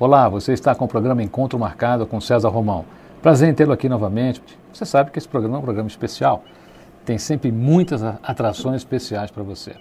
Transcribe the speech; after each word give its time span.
Olá, 0.00 0.30
você 0.30 0.54
está 0.54 0.74
com 0.74 0.86
o 0.86 0.88
programa 0.88 1.22
Encontro 1.22 1.58
Marcado 1.58 2.06
com 2.06 2.22
César 2.22 2.48
Romão. 2.48 2.86
Prazer 3.20 3.50
em 3.50 3.54
tê-lo 3.54 3.70
aqui 3.70 3.86
novamente. 3.86 4.42
Você 4.72 4.86
sabe 4.86 5.10
que 5.10 5.18
esse 5.18 5.28
programa 5.28 5.56
é 5.56 5.58
um 5.58 5.62
programa 5.62 5.88
especial. 5.88 6.42
Tem 7.04 7.18
sempre 7.18 7.52
muitas 7.52 8.02
atrações 8.02 8.76
especiais 8.76 9.30
para 9.30 9.42
você. 9.42 9.76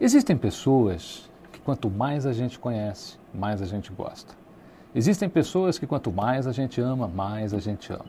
Existem 0.00 0.36
pessoas 0.36 1.28
que 1.50 1.58
quanto 1.58 1.90
mais 1.90 2.24
a 2.24 2.32
gente 2.32 2.56
conhece, 2.56 3.18
mais 3.34 3.60
a 3.60 3.66
gente 3.66 3.92
gosta. 3.92 4.32
Existem 4.94 5.28
pessoas 5.28 5.76
que 5.76 5.88
quanto 5.88 6.12
mais 6.12 6.46
a 6.46 6.52
gente 6.52 6.80
ama, 6.80 7.08
mais 7.08 7.52
a 7.52 7.58
gente 7.58 7.92
ama. 7.92 8.04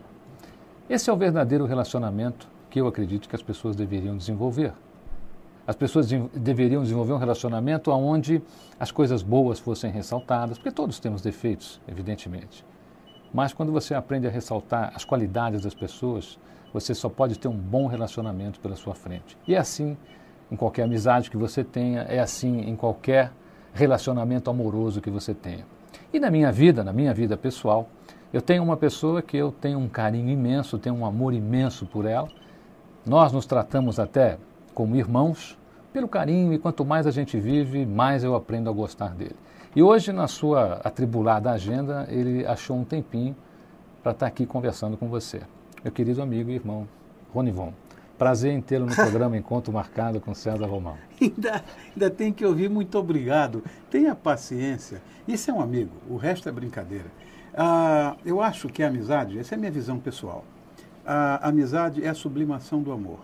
Esse 0.88 1.10
é 1.10 1.14
o 1.14 1.18
verdadeiro 1.18 1.66
relacionamento 1.66 2.48
que 2.70 2.80
eu 2.80 2.86
acredito 2.86 3.28
que 3.28 3.36
as 3.36 3.42
pessoas 3.42 3.76
deveriam 3.76 4.16
desenvolver. 4.16 4.72
As 5.66 5.76
pessoas 5.76 6.10
de 6.10 6.20
deveriam 6.34 6.84
desenvolver 6.84 7.14
um 7.14 7.18
relacionamento 7.18 7.90
onde 7.92 8.42
as 8.80 8.92
coisas 8.92 9.24
boas 9.24 9.60
fossem 9.60 9.92
ressaltadas, 9.92 10.58
porque 10.58 10.72
todos 10.72 11.00
temos 11.00 11.22
defeitos, 11.22 11.80
evidentemente. 11.88 12.66
Mas 13.34 13.54
quando 13.54 13.72
você 13.72 13.96
aprende 13.96 14.28
a 14.28 14.30
ressaltar 14.30 14.92
as 14.94 15.06
qualidades 15.06 15.64
das 15.64 15.74
pessoas, 15.74 16.38
você 16.74 16.94
só 16.94 17.08
pode 17.08 17.40
ter 17.40 17.48
um 17.48 17.58
bom 17.58 17.88
relacionamento 17.88 18.60
pela 18.60 18.76
sua 18.76 18.94
frente. 18.94 19.38
E 19.48 19.56
é 19.56 19.58
assim 19.58 19.96
em 20.52 20.56
qualquer 20.56 20.84
amizade 20.84 21.32
que 21.32 21.38
você 21.38 21.64
tenha, 21.64 22.02
é 22.02 22.20
assim 22.20 22.62
em 22.62 22.76
qualquer 22.76 23.32
relacionamento 23.74 24.50
amoroso 24.50 25.02
que 25.02 25.10
você 25.10 25.34
tenha. 25.34 25.66
E 26.14 26.20
na 26.20 26.30
minha 26.30 26.52
vida, 26.52 26.84
na 26.84 26.94
minha 26.94 27.14
vida 27.14 27.38
pessoal, 27.38 27.88
eu 28.32 28.42
tenho 28.42 28.64
uma 28.64 28.78
pessoa 28.78 29.22
que 29.22 29.38
eu 29.38 29.52
tenho 29.52 29.80
um 29.80 29.88
carinho 29.88 30.30
imenso, 30.30 30.78
tenho 30.78 30.96
um 30.96 31.06
amor 31.06 31.34
imenso 31.34 31.86
por 31.86 32.06
ela. 32.06 32.28
Nós 33.06 33.32
nos 33.32 33.46
tratamos 33.46 34.00
até 34.00 34.38
como 34.74 34.96
irmãos, 34.96 35.58
pelo 35.92 36.08
carinho, 36.08 36.54
e 36.54 36.58
quanto 36.58 36.84
mais 36.84 37.06
a 37.06 37.12
gente 37.12 37.40
vive, 37.40 37.86
mais 37.86 38.24
eu 38.24 38.36
aprendo 38.36 38.70
a 38.70 38.74
gostar 38.74 39.14
dele. 39.16 39.36
E 39.76 39.82
hoje, 39.82 40.12
na 40.12 40.28
sua 40.28 40.82
atribulada 40.84 41.52
agenda, 41.52 42.08
ele 42.10 42.46
achou 42.46 42.78
um 42.78 42.84
tempinho 42.84 43.36
para 44.02 44.12
estar 44.12 44.26
tá 44.26 44.28
aqui 44.28 44.46
conversando 44.46 44.98
com 44.98 45.08
você. 45.08 45.42
Meu 45.84 45.92
querido 45.92 46.22
amigo 46.22 46.50
e 46.50 46.56
irmão 46.56 46.88
Ronivon. 47.34 47.74
Prazer 48.18 48.54
em 48.54 48.62
tê-lo 48.62 48.86
no 48.86 48.94
programa 48.96 49.36
Encontro 49.36 49.74
Marcado 49.74 50.22
com 50.22 50.34
César 50.34 50.66
Romão. 50.66 50.98
ainda, 51.20 51.64
ainda 51.92 52.10
tem 52.10 52.32
que 52.32 52.46
ouvir 52.46 52.70
muito 52.70 52.98
obrigado. 52.98 53.64
Tenha 53.90 54.16
paciência. 54.16 55.02
Isso 55.28 55.50
é 55.50 55.54
um 55.54 55.62
amigo, 55.62 55.92
o 56.10 56.18
resto 56.18 56.48
é 56.48 56.52
brincadeira. 56.52 57.12
Ah, 57.56 58.16
eu 58.26 58.42
acho 58.42 58.68
que 58.68 58.84
a 58.84 58.88
amizade, 58.88 59.38
essa 59.38 59.56
é 59.56 59.58
a 59.58 59.60
minha 59.60 59.72
visão 59.72 60.00
pessoal, 60.00 60.44
a 61.06 61.48
amizade 61.48 62.04
é 62.04 62.10
a 62.10 62.14
sublimação 62.14 62.82
do 62.82 62.92
amor. 62.92 63.20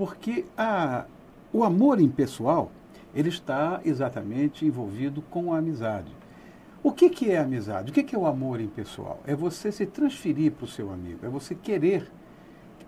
Porque 0.00 0.46
a, 0.56 1.04
o 1.52 1.62
amor 1.62 2.00
impessoal, 2.00 2.72
ele 3.14 3.28
está 3.28 3.82
exatamente 3.84 4.64
envolvido 4.64 5.20
com 5.20 5.52
a 5.52 5.58
amizade. 5.58 6.10
O 6.82 6.90
que, 6.90 7.10
que 7.10 7.30
é 7.30 7.36
amizade? 7.36 7.90
O 7.90 7.92
que, 7.92 8.02
que 8.02 8.16
é 8.16 8.18
o 8.18 8.24
amor 8.24 8.62
impessoal? 8.62 9.20
É 9.26 9.34
você 9.34 9.70
se 9.70 9.84
transferir 9.84 10.52
para 10.52 10.64
o 10.64 10.66
seu 10.66 10.90
amigo, 10.90 11.18
é 11.22 11.28
você 11.28 11.54
querer 11.54 12.10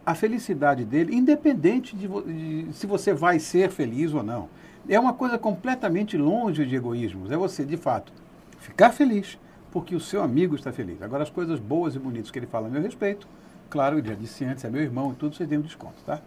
a 0.06 0.14
felicidade 0.14 0.86
dele, 0.86 1.14
independente 1.14 1.94
de, 1.94 2.08
de, 2.08 2.72
se 2.72 2.86
você 2.86 3.12
vai 3.12 3.38
ser 3.38 3.70
feliz 3.70 4.14
ou 4.14 4.22
não. 4.22 4.48
É 4.88 4.98
uma 4.98 5.12
coisa 5.12 5.36
completamente 5.36 6.16
longe 6.16 6.64
de 6.64 6.74
egoísmos. 6.74 7.30
É 7.30 7.36
você, 7.36 7.62
de 7.62 7.76
fato, 7.76 8.10
ficar 8.56 8.90
feliz 8.90 9.38
porque 9.70 9.94
o 9.94 10.00
seu 10.00 10.22
amigo 10.22 10.54
está 10.54 10.72
feliz. 10.72 11.02
Agora, 11.02 11.24
as 11.24 11.30
coisas 11.30 11.60
boas 11.60 11.94
e 11.94 11.98
bonitas 11.98 12.30
que 12.30 12.38
ele 12.38 12.46
fala 12.46 12.68
a 12.68 12.70
meu 12.70 12.80
respeito, 12.80 13.28
claro, 13.68 13.98
eu 13.98 14.02
já 14.02 14.14
disse 14.14 14.46
antes, 14.46 14.64
é 14.64 14.70
meu 14.70 14.80
irmão 14.80 15.12
e 15.12 15.14
tudo, 15.14 15.36
você 15.36 15.46
tem 15.46 15.58
um 15.58 15.60
desconto, 15.60 16.02
tá? 16.06 16.22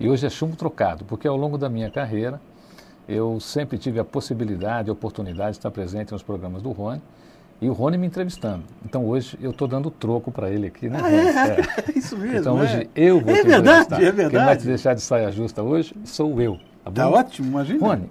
E 0.00 0.08
hoje 0.08 0.26
é 0.26 0.30
chumbo 0.30 0.54
trocado, 0.54 1.04
porque 1.04 1.26
ao 1.26 1.36
longo 1.36 1.58
da 1.58 1.68
minha 1.68 1.90
carreira 1.90 2.40
eu 3.08 3.40
sempre 3.40 3.78
tive 3.78 3.98
a 3.98 4.04
possibilidade, 4.04 4.90
a 4.90 4.92
oportunidade 4.92 5.52
de 5.52 5.58
estar 5.58 5.70
presente 5.70 6.12
nos 6.12 6.22
programas 6.22 6.62
do 6.62 6.70
Rony 6.70 7.02
e 7.60 7.68
o 7.68 7.72
Rony 7.72 7.98
me 7.98 8.06
entrevistando. 8.06 8.62
Então 8.84 9.04
hoje 9.06 9.36
eu 9.40 9.50
estou 9.50 9.66
dando 9.66 9.90
troco 9.90 10.30
para 10.30 10.50
ele 10.50 10.68
aqui, 10.68 10.88
né? 10.88 11.00
Ah, 11.02 11.10
é, 11.10 11.60
é, 11.60 11.92
isso 11.98 12.16
mesmo. 12.16 12.38
Então 12.38 12.58
hoje 12.58 12.82
é. 12.82 12.88
eu 12.94 13.20
vou 13.20 13.34
é 13.34 13.40
te 13.40 13.48
verdade, 13.48 13.68
entrevistar. 13.68 14.02
É 14.02 14.12
verdade. 14.12 14.30
Quem 14.36 14.44
vai 14.44 14.56
te 14.56 14.66
deixar 14.66 14.94
de 14.94 15.00
saia 15.00 15.32
justa 15.32 15.62
hoje 15.62 15.94
sou 16.04 16.40
eu. 16.40 16.58
Tá, 16.84 16.90
tá 16.92 17.08
ótimo, 17.08 17.48
imagina. 17.48 17.84
Rony, 17.84 18.10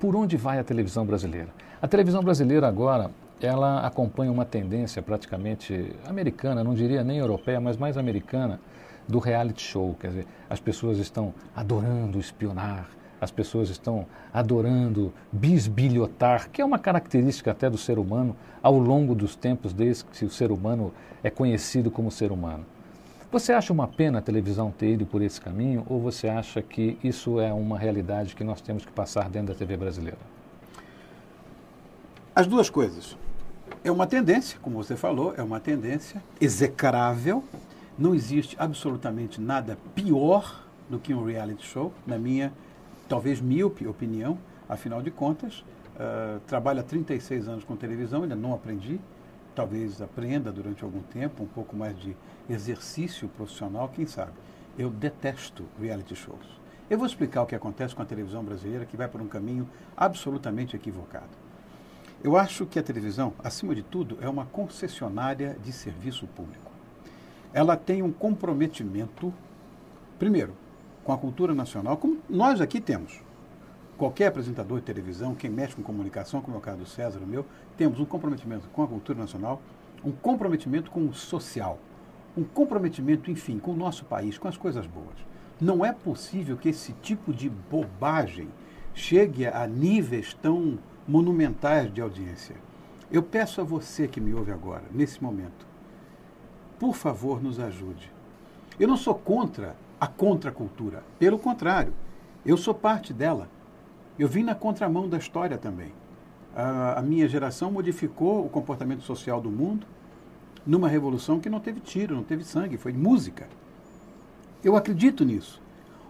por 0.00 0.16
onde 0.16 0.36
vai 0.36 0.58
a 0.58 0.64
televisão 0.64 1.06
brasileira? 1.06 1.48
A 1.80 1.86
televisão 1.86 2.22
brasileira 2.22 2.66
agora 2.66 3.10
ela 3.40 3.86
acompanha 3.86 4.30
uma 4.30 4.44
tendência 4.44 5.02
praticamente 5.02 5.94
americana, 6.06 6.62
não 6.62 6.74
diria 6.74 7.04
nem 7.04 7.18
europeia, 7.18 7.60
mas 7.60 7.76
mais 7.76 7.96
americana, 7.96 8.60
do 9.08 9.18
reality 9.18 9.62
show. 9.62 9.96
Quer 10.00 10.08
dizer, 10.08 10.26
as 10.48 10.60
pessoas 10.60 10.98
estão 10.98 11.34
adorando 11.54 12.18
espionar, 12.18 12.88
as 13.20 13.30
pessoas 13.30 13.70
estão 13.70 14.06
adorando 14.32 15.12
bisbilhotar, 15.30 16.50
que 16.50 16.60
é 16.60 16.64
uma 16.64 16.78
característica 16.78 17.50
até 17.52 17.70
do 17.70 17.78
ser 17.78 17.98
humano 17.98 18.36
ao 18.62 18.78
longo 18.78 19.14
dos 19.14 19.36
tempos, 19.36 19.72
desde 19.72 20.04
que 20.04 20.24
o 20.24 20.30
ser 20.30 20.50
humano 20.50 20.92
é 21.22 21.30
conhecido 21.30 21.90
como 21.90 22.10
ser 22.10 22.32
humano. 22.32 22.64
Você 23.30 23.52
acha 23.52 23.72
uma 23.72 23.88
pena 23.88 24.18
a 24.18 24.22
televisão 24.22 24.70
ter 24.70 24.92
ido 24.92 25.06
por 25.06 25.22
esse 25.22 25.40
caminho 25.40 25.86
ou 25.88 26.00
você 26.00 26.28
acha 26.28 26.60
que 26.60 26.98
isso 27.02 27.40
é 27.40 27.50
uma 27.50 27.78
realidade 27.78 28.36
que 28.36 28.44
nós 28.44 28.60
temos 28.60 28.84
que 28.84 28.92
passar 28.92 29.30
dentro 29.30 29.54
da 29.54 29.58
TV 29.58 29.76
brasileira? 29.76 30.18
As 32.34 32.46
duas 32.46 32.68
coisas. 32.68 33.16
É 33.84 33.90
uma 33.90 34.06
tendência, 34.06 34.58
como 34.60 34.76
você 34.82 34.96
falou, 34.96 35.34
é 35.36 35.42
uma 35.42 35.60
tendência 35.60 36.22
execrável, 36.40 37.42
não 37.98 38.14
existe 38.14 38.56
absolutamente 38.58 39.40
nada 39.40 39.76
pior 39.94 40.64
do 40.88 40.98
que 40.98 41.12
um 41.12 41.24
reality 41.24 41.64
show, 41.64 41.92
na 42.06 42.18
minha, 42.18 42.52
talvez 43.08 43.40
míope 43.40 43.86
opinião, 43.86 44.38
afinal 44.68 45.02
de 45.02 45.10
contas, 45.10 45.64
uh, 45.96 46.40
trabalho 46.46 46.80
há 46.80 46.82
36 46.82 47.48
anos 47.48 47.64
com 47.64 47.76
televisão, 47.76 48.22
ainda 48.22 48.34
não 48.34 48.54
aprendi, 48.54 48.98
talvez 49.54 50.00
aprenda 50.00 50.50
durante 50.50 50.82
algum 50.82 51.02
tempo, 51.02 51.42
um 51.42 51.46
pouco 51.46 51.76
mais 51.76 51.98
de 51.98 52.16
exercício 52.48 53.28
profissional, 53.28 53.88
quem 53.88 54.06
sabe. 54.06 54.32
Eu 54.78 54.88
detesto 54.88 55.64
reality 55.78 56.16
shows. 56.16 56.46
Eu 56.88 56.96
vou 56.98 57.06
explicar 57.06 57.42
o 57.42 57.46
que 57.46 57.54
acontece 57.54 57.94
com 57.94 58.02
a 58.02 58.06
televisão 58.06 58.42
brasileira, 58.42 58.86
que 58.86 58.96
vai 58.96 59.08
por 59.08 59.20
um 59.20 59.28
caminho 59.28 59.68
absolutamente 59.96 60.74
equivocado. 60.74 61.42
Eu 62.24 62.36
acho 62.36 62.64
que 62.66 62.78
a 62.78 62.82
televisão, 62.82 63.34
acima 63.42 63.74
de 63.74 63.82
tudo, 63.82 64.16
é 64.20 64.28
uma 64.28 64.46
concessionária 64.46 65.56
de 65.62 65.72
serviço 65.72 66.26
público 66.26 66.71
ela 67.52 67.76
tem 67.76 68.02
um 68.02 68.12
comprometimento, 68.12 69.32
primeiro, 70.18 70.54
com 71.04 71.12
a 71.12 71.18
cultura 71.18 71.54
nacional, 71.54 71.96
como 71.96 72.18
nós 72.28 72.60
aqui 72.60 72.80
temos. 72.80 73.20
Qualquer 73.98 74.28
apresentador 74.28 74.78
de 74.78 74.84
televisão, 74.84 75.34
quem 75.34 75.50
mexe 75.50 75.76
com 75.76 75.82
comunicação, 75.82 76.40
como 76.40 76.56
é 76.56 76.58
o 76.58 76.62
caso 76.62 76.78
do 76.78 76.86
César, 76.86 77.20
o 77.20 77.26
meu, 77.26 77.44
temos 77.76 78.00
um 78.00 78.04
comprometimento 78.04 78.68
com 78.72 78.82
a 78.82 78.88
cultura 78.88 79.18
nacional, 79.18 79.60
um 80.04 80.10
comprometimento 80.10 80.90
com 80.90 81.06
o 81.06 81.14
social, 81.14 81.78
um 82.36 82.42
comprometimento, 82.42 83.30
enfim, 83.30 83.58
com 83.58 83.72
o 83.72 83.76
nosso 83.76 84.04
país, 84.04 84.38
com 84.38 84.48
as 84.48 84.56
coisas 84.56 84.86
boas. 84.86 85.16
Não 85.60 85.84
é 85.84 85.92
possível 85.92 86.56
que 86.56 86.70
esse 86.70 86.92
tipo 86.94 87.32
de 87.32 87.48
bobagem 87.48 88.48
chegue 88.94 89.46
a 89.46 89.66
níveis 89.66 90.34
tão 90.34 90.78
monumentais 91.06 91.92
de 91.92 92.00
audiência. 92.00 92.56
Eu 93.10 93.22
peço 93.22 93.60
a 93.60 93.64
você 93.64 94.08
que 94.08 94.20
me 94.20 94.34
ouve 94.34 94.50
agora, 94.50 94.84
nesse 94.90 95.22
momento, 95.22 95.66
por 96.82 96.96
favor, 96.96 97.40
nos 97.40 97.60
ajude. 97.60 98.10
Eu 98.76 98.88
não 98.88 98.96
sou 98.96 99.14
contra 99.14 99.76
a 100.00 100.08
contracultura, 100.08 101.04
pelo 101.16 101.38
contrário, 101.38 101.92
eu 102.44 102.56
sou 102.56 102.74
parte 102.74 103.12
dela. 103.12 103.48
Eu 104.18 104.26
vim 104.26 104.42
na 104.42 104.52
contramão 104.52 105.08
da 105.08 105.16
história 105.16 105.56
também. 105.56 105.92
A, 106.56 106.98
a 106.98 107.02
minha 107.02 107.28
geração 107.28 107.70
modificou 107.70 108.44
o 108.44 108.48
comportamento 108.48 109.02
social 109.02 109.40
do 109.40 109.48
mundo 109.48 109.86
numa 110.66 110.88
revolução 110.88 111.38
que 111.38 111.48
não 111.48 111.60
teve 111.60 111.78
tiro, 111.78 112.16
não 112.16 112.24
teve 112.24 112.42
sangue, 112.42 112.76
foi 112.76 112.92
música. 112.92 113.46
Eu 114.64 114.74
acredito 114.74 115.24
nisso. 115.24 115.62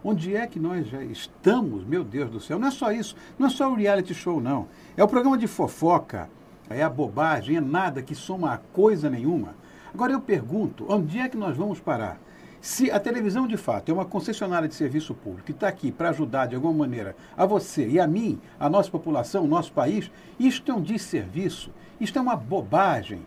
Onde 0.03 0.35
é 0.35 0.47
que 0.47 0.59
nós 0.59 0.89
já 0.89 1.05
estamos, 1.05 1.85
meu 1.85 2.03
Deus 2.03 2.31
do 2.31 2.41
céu? 2.41 2.59
Não 2.59 2.69
é 2.69 2.71
só 2.71 2.91
isso, 2.91 3.15
não 3.39 3.49
é 3.49 3.51
só 3.51 3.71
o 3.71 3.75
reality 3.75 4.15
show, 4.15 4.41
não. 4.41 4.69
É 4.97 5.05
o 5.05 5.09
programa 5.09 5.37
de 5.37 5.47
fofoca, 5.47 6.31
é 6.71 6.83
a 6.83 6.89
bobagem, 6.89 7.59
é 7.59 7.61
nada 7.61 8.01
que 8.01 8.15
soma 8.15 8.55
a 8.55 8.57
coisa 8.57 9.11
nenhuma. 9.11 9.61
Agora 9.95 10.13
eu 10.13 10.21
pergunto, 10.21 10.87
onde 10.89 11.19
é 11.19 11.29
que 11.29 11.37
nós 11.37 11.57
vamos 11.57 11.79
parar? 11.79 12.19
Se 12.63 12.91
a 12.91 12.99
televisão 12.99 13.47
de 13.47 13.57
fato 13.57 13.91
é 13.91 13.93
uma 13.93 14.05
concessionária 14.05 14.69
de 14.69 14.75
serviço 14.75 15.15
público 15.15 15.47
que 15.47 15.53
está 15.53 15.69
aqui 15.69 15.91
para 15.93 16.11
ajudar 16.11 16.47
de 16.47 16.55
alguma 16.55 16.73
maneira 16.73 17.15
a 17.37 17.45
você 17.45 17.87
e 17.87 18.01
a 18.01 18.07
mim, 18.07 18.41
a 18.59 18.71
nossa 18.71 18.91
população, 18.91 19.45
o 19.45 19.49
nosso 19.49 19.73
país, 19.73 20.11
isto 20.39 20.71
é 20.71 20.75
um 20.75 20.81
desserviço, 20.81 21.71
isto 22.01 22.19
é 22.19 22.23
uma 22.23 22.37
bobagem. 22.37 23.27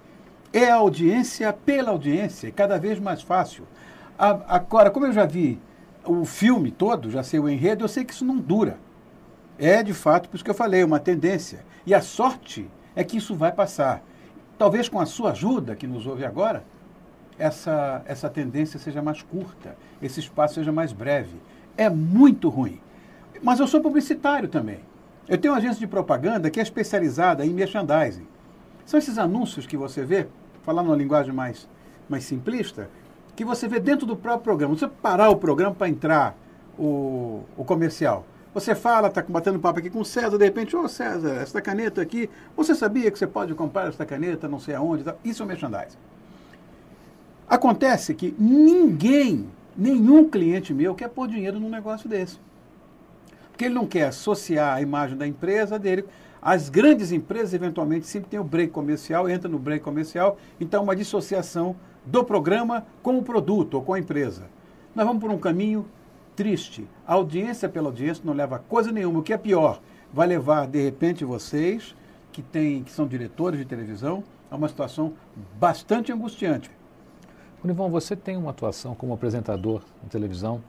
É 0.51 0.71
a 0.71 0.75
audiência 0.75 1.51
pela 1.51 1.91
audiência, 1.91 2.49
cada 2.49 2.79
vez 2.79 2.97
mais 2.97 3.21
fácil. 3.21 3.67
Agora, 4.17 4.89
como 4.89 5.05
eu 5.05 5.11
já 5.11 5.25
vi 5.25 5.59
o 6.05 6.23
filme 6.23 6.71
todo, 6.71 7.11
já 7.11 7.21
sei 7.21 7.39
o 7.39 7.49
enredo, 7.49 7.83
eu 7.83 7.89
sei 7.89 8.05
que 8.05 8.13
isso 8.13 8.23
não 8.23 8.37
dura. 8.37 8.79
É 9.59 9.83
de 9.83 9.93
fato, 9.93 10.29
por 10.29 10.35
isso 10.35 10.45
que 10.45 10.49
eu 10.49 10.55
falei, 10.55 10.83
uma 10.83 10.99
tendência. 10.99 11.65
E 11.85 11.93
a 11.93 12.01
sorte 12.01 12.69
é 12.95 13.03
que 13.03 13.17
isso 13.17 13.35
vai 13.35 13.51
passar. 13.51 14.01
Talvez 14.57 14.87
com 14.87 14.99
a 14.99 15.05
sua 15.05 15.31
ajuda, 15.31 15.75
que 15.75 15.85
nos 15.85 16.07
ouve 16.07 16.25
agora, 16.25 16.63
essa, 17.37 18.01
essa 18.05 18.29
tendência 18.29 18.79
seja 18.79 19.01
mais 19.01 19.21
curta, 19.21 19.75
esse 20.01 20.19
espaço 20.19 20.55
seja 20.55 20.71
mais 20.71 20.93
breve. 20.93 21.35
É 21.77 21.89
muito 21.89 22.49
ruim. 22.49 22.79
Mas 23.43 23.59
eu 23.59 23.67
sou 23.67 23.81
publicitário 23.81 24.47
também. 24.47 24.79
Eu 25.27 25.37
tenho 25.37 25.53
uma 25.53 25.57
agência 25.57 25.79
de 25.79 25.87
propaganda 25.87 26.49
que 26.49 26.59
é 26.59 26.63
especializada 26.63 27.45
em 27.45 27.49
merchandising. 27.49 28.27
São 28.85 28.97
esses 28.97 29.17
anúncios 29.17 29.65
que 29.65 29.75
você 29.75 30.05
vê, 30.05 30.27
falando 30.63 30.87
uma 30.87 30.95
linguagem 30.95 31.33
mais, 31.33 31.67
mais 32.07 32.23
simplista, 32.23 32.89
que 33.35 33.43
você 33.43 33.67
vê 33.67 33.79
dentro 33.79 34.05
do 34.05 34.15
próprio 34.15 34.43
programa. 34.43 34.75
Você 34.75 34.87
parar 34.87 35.29
o 35.29 35.35
programa 35.35 35.75
para 35.75 35.89
entrar 35.89 36.37
o, 36.77 37.43
o 37.57 37.65
comercial. 37.65 38.25
Você 38.55 38.73
fala, 38.73 39.09
está 39.09 39.21
batendo 39.21 39.59
papo 39.59 39.79
aqui 39.79 39.89
com 39.89 39.99
o 39.99 40.05
César, 40.05 40.37
de 40.37 40.45
repente, 40.45 40.77
ô 40.77 40.83
oh, 40.83 40.87
César, 40.87 41.41
essa 41.41 41.61
caneta 41.61 42.01
aqui, 42.01 42.29
você 42.55 42.73
sabia 42.73 43.11
que 43.11 43.19
você 43.19 43.27
pode 43.27 43.53
comprar 43.53 43.89
essa 43.89 44.05
caneta, 44.05 44.47
não 44.47 44.61
sei 44.61 44.75
aonde? 44.75 45.03
Isso 45.25 45.43
é 45.43 45.45
merchandising. 45.45 45.97
Acontece 47.49 48.15
que 48.15 48.33
ninguém, 48.39 49.49
nenhum 49.75 50.29
cliente 50.29 50.73
meu 50.73 50.95
quer 50.95 51.09
pôr 51.09 51.27
dinheiro 51.27 51.59
num 51.59 51.69
negócio 51.69 52.07
desse. 52.07 52.39
Porque 53.51 53.65
ele 53.65 53.75
não 53.75 53.85
quer 53.85 54.07
associar 54.07 54.73
a 54.73 54.81
imagem 54.81 55.17
da 55.17 55.27
empresa 55.27 55.77
dele. 55.77 56.05
As 56.41 56.69
grandes 56.69 57.11
empresas, 57.11 57.53
eventualmente, 57.53 58.07
sempre 58.07 58.29
tem 58.29 58.39
o 58.39 58.43
break 58.43 58.71
comercial, 58.71 59.27
entra 59.27 59.49
no 59.49 59.59
break 59.59 59.83
comercial, 59.83 60.37
então 60.61 60.81
uma 60.81 60.95
dissociação 60.95 61.75
do 62.05 62.23
programa 62.23 62.85
com 63.03 63.17
o 63.17 63.21
produto 63.21 63.73
ou 63.73 63.81
com 63.81 63.93
a 63.93 63.99
empresa. 63.99 64.43
Nós 64.95 65.05
vamos 65.05 65.21
por 65.21 65.29
um 65.29 65.37
caminho 65.37 65.85
triste. 66.35 66.87
Audiência 67.05 67.69
pela 67.69 67.87
audiência 67.87 68.23
não 68.25 68.33
leva 68.33 68.57
a 68.57 68.59
coisa 68.59 68.91
nenhuma. 68.91 69.19
O 69.19 69.23
que 69.23 69.33
é 69.33 69.37
pior, 69.37 69.81
vai 70.13 70.27
levar, 70.27 70.67
de 70.67 70.81
repente, 70.81 71.23
vocês, 71.25 71.95
que, 72.31 72.41
tem, 72.41 72.83
que 72.83 72.91
são 72.91 73.07
diretores 73.07 73.59
de 73.59 73.65
televisão, 73.65 74.23
a 74.49 74.55
uma 74.55 74.67
situação 74.67 75.13
bastante 75.59 76.11
angustiante. 76.11 76.69
Univon, 77.63 77.89
você 77.89 78.15
tem 78.15 78.37
uma 78.37 78.51
atuação 78.51 78.93
como 78.93 79.13
apresentador 79.13 79.81
de 80.03 80.09
televisão, 80.09 80.61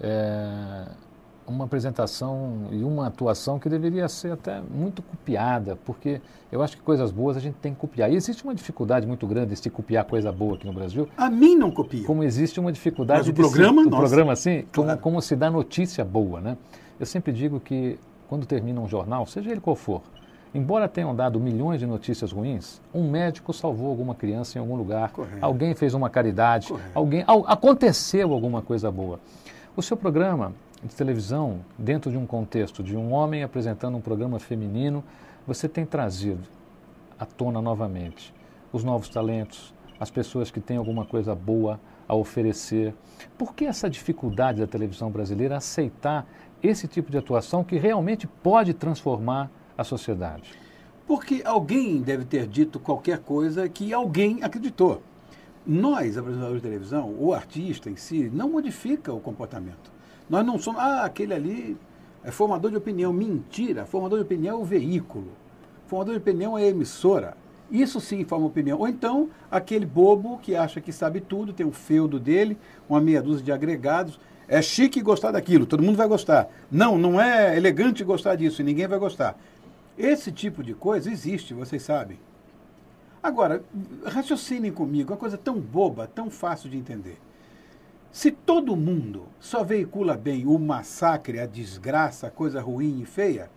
é, 0.00 0.88
uma 1.46 1.64
apresentação 1.64 2.68
e 2.70 2.82
uma 2.82 3.06
atuação 3.06 3.58
que 3.58 3.68
deveria 3.68 4.08
ser 4.08 4.32
até 4.32 4.60
muito 4.60 5.02
copiada, 5.02 5.76
porque 5.84 6.20
eu 6.50 6.62
acho 6.62 6.76
que 6.76 6.82
coisas 6.82 7.10
boas 7.10 7.36
a 7.36 7.40
gente 7.40 7.54
tem 7.54 7.74
que 7.74 7.80
copiar. 7.80 8.10
E 8.10 8.16
existe 8.16 8.44
uma 8.44 8.54
dificuldade 8.54 9.06
muito 9.06 9.26
grande 9.26 9.54
de 9.54 9.70
copiar 9.70 10.04
coisa 10.04 10.32
boa 10.32 10.54
aqui 10.54 10.66
no 10.66 10.72
Brasil. 10.72 11.08
A 11.16 11.28
mim 11.28 11.54
não 11.56 11.70
copia. 11.70 12.04
Como 12.04 12.22
existe 12.22 12.58
uma 12.58 12.72
dificuldade 12.72 13.20
Mas 13.20 13.28
o 13.28 13.34
programa, 13.34 13.82
se, 13.82 13.88
o 13.88 13.90
programa 13.90 14.32
assim, 14.32 14.64
claro. 14.72 14.90
como, 14.90 14.98
como 14.98 15.22
se 15.22 15.36
dá 15.36 15.50
notícia 15.50 16.04
boa, 16.04 16.40
né? 16.40 16.56
Eu 16.98 17.06
sempre 17.06 17.32
digo 17.32 17.60
que 17.60 17.98
quando 18.28 18.46
termina 18.46 18.80
um 18.80 18.88
jornal, 18.88 19.26
seja 19.26 19.50
ele 19.50 19.60
qual 19.60 19.76
for, 19.76 20.02
embora 20.54 20.88
tenham 20.88 21.14
dado 21.14 21.38
milhões 21.38 21.80
de 21.80 21.86
notícias 21.86 22.32
ruins, 22.32 22.80
um 22.94 23.10
médico 23.10 23.52
salvou 23.52 23.88
alguma 23.88 24.14
criança 24.14 24.56
em 24.56 24.60
algum 24.60 24.76
lugar, 24.76 25.12
Correto. 25.12 25.38
alguém 25.44 25.74
fez 25.74 25.92
uma 25.94 26.08
caridade, 26.08 26.68
Correto. 26.68 26.90
alguém 26.94 27.24
aconteceu 27.26 28.32
alguma 28.32 28.62
coisa 28.62 28.90
boa. 28.90 29.18
O 29.76 29.82
seu 29.82 29.96
programa 29.96 30.52
de 30.84 30.94
televisão, 30.94 31.64
dentro 31.78 32.10
de 32.10 32.18
um 32.18 32.26
contexto 32.26 32.82
de 32.82 32.94
um 32.94 33.12
homem 33.12 33.42
apresentando 33.42 33.96
um 33.96 34.00
programa 34.00 34.38
feminino, 34.38 35.02
você 35.46 35.66
tem 35.68 35.86
trazido 35.86 36.46
à 37.18 37.24
tona 37.24 37.62
novamente 37.62 38.34
os 38.70 38.84
novos 38.84 39.08
talentos, 39.08 39.72
as 39.98 40.10
pessoas 40.10 40.50
que 40.50 40.60
têm 40.60 40.76
alguma 40.76 41.06
coisa 41.06 41.34
boa 41.34 41.80
a 42.06 42.14
oferecer. 42.14 42.94
Por 43.38 43.54
que 43.54 43.64
essa 43.64 43.88
dificuldade 43.88 44.60
da 44.60 44.66
televisão 44.66 45.10
brasileira 45.10 45.56
aceitar 45.56 46.26
esse 46.62 46.86
tipo 46.86 47.10
de 47.10 47.16
atuação 47.16 47.64
que 47.64 47.76
realmente 47.76 48.26
pode 48.26 48.74
transformar 48.74 49.50
a 49.78 49.84
sociedade? 49.84 50.52
Porque 51.06 51.42
alguém 51.44 52.02
deve 52.02 52.24
ter 52.24 52.46
dito 52.46 52.80
qualquer 52.80 53.20
coisa 53.20 53.68
que 53.68 53.92
alguém 53.92 54.42
acreditou. 54.42 55.02
Nós, 55.66 56.18
apresentadores 56.18 56.60
de 56.60 56.68
televisão, 56.68 57.14
o 57.18 57.32
artista 57.32 57.88
em 57.88 57.96
si, 57.96 58.28
não 58.30 58.50
modifica 58.50 59.12
o 59.12 59.20
comportamento. 59.20 59.93
Nós 60.28 60.44
não 60.44 60.58
somos, 60.58 60.80
ah, 60.80 61.04
aquele 61.04 61.34
ali 61.34 61.76
é 62.22 62.30
formador 62.30 62.70
de 62.70 62.76
opinião. 62.76 63.12
Mentira, 63.12 63.84
formador 63.84 64.18
de 64.18 64.24
opinião 64.24 64.58
é 64.58 64.60
o 64.60 64.64
veículo. 64.64 65.28
Formador 65.86 66.14
de 66.14 66.20
opinião 66.20 66.58
é 66.58 66.64
a 66.64 66.68
emissora. 66.68 67.36
Isso 67.70 68.00
sim 68.00 68.24
forma 68.24 68.46
opinião. 68.46 68.78
Ou 68.78 68.88
então, 68.88 69.28
aquele 69.50 69.86
bobo 69.86 70.38
que 70.38 70.54
acha 70.54 70.80
que 70.80 70.92
sabe 70.92 71.20
tudo, 71.20 71.52
tem 71.52 71.66
um 71.66 71.72
feudo 71.72 72.18
dele, 72.18 72.56
uma 72.88 73.00
meia 73.00 73.22
dúzia 73.22 73.44
de 73.44 73.52
agregados. 73.52 74.18
É 74.46 74.60
chique 74.60 75.00
gostar 75.00 75.30
daquilo, 75.30 75.64
todo 75.64 75.82
mundo 75.82 75.96
vai 75.96 76.06
gostar. 76.06 76.48
Não, 76.70 76.98
não 76.98 77.20
é 77.20 77.56
elegante 77.56 78.04
gostar 78.04 78.36
disso 78.36 78.62
ninguém 78.62 78.86
vai 78.86 78.98
gostar. 78.98 79.36
Esse 79.96 80.30
tipo 80.30 80.62
de 80.62 80.74
coisa 80.74 81.10
existe, 81.10 81.54
vocês 81.54 81.82
sabem. 81.82 82.18
Agora, 83.22 83.64
raciocinem 84.04 84.70
comigo, 84.70 85.12
uma 85.12 85.16
coisa 85.16 85.38
tão 85.38 85.58
boba, 85.58 86.06
tão 86.06 86.28
fácil 86.28 86.68
de 86.68 86.76
entender. 86.76 87.18
Se 88.14 88.30
todo 88.30 88.76
mundo 88.76 89.26
só 89.40 89.64
veicula 89.64 90.16
bem 90.16 90.46
o 90.46 90.56
massacre, 90.56 91.40
a 91.40 91.46
desgraça, 91.46 92.28
a 92.28 92.30
coisa 92.30 92.60
ruim 92.60 93.00
e 93.00 93.04
feia, 93.04 93.50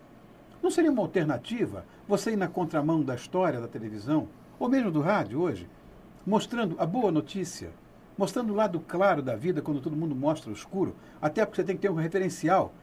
não 0.60 0.68
seria 0.68 0.90
uma 0.90 1.00
alternativa 1.00 1.84
você 2.08 2.32
ir 2.32 2.36
na 2.36 2.48
contramão 2.48 3.04
da 3.04 3.14
história 3.14 3.60
da 3.60 3.68
televisão, 3.68 4.28
ou 4.58 4.68
mesmo 4.68 4.90
do 4.90 5.00
rádio 5.00 5.40
hoje, 5.40 5.70
mostrando 6.26 6.74
a 6.76 6.84
boa 6.84 7.12
notícia, 7.12 7.70
mostrando 8.18 8.52
o 8.52 8.56
lado 8.56 8.80
claro 8.80 9.22
da 9.22 9.36
vida 9.36 9.62
quando 9.62 9.80
todo 9.80 9.94
mundo 9.94 10.16
mostra 10.16 10.50
o 10.50 10.52
escuro, 10.52 10.96
até 11.22 11.46
porque 11.46 11.62
você 11.62 11.64
tem 11.64 11.76
que 11.76 11.82
ter 11.82 11.90
um 11.92 11.94
referencial. 11.94 12.74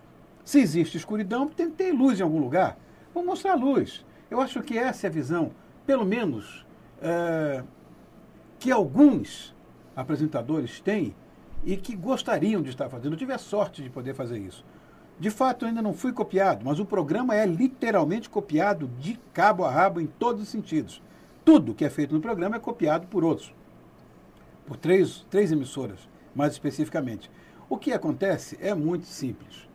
Se 0.46 0.62
existe 0.62 0.96
escuridão, 0.96 1.46
tem 1.50 1.70
que 1.70 1.76
ter 1.76 1.92
luz 1.92 2.22
em 2.22 2.24
algum 2.24 2.40
lugar. 2.40 2.78
Vamos 3.14 3.28
mostrar 3.28 3.52
a 3.52 3.56
luz. 3.56 4.06
Eu 4.32 4.40
acho 4.40 4.62
que 4.62 4.78
essa 4.78 5.08
é 5.08 5.10
a 5.10 5.12
visão, 5.12 5.52
pelo 5.86 6.06
menos, 6.06 6.66
é, 7.02 7.66
que 8.60 8.72
alguns 8.72 9.54
apresentadores 9.94 10.80
têm 10.80 11.14
e 11.66 11.76
que 11.76 11.96
gostariam 11.96 12.62
de 12.62 12.70
estar 12.70 12.88
fazendo. 12.88 13.14
Eu 13.14 13.18
tive 13.18 13.34
a 13.34 13.40
sorte 13.40 13.82
de 13.82 13.90
poder 13.90 14.14
fazer 14.14 14.38
isso. 14.38 14.64
De 15.20 15.30
fato, 15.30 15.66
ainda 15.66 15.82
não 15.82 15.94
fui 15.94 16.14
copiado, 16.14 16.64
mas 16.64 16.80
o 16.80 16.86
programa 16.86 17.36
é 17.36 17.46
literalmente 17.46 18.30
copiado 18.30 18.88
de 19.00 19.20
cabo 19.34 19.66
a 19.66 19.72
rabo 19.72 20.00
em 20.00 20.06
todos 20.06 20.44
os 20.44 20.50
sentidos. 20.50 21.02
Tudo 21.44 21.74
que 21.74 21.86
é 21.86 21.90
feito 21.90 22.14
no 22.14 22.22
programa 22.22 22.58
é 22.58 22.60
copiado 22.60 23.08
por 23.08 23.24
outros, 23.24 23.54
por 24.66 24.78
três, 24.78 25.26
três 25.30 25.52
emissoras, 25.52 26.00
mais 26.36 26.54
especificamente. 26.54 27.32
O 27.70 27.78
que 27.78 27.94
acontece 27.94 28.58
é 28.62 28.74
muito 28.76 29.06
simples. 29.06 29.68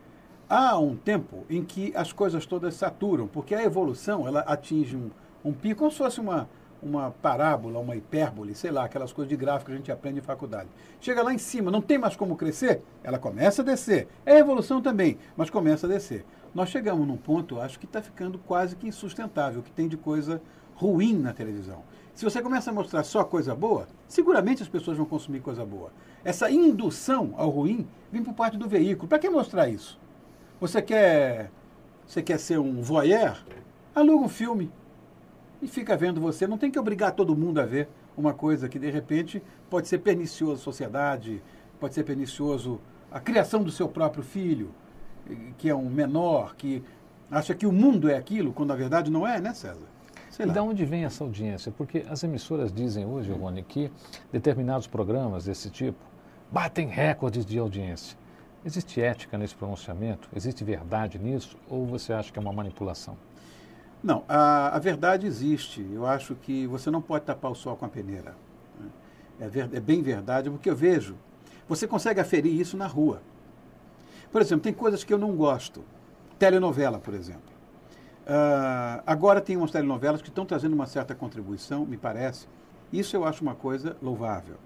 Há 0.49 0.79
um 0.79 0.97
tempo 0.97 1.45
em 1.49 1.65
que 1.65 1.93
as 1.97 2.13
coisas 2.13 2.45
todas 2.45 2.75
saturam, 2.75 3.27
porque 3.27 3.55
a 3.55 3.65
evolução 3.65 4.27
ela 4.27 4.41
atinge 4.41 4.97
um, 4.97 5.11
um 5.45 5.53
pico, 5.53 5.79
como 5.79 5.91
se 5.91 5.99
fosse 5.99 6.21
uma, 6.21 6.49
uma 6.83 7.11
parábola, 7.11 7.79
uma 7.79 7.97
hipérbole, 7.97 8.55
sei 8.55 8.71
lá, 8.71 8.85
aquelas 8.85 9.13
coisas 9.13 9.29
de 9.29 9.37
gráfico 9.37 9.67
que 9.67 9.75
a 9.75 9.77
gente 9.77 9.93
aprende 9.93 10.19
em 10.19 10.23
faculdade. 10.23 10.69
Chega 11.01 11.23
lá 11.23 11.33
em 11.33 11.39
cima, 11.39 11.71
não 11.71 11.81
tem 11.81 11.99
mais 11.99 12.17
como 12.17 12.37
crescer, 12.37 12.83
ela 13.03 13.19
começa 13.19 13.63
a 13.63 13.65
descer. 13.65 14.09
É 14.25 14.39
evolução 14.39 14.81
também, 14.81 15.19
mas 15.37 15.51
começa 15.51 15.87
a 15.87 15.91
descer. 15.91 16.25
Nós 16.55 16.69
chegamos 16.69 17.07
num 17.07 17.17
ponto, 17.17 17.61
acho 17.61 17.79
que 17.79 17.87
está 17.87 18.03
ficando 18.03 18.39
quase 18.39 18.75
que 18.77 18.89
insustentável, 18.89 19.63
que 19.63 19.71
tem 19.71 19.87
de 19.87 19.97
coisa 19.97 20.43
ruim 20.75 21.17
na 21.17 21.33
televisão. 21.33 21.83
Se 22.15 22.25
você 22.25 22.43
começa 22.43 22.71
a 22.71 22.75
mostrar 22.75 23.05
só 23.05 23.23
coisa 23.25 23.55
boa, 23.55 23.87
seguramente 24.09 24.63
as 24.63 24.69
pessoas 24.69 24.97
vão 24.97 25.07
consumir 25.07 25.41
coisa 25.41 25.65
boa. 25.65 25.93
Essa 26.25 26.51
indução 26.51 27.35
ao 27.37 27.49
ruim 27.49 27.87
vem 28.11 28.23
por 28.23 28.35
parte 28.35 28.57
do 28.57 28.69
veículo. 28.69 29.09
Para 29.09 29.19
que 29.19 29.31
mostrar 29.31 29.69
isso? 29.69 29.99
Você 30.61 30.83
quer, 30.83 31.51
você 32.07 32.23
quer 32.23 32.39
ser 32.39 32.59
um 32.59 32.83
voyeur? 32.83 33.43
Aluga 33.95 34.25
um 34.25 34.29
filme 34.29 34.71
e 35.63 35.69
fica 35.69 35.97
vendo 35.97 36.21
você. 36.21 36.47
Não 36.47 36.59
tem 36.59 36.71
que 36.71 36.79
obrigar 36.79 37.13
todo 37.13 37.37
mundo 37.37 37.61
a 37.61 37.67
ver 37.67 37.89
uma 38.17 38.33
coisa 38.33 38.69
que, 38.69 38.79
de 38.79 38.91
repente, 38.91 39.43
pode 39.69 39.89
ser 39.89 39.99
pernicioso 39.99 40.55
à 40.55 40.65
sociedade, 40.65 41.43
pode 41.79 41.95
ser 41.95 42.05
pernicioso 42.05 42.81
à 43.11 43.21
criação 43.21 43.63
do 43.63 43.71
seu 43.71 43.89
próprio 43.89 44.23
filho, 44.23 44.71
que 45.59 45.69
é 45.69 45.75
um 45.75 45.89
menor, 45.89 46.55
que 46.57 46.83
acha 47.31 47.55
que 47.55 47.67
o 47.67 47.73
mundo 47.73 48.09
é 48.09 48.17
aquilo, 48.17 48.53
quando 48.53 48.71
na 48.71 48.77
verdade 48.77 49.11
não 49.11 49.27
é, 49.27 49.41
né, 49.41 49.55
César? 49.55 49.87
Sei 50.31 50.45
e 50.45 50.49
lá. 50.49 50.53
de 50.53 50.61
onde 50.61 50.85
vem 50.85 51.05
essa 51.05 51.25
audiência? 51.25 51.73
Porque 51.73 52.05
as 52.09 52.23
emissoras 52.23 52.73
dizem 52.73 53.05
hoje, 53.05 53.33
Rony, 53.33 53.63
que 53.63 53.91
determinados 54.33 54.87
programas 54.87 55.45
desse 55.45 55.71
tipo 55.71 55.99
batem 56.51 56.89
recordes 56.89 57.45
de 57.45 57.59
audiência. 57.59 58.19
Existe 58.65 59.01
ética 59.01 59.39
nesse 59.39 59.55
pronunciamento? 59.55 60.29
Existe 60.35 60.63
verdade 60.65 61.19
nisso? 61.19 61.57
Ou 61.69 61.87
você 61.87 62.13
acha 62.13 62.31
que 62.31 62.39
é 62.39 62.43
uma 62.43 62.53
manipulação? 62.53 63.17
Não, 64.03 64.25
a, 64.29 64.75
a, 64.75 64.79
verdade 64.79 65.27
existe. 65.27 65.87
Eu 65.93 66.07
acho 66.07 66.35
que 66.35 66.67
você 66.67 66.91
não 66.91 67.03
pode 67.03 67.25
tapar 67.25 67.51
o 67.51 67.55
sol 67.55 67.77
com 67.77 67.85
a 67.85 67.89
peneira. 67.89 68.35
Né? 68.79 68.89
É, 69.41 69.49
ver, 69.49 69.69
é, 69.73 69.81
bem 69.81 70.03
verdade, 70.03 70.49
porque 70.49 70.71
eu 70.71 70.77
vejo. 70.77 71.17
Você 71.69 71.87
consegue 71.87 72.19
aferir 72.19 72.59
isso 72.59 72.77
na 72.77 72.87
rua. 72.87 73.21
Por 74.33 74.41
exemplo, 74.41 74.63
tem 74.63 74.73
coisas 74.73 75.05
que 75.05 75.13
eu 75.13 75.19
não 75.19 75.37
gosto. 75.37 75.85
Telenovela, 76.39 76.99
por 76.99 77.13
exemplo. 77.13 77.51
Uh, 78.23 79.03
agora 79.07 79.41
tem 79.41 79.57
umas 79.57 79.71
telenovelas 79.71 80.23
que 80.23 80.29
estão 80.29 80.47
trazendo 80.47 80.73
uma 80.73 80.87
certa 80.87 81.15
contribuição, 81.15 81.85
me 81.85 81.97
parece. 81.97 82.47
Isso 82.93 83.17
eu 83.17 83.25
acho 83.25 83.43
uma 83.43 83.55
coisa 83.55 83.97
louvável. 84.01 84.57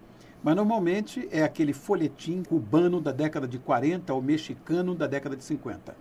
Mas 0.42 0.54
normalmente 0.54 1.28
é 1.32 1.42
aquele 1.42 1.72
folhetim 1.72 2.42
cubano 2.42 3.00
da 3.00 3.10
década 3.10 3.48
de 3.48 3.58
40 3.58 4.12
ou 4.12 4.22
mexicano 4.22 4.94
da 4.94 5.06
década 5.06 5.34
de 5.34 5.42
50. 5.42 5.96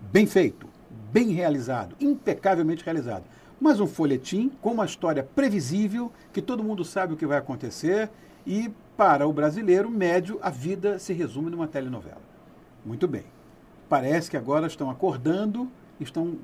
Bem 0.00 0.26
feito 0.26 0.75
bem 1.12 1.30
realizado, 1.30 1.96
impecavelmente 2.00 2.84
realizado. 2.84 3.24
Mas 3.60 3.80
um 3.80 3.86
folhetim 3.86 4.50
com 4.60 4.72
uma 4.72 4.84
história 4.84 5.22
previsível, 5.22 6.12
que 6.32 6.42
todo 6.42 6.64
mundo 6.64 6.84
sabe 6.84 7.14
o 7.14 7.16
que 7.16 7.26
vai 7.26 7.38
acontecer, 7.38 8.10
e 8.46 8.70
para 8.96 9.26
o 9.26 9.32
brasileiro 9.32 9.90
médio, 9.90 10.38
a 10.42 10.50
vida 10.50 10.98
se 10.98 11.12
resume 11.12 11.50
numa 11.50 11.66
telenovela. 11.66 12.20
Muito 12.84 13.08
bem. 13.08 13.24
Parece 13.88 14.30
que 14.30 14.36
agora 14.36 14.66
estão 14.66 14.90
acordando, 14.90 15.70
estão 16.00 16.36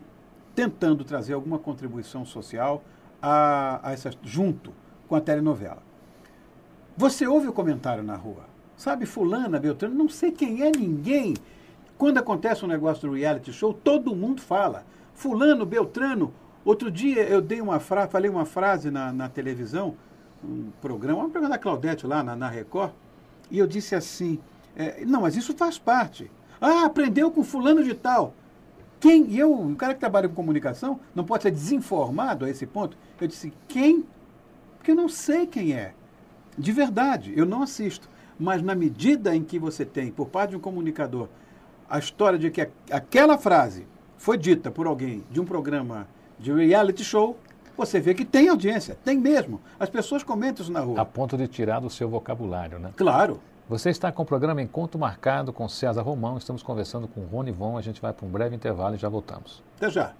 tentando 0.55 1.05
trazer 1.05 1.33
alguma 1.33 1.59
contribuição 1.59 2.25
social 2.25 2.83
a, 3.21 3.89
a 3.89 3.93
essa, 3.93 4.11
junto 4.23 4.73
com 5.09 5.15
a 5.15 5.21
telenovela. 5.21 5.83
Você 6.97 7.27
ouve 7.27 7.49
o 7.49 7.53
comentário 7.53 8.03
na 8.03 8.17
rua, 8.17 8.45
sabe, 8.77 9.07
fulana, 9.07 9.59
Beltrano, 9.59 9.95
não 9.95 10.09
sei 10.09 10.31
quem 10.31 10.63
é 10.63 10.71
ninguém. 10.71 11.35
Quando 12.02 12.18
acontece 12.18 12.64
um 12.64 12.68
negócio 12.68 13.09
do 13.09 13.14
reality 13.14 13.52
show, 13.52 13.73
todo 13.73 14.12
mundo 14.12 14.42
fala. 14.42 14.85
Fulano, 15.14 15.64
Beltrano. 15.64 16.35
Outro 16.64 16.90
dia 16.90 17.23
eu 17.23 17.40
dei 17.40 17.61
uma 17.61 17.78
frase, 17.78 18.11
falei 18.11 18.28
uma 18.28 18.44
frase 18.44 18.90
na, 18.90 19.12
na 19.12 19.28
televisão, 19.28 19.94
um 20.44 20.73
programa, 20.80 21.21
um 21.23 21.30
programa 21.30 21.54
da 21.54 21.59
Claudete 21.61 22.04
lá 22.04 22.21
na, 22.21 22.35
na 22.35 22.49
Record, 22.49 22.90
e 23.49 23.56
eu 23.56 23.68
disse 23.68 23.94
assim, 23.94 24.40
é, 24.75 25.04
não, 25.04 25.21
mas 25.21 25.37
isso 25.37 25.54
faz 25.54 25.78
parte. 25.78 26.28
Ah, 26.61 26.87
aprendeu 26.87 27.30
com 27.30 27.44
fulano 27.44 27.85
de 27.85 27.94
tal. 27.94 28.35
Quem? 28.99 29.28
E 29.28 29.38
eu, 29.38 29.52
o 29.52 29.76
cara 29.76 29.94
que 29.94 30.00
trabalha 30.00 30.28
com 30.28 30.35
comunicação, 30.35 30.99
não 31.14 31.23
pode 31.23 31.44
ser 31.44 31.52
desinformado 31.52 32.44
a 32.44 32.50
esse 32.50 32.66
ponto. 32.66 32.99
Eu 33.21 33.28
disse, 33.28 33.52
quem? 33.68 34.04
Porque 34.76 34.90
eu 34.90 34.97
não 34.97 35.09
sei 35.09 35.47
quem 35.47 35.73
é. 35.73 35.94
De 36.59 36.73
verdade, 36.73 37.32
eu 37.37 37.47
não 37.47 37.62
assisto. 37.62 38.11
Mas 38.40 38.61
na 38.61 38.75
medida 38.75 39.37
em 39.37 39.44
que 39.44 39.56
você 39.56 39.85
tem, 39.85 40.11
por 40.11 40.26
parte 40.26 40.50
de 40.50 40.56
um 40.56 40.61
comunicador, 40.61 41.28
a 41.89 41.99
história 41.99 42.39
de 42.39 42.51
que 42.51 42.69
aquela 42.91 43.37
frase 43.39 43.87
foi 44.17 44.39
dita 44.39 44.71
por 44.71 44.87
alguém 44.87 45.25
de 45.31 45.41
um 45.41 45.45
programa 45.45 46.07
de 46.39 46.53
reality 46.53 47.05
show, 47.05 47.37
você 47.77 48.01
vê 48.01 48.15
que 48.15 48.25
tem 48.25 48.49
audiência, 48.49 48.97
tem 49.05 49.19
mesmo. 49.19 49.61
As 49.79 49.89
pessoas 49.89 50.23
comentam 50.23 50.62
isso 50.62 50.73
na 50.73 50.81
rua. 50.81 51.01
A 51.01 51.05
ponto 51.05 51.37
de 51.37 51.49
tirar 51.49 51.81
do 51.81 51.91
seu 51.91 52.09
vocabulário, 52.09 52.79
né? 52.79 52.93
Claro. 52.97 53.41
Você 53.69 53.91
está 53.91 54.12
com 54.12 54.23
o 54.23 54.27
programa 54.27 54.61
Encontro 54.61 54.99
Marcado 54.99 55.53
com 55.53 55.69
César 55.69 56.03
Romão. 56.03 56.37
Estamos 56.37 56.62
conversando 56.62 57.09
com 57.09 57.23
Rony 57.23 57.53
Von. 57.53 57.79
A 57.79 57.81
gente 57.81 58.03
vai 58.03 58.12
para 58.12 58.27
um 58.27 58.29
breve 58.29 58.55
intervalo 58.55 58.95
e 58.95 58.99
já 58.99 59.09
voltamos. 59.09 59.62
Até 59.77 59.89
já. 59.89 60.12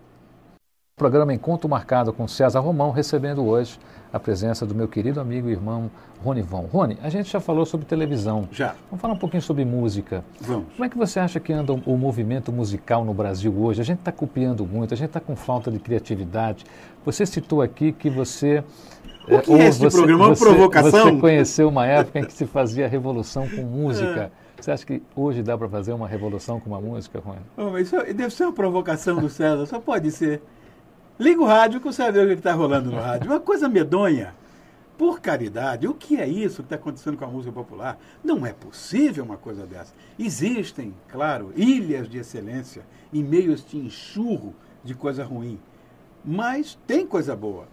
Programa 0.95 1.33
Encontro 1.33 1.71
Marcado 1.71 2.13
com 2.13 2.29
César 2.29 2.61
Romão, 2.61 2.91
recebendo 2.91 3.43
hoje 3.47 3.79
a 4.13 4.21
presença 4.21 4.67
do 4.67 4.75
meu 4.75 4.87
querido 4.87 5.21
amigo 5.21 5.49
e 5.49 5.53
irmão 5.53 5.91
Rony 6.23 6.43
Von. 6.43 6.69
Rony, 6.71 6.99
a 7.03 7.09
gente 7.09 7.31
já 7.31 7.41
falou 7.41 7.65
sobre 7.65 7.87
televisão. 7.87 8.47
Já. 8.53 8.77
Vamos 8.91 9.01
falar 9.01 9.15
um 9.15 9.19
pouquinho 9.19 9.43
sobre 9.43 9.65
música. 9.65 10.23
Vamos. 10.39 10.67
Como 10.75 10.85
é 10.85 10.91
que 10.91 10.99
você 10.99 11.19
acha 11.19 11.41
que 11.41 11.51
anda 11.51 11.73
o 11.73 11.97
movimento 11.97 12.53
musical 12.53 13.07
no 13.07 13.15
Brasil 13.15 13.53
hoje? 13.59 13.81
A 13.81 13.85
gente 13.85 14.01
está 14.01 14.13
copiando 14.13 14.67
muito, 14.67 14.93
a 14.93 14.97
gente 14.97 15.09
está 15.09 15.19
com 15.19 15.35
falta 15.35 15.71
de 15.71 15.79
criatividade. 15.79 16.67
Você 17.07 17.25
citou 17.25 17.63
aqui 17.63 17.91
que 17.93 18.11
você 18.11 18.63
o 19.27 19.41
que 19.41 19.53
é 19.53 19.71
você, 19.71 19.97
programa? 19.97 20.27
Uma 20.27 20.37
você, 20.37 20.45
provocação? 20.45 21.05
Você 21.05 21.21
conheceu 21.21 21.69
uma 21.71 21.87
época 21.87 22.19
em 22.19 22.25
que 22.25 22.35
se 22.35 22.45
fazia 22.45 22.87
revolução 22.87 23.49
com 23.49 23.63
música. 23.63 24.31
Você 24.61 24.71
acha 24.71 24.87
que 24.87 25.03
hoje 25.17 25.43
dá 25.43 25.59
para 25.59 25.69
fazer 25.69 25.93
uma 25.93 26.07
revolução 26.07 26.61
com 26.61 26.71
uma 26.71 26.81
música, 26.81 27.19
Rony? 27.19 27.41
Oh, 27.57 27.77
isso 27.79 27.97
deve 27.97 28.31
ser 28.31 28.45
uma 28.45 28.53
provocação 28.53 29.17
do 29.17 29.29
César, 29.29 29.67
só 29.67 29.81
pode 29.81 30.13
ser. 30.13 30.41
Liga 31.19 31.43
o 31.43 31.47
rádio 31.47 31.81
que 31.81 31.87
você 31.87 32.03
vai 32.03 32.13
ver 32.13 32.25
o 32.25 32.29
que 32.29 32.35
está 32.35 32.53
rolando 32.53 32.91
no 32.91 32.97
rádio. 32.97 33.31
Uma 33.31 33.41
coisa 33.41 33.69
medonha. 33.69 34.35
Por 34.97 35.21
caridade, 35.21 35.89
o 35.89 35.95
que 35.95 36.21
é 36.21 36.29
isso 36.29 36.57
que 36.57 36.63
está 36.63 36.77
acontecendo 36.77 37.17
com 37.17 37.25
a 37.25 37.29
música 37.29 37.53
popular? 37.53 37.99
Não 38.23 38.47
é 38.47 38.53
possível 38.53 39.25
uma 39.25 39.37
coisa 39.37 39.67
dessa. 39.67 39.93
Existem, 40.19 40.95
claro, 41.09 41.53
ilhas 41.57 42.09
de 42.09 42.19
excelência 42.19 42.83
em 43.13 43.23
meio 43.23 43.51
a 43.51 43.55
este 43.55 43.77
enxurro 43.77 44.55
de 44.85 44.95
coisa 44.95 45.25
ruim. 45.25 45.59
Mas 46.25 46.79
tem 46.87 47.07
coisa 47.07 47.35
boa. 47.35 47.67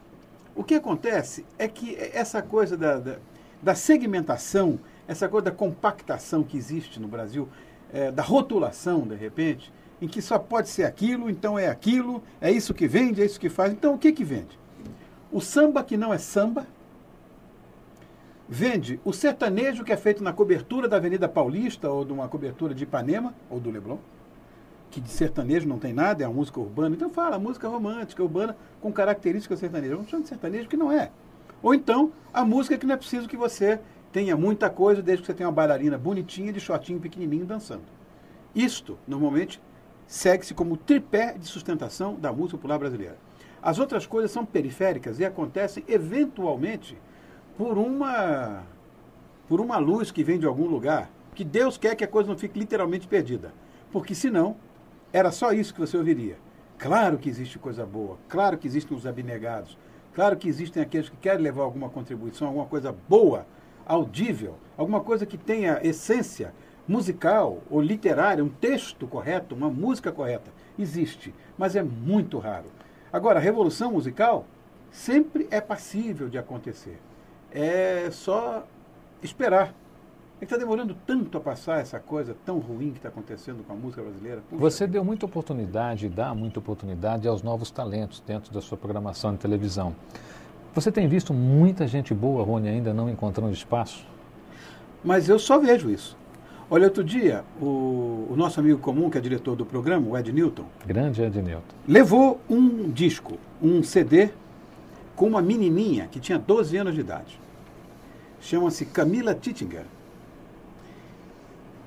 O 0.56 0.64
que 0.64 0.76
acontece 0.76 1.46
é 1.58 1.68
que 1.68 1.96
essa 1.96 2.42
coisa 2.42 2.76
da, 2.76 2.98
da, 2.98 3.18
da 3.62 3.76
segmentação, 3.76 4.80
essa 5.08 5.30
coisa 5.30 5.46
da 5.46 5.52
compactação 5.52 6.44
que 6.44 6.58
existe 6.58 7.00
no 7.00 7.08
Brasil, 7.08 7.48
é, 7.94 8.12
da 8.12 8.24
rotulação, 8.24 9.08
de 9.08 9.16
repente, 9.16 9.72
em 10.02 10.08
que 10.08 10.22
só 10.22 10.40
pode 10.40 10.70
ser 10.70 10.84
aquilo, 10.84 11.30
então 11.30 11.58
é 11.58 11.68
aquilo, 11.68 12.24
é 12.40 12.52
isso 12.52 12.74
que 12.74 12.88
vende, 12.88 13.22
é 13.22 13.26
isso 13.26 13.40
que 13.40 13.50
faz. 13.50 13.72
Então 13.72 13.94
o 13.94 13.98
que, 13.98 14.12
que 14.12 14.24
vende? 14.24 14.58
O 15.32 15.42
samba 15.42 15.84
que 15.84 15.98
não 15.98 16.14
é 16.14 16.18
samba, 16.18 16.66
vende 18.48 19.00
o 19.06 19.14
sertanejo 19.14 19.84
que 19.84 19.94
é 19.94 19.98
feito 19.98 20.24
na 20.24 20.34
cobertura 20.34 20.88
da 20.88 20.98
Avenida 20.98 21.30
Paulista 21.30 21.90
ou 21.90 22.04
de 22.04 22.12
uma 22.12 22.28
cobertura 22.28 22.74
de 22.74 22.84
Ipanema 22.84 23.36
ou 23.50 23.60
do 23.60 23.70
Leblon 23.70 24.00
que 24.90 25.00
de 25.00 25.10
sertanejo 25.10 25.68
não 25.68 25.78
tem 25.78 25.94
nada, 25.94 26.24
é 26.24 26.26
a 26.26 26.30
música 26.30 26.60
urbana. 26.60 26.96
Então 26.96 27.10
fala, 27.10 27.38
música 27.38 27.68
romântica, 27.68 28.24
urbana, 28.24 28.58
com 28.82 28.92
características 28.92 29.60
sertanejas. 29.60 29.98
Não 29.98 30.08
chama 30.08 30.24
de 30.24 30.30
sertanejo 30.30 30.68
que 30.68 30.78
não 30.78 30.92
é. 30.92 31.12
Ou 31.62 31.74
então, 31.74 32.12
a 32.34 32.44
música 32.44 32.78
que 32.78 32.86
não 32.86 32.96
é 32.96 32.98
preciso 32.98 33.28
que 33.28 33.38
você 33.38 33.80
tenha 34.12 34.36
muita 34.36 34.70
coisa, 34.70 35.02
desde 35.02 35.22
que 35.22 35.28
você 35.28 35.34
tenha 35.34 35.48
uma 35.48 35.56
bailarina 35.56 35.98
bonitinha, 35.98 36.52
de 36.52 36.60
shortinho 36.60 37.00
pequenininho, 37.00 37.46
dançando. 37.46 37.84
Isto, 38.56 38.98
normalmente, 39.08 39.62
segue-se 40.10 40.56
como 40.56 40.76
tripé 40.76 41.36
de 41.38 41.46
sustentação 41.46 42.16
da 42.16 42.34
música 42.34 42.58
popular 42.58 42.80
brasileira. 42.80 43.16
As 43.62 43.78
outras 43.78 44.08
coisas 44.08 44.32
são 44.32 44.44
periféricas 44.44 45.20
e 45.20 45.26
acontecem 45.26 45.84
eventualmente 45.88 46.98
por 47.56 47.78
uma 47.78 48.64
por 49.48 49.62
uma 49.62 49.78
luz 49.78 50.10
que 50.12 50.24
vem 50.24 50.40
de 50.40 50.46
algum 50.46 50.66
lugar, 50.66 51.10
que 51.36 51.44
Deus 51.44 51.78
quer 51.78 51.96
que 51.96 52.04
a 52.04 52.08
coisa 52.08 52.30
não 52.30 52.38
fique 52.38 52.58
literalmente 52.58 53.08
perdida. 53.08 53.54
Porque 53.92 54.16
senão 54.16 54.56
era 55.14 55.32
só 55.32 55.52
isso 55.52 55.74
que 55.74 55.80
você 55.80 55.98
ouviria. 55.98 56.38
Claro 56.78 57.18
que 57.18 57.30
existe 57.30 57.60
coisa 57.60 57.86
boa, 57.86 58.18
claro 58.28 58.58
que 58.58 58.68
existem 58.68 58.98
os 58.98 59.06
abnegados, 59.06 59.78
claro 60.16 60.38
que 60.38 60.48
existem 60.48 60.82
aqueles 60.82 61.10
que 61.10 61.18
querem 61.18 61.42
levar 61.42 61.64
alguma 61.64 61.90
contribuição, 61.90 62.48
alguma 62.48 62.66
coisa 62.66 62.96
boa, 63.08 63.46
audível, 63.86 64.56
alguma 64.76 65.02
coisa 65.02 65.26
que 65.26 65.38
tenha 65.38 65.80
essência 65.84 66.54
musical 66.90 67.60
ou 67.70 67.80
literária, 67.80 68.44
um 68.44 68.50
texto 68.50 69.06
correto, 69.06 69.54
uma 69.54 69.70
música 69.70 70.12
correta. 70.12 70.52
Existe, 70.78 71.34
mas 71.56 71.76
é 71.76 71.84
muito 71.84 72.40
raro. 72.40 72.66
Agora, 73.14 73.38
a 73.38 73.42
revolução 73.42 73.92
musical 73.92 74.46
sempre 74.92 75.48
é 75.52 75.62
passível 75.62 76.28
de 76.28 76.38
acontecer. 76.40 77.00
É 77.52 78.10
só 78.12 78.66
esperar. 79.22 79.74
É 80.42 80.46
que 80.46 80.46
está 80.46 80.58
demorando 80.58 80.96
tanto 81.06 81.38
a 81.38 81.42
passar 81.42 81.82
essa 81.82 82.00
coisa 82.00 82.36
tão 82.46 82.60
ruim 82.60 82.92
que 82.92 82.98
está 82.98 83.10
acontecendo 83.10 83.64
com 83.66 83.74
a 83.74 83.76
música 83.76 84.02
brasileira. 84.02 84.42
Puxa 84.50 84.62
Você 84.62 84.88
deu 84.88 85.04
muita 85.04 85.26
oportunidade, 85.26 86.08
dá 86.10 86.34
muita 86.34 86.60
oportunidade 86.60 87.28
aos 87.28 87.44
novos 87.44 87.70
talentos 87.70 88.24
dentro 88.26 88.52
da 88.54 88.62
sua 88.62 88.78
programação 88.78 89.34
de 89.34 89.38
televisão. 89.38 89.94
Você 90.74 90.92
tem 90.92 91.08
visto 91.08 91.34
muita 91.34 91.88
gente 91.88 92.14
boa, 92.14 92.44
Rony, 92.44 92.70
ainda 92.70 92.94
não 92.94 93.10
encontrando 93.10 93.52
espaço? 93.52 94.06
Mas 95.04 95.28
eu 95.28 95.38
só 95.38 95.60
vejo 95.60 95.90
isso. 95.90 96.18
Olha, 96.72 96.86
outro 96.86 97.04
dia, 97.04 97.44
o, 97.60 98.28
o, 98.30 98.36
nosso 98.38 98.60
amigo 98.60 98.78
comum, 98.78 99.10
que 99.10 99.18
é 99.18 99.22
diretor 99.22 99.56
do 99.56 99.66
programa, 99.66 100.08
o 100.08 100.16
Ed 100.16 100.32
Newton. 100.32 100.66
Grande 100.86 101.20
Ed 101.24 101.42
Newton. 101.42 101.76
Levou 101.88 102.40
um 102.48 102.92
disco, 102.92 103.40
um 103.60 103.82
CD, 103.82 104.30
com 105.16 105.26
uma 105.26 105.42
menininha 105.42 106.08
que 106.12 106.20
tinha 106.20 106.38
12 106.38 106.78
anos 106.78 106.94
de 106.94 107.02
idade. 107.02 107.40
Chama-se 108.40 108.86
Camila 108.86 109.34
Tittinger. 109.34 109.86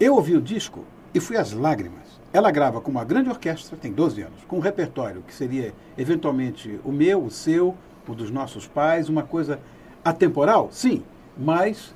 Eu 0.01 0.17
ouvi 0.17 0.37
o 0.37 0.43
disco 0.43 0.85
e 1.15 1.21
fui 1.21 1.37
às 1.37 1.53
lágrimas. 1.53 2.21
Ela 2.33 2.51
grava 2.51 2.81
com 2.81 2.91
uma 2.91 3.05
grande 3.05 3.31
orquestra, 3.31 3.77
tem 3.77 3.93
12 3.93 4.23
anos, 4.23 4.43
com 4.49 4.57
um 4.57 4.61
repertório 4.61 5.23
que 5.23 5.33
seria 5.33 5.73
eventualmente 5.97 6.81
o 6.85 6.91
meu, 6.91 7.23
o 7.23 7.31
seu, 7.31 7.77
o 8.09 8.15
dos 8.17 8.33
nossos 8.33 8.67
pais, 8.67 9.09
uma 9.09 9.23
coisa 9.23 9.61
atemporal, 10.05 10.71
sim, 10.73 11.05
mas 11.39 11.95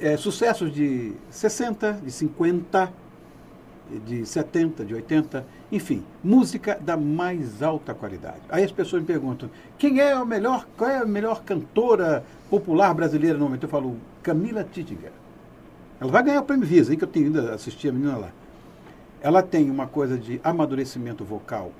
é, 0.00 0.16
sucessos 0.16 0.72
de 0.72 1.12
60, 1.30 2.00
de 2.04 2.10
50, 2.10 2.92
de 4.04 4.26
70, 4.26 4.84
de 4.84 4.94
80, 4.94 5.46
enfim, 5.72 6.04
música 6.22 6.78
da 6.80 6.96
mais 6.96 7.62
alta 7.62 7.94
qualidade. 7.94 8.40
Aí 8.48 8.64
as 8.64 8.72
pessoas 8.72 9.02
me 9.02 9.06
perguntam: 9.06 9.50
quem 9.78 10.00
é 10.00 10.12
a 10.12 10.24
melhor, 10.24 10.66
qual 10.76 10.90
é 10.90 10.98
a 10.98 11.06
melhor 11.06 11.42
cantora 11.42 12.24
popular 12.50 12.94
brasileira 12.94 13.38
no 13.38 13.44
momento? 13.44 13.64
Eu 13.64 13.68
falo 13.68 13.96
Camila 14.22 14.64
Tittinger. 14.64 15.12
Ela 16.00 16.12
vai 16.12 16.22
ganhar 16.22 16.40
o 16.40 16.44
prêmio 16.44 16.66
Visa, 16.66 16.94
que 16.94 17.02
eu 17.02 17.08
tenho 17.08 17.26
ainda 17.26 17.54
assisti 17.54 17.88
a 17.88 17.92
menina 17.92 18.16
lá. 18.16 18.30
Ela 19.20 19.42
tem 19.42 19.68
uma 19.68 19.86
coisa 19.86 20.16
de 20.16 20.40
amadurecimento 20.44 21.24
vocal 21.24 21.72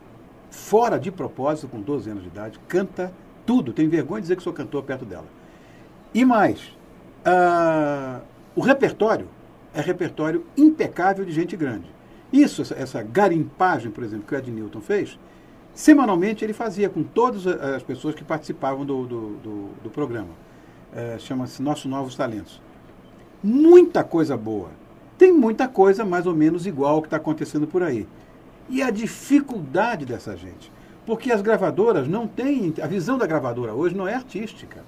fora 0.50 0.99
de 0.99 1.11
propósito, 1.11 1.69
com 1.69 1.81
12 1.81 2.11
anos 2.11 2.23
de 2.23 2.28
idade, 2.28 2.59
canta 2.69 3.12
tudo, 3.47 3.73
tem 3.73 3.88
vergonha 3.88 4.21
de 4.21 4.25
dizer 4.25 4.37
que 4.37 4.43
sou 4.43 4.52
cantor 4.52 4.83
perto 4.83 5.05
dela. 5.05 5.26
E 6.12 6.25
mais, 6.25 6.76
uh, 7.28 8.23
o 8.56 8.61
repertório 8.61 9.28
é 9.75 9.80
repertório 9.80 10.44
impecável 10.56 11.25
de 11.25 11.32
gente 11.32 11.56
grande. 11.56 11.87
Isso, 12.32 12.62
essa, 12.62 12.75
essa 12.75 13.02
garimpagem, 13.02 13.90
por 13.90 14.02
exemplo, 14.02 14.26
que 14.26 14.35
o 14.35 14.38
Ed 14.38 14.50
Newton 14.50 14.80
fez, 14.80 15.18
semanalmente 15.75 16.44
ele 16.44 16.52
fazia 16.52 16.88
com 16.88 17.02
todas 17.02 17.47
as 17.47 17.82
pessoas 17.82 18.14
que 18.14 18.25
participavam 18.25 18.85
do, 18.85 19.06
do, 19.06 19.28
do, 19.37 19.68
do 19.85 19.90
programa. 19.90 20.30
Uh, 20.92 21.18
Chama-se 21.20 21.62
Nossos 21.62 21.87
Novos 21.87 22.16
Talentos 22.16 22.61
muita 23.42 24.02
coisa 24.02 24.37
boa. 24.37 24.70
Tem 25.16 25.32
muita 25.32 25.68
coisa 25.68 26.04
mais 26.04 26.26
ou 26.26 26.35
menos 26.35 26.66
igual 26.66 26.97
ao 26.97 27.02
que 27.02 27.06
está 27.06 27.16
acontecendo 27.16 27.66
por 27.66 27.82
aí. 27.82 28.06
E 28.68 28.82
a 28.82 28.90
dificuldade 28.90 30.04
dessa 30.04 30.37
gente. 30.37 30.70
Porque 31.06 31.32
as 31.32 31.40
gravadoras 31.40 32.06
não 32.06 32.26
têm. 32.26 32.75
A 32.82 32.87
visão 32.87 33.16
da 33.16 33.26
gravadora 33.26 33.75
hoje 33.75 33.97
não 33.97 34.06
é 34.06 34.14
artística. 34.14 34.85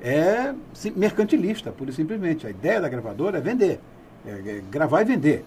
É 0.00 0.54
mercantilista, 0.96 1.72
pura 1.72 1.90
e 1.90 1.94
simplesmente. 1.94 2.46
A 2.46 2.50
ideia 2.50 2.80
da 2.80 2.88
gravadora 2.88 3.38
é 3.38 3.40
vender. 3.40 3.80
É, 4.26 4.30
é 4.30 4.62
gravar 4.70 5.02
e 5.02 5.04
vender. 5.04 5.44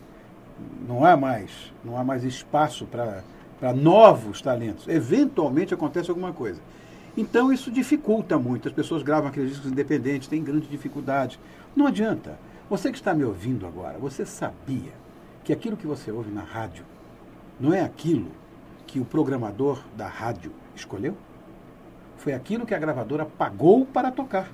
Não 0.87 1.05
há 1.05 1.15
mais, 1.15 1.71
não 1.83 1.97
há 1.97 2.03
mais 2.03 2.23
espaço 2.23 2.87
para 2.87 3.73
novos 3.73 4.41
talentos. 4.41 4.87
Eventualmente 4.87 5.73
acontece 5.73 6.09
alguma 6.09 6.33
coisa. 6.33 6.59
Então 7.15 7.51
isso 7.51 7.71
dificulta 7.71 8.37
muito. 8.37 8.67
As 8.67 8.73
pessoas 8.73 9.03
gravam 9.03 9.29
aqueles 9.29 9.49
discos 9.49 9.71
independentes, 9.71 10.27
têm 10.27 10.43
grandes 10.43 10.69
dificuldades. 10.69 11.39
Não 11.75 11.87
adianta. 11.87 12.37
Você 12.69 12.91
que 12.91 12.97
está 12.97 13.13
me 13.13 13.23
ouvindo 13.23 13.65
agora, 13.65 13.97
você 13.97 14.25
sabia 14.25 14.91
que 15.43 15.53
aquilo 15.53 15.77
que 15.77 15.87
você 15.87 16.11
ouve 16.11 16.29
na 16.31 16.41
rádio 16.41 16.83
não 17.59 17.73
é 17.73 17.81
aquilo 17.81 18.29
que 18.85 18.99
o 18.99 19.05
programador 19.05 19.81
da 19.95 20.07
rádio 20.07 20.51
escolheu? 20.75 21.15
Foi 22.17 22.33
aquilo 22.33 22.65
que 22.65 22.73
a 22.73 22.79
gravadora 22.79 23.25
pagou 23.25 23.85
para 23.85 24.11
tocar. 24.11 24.49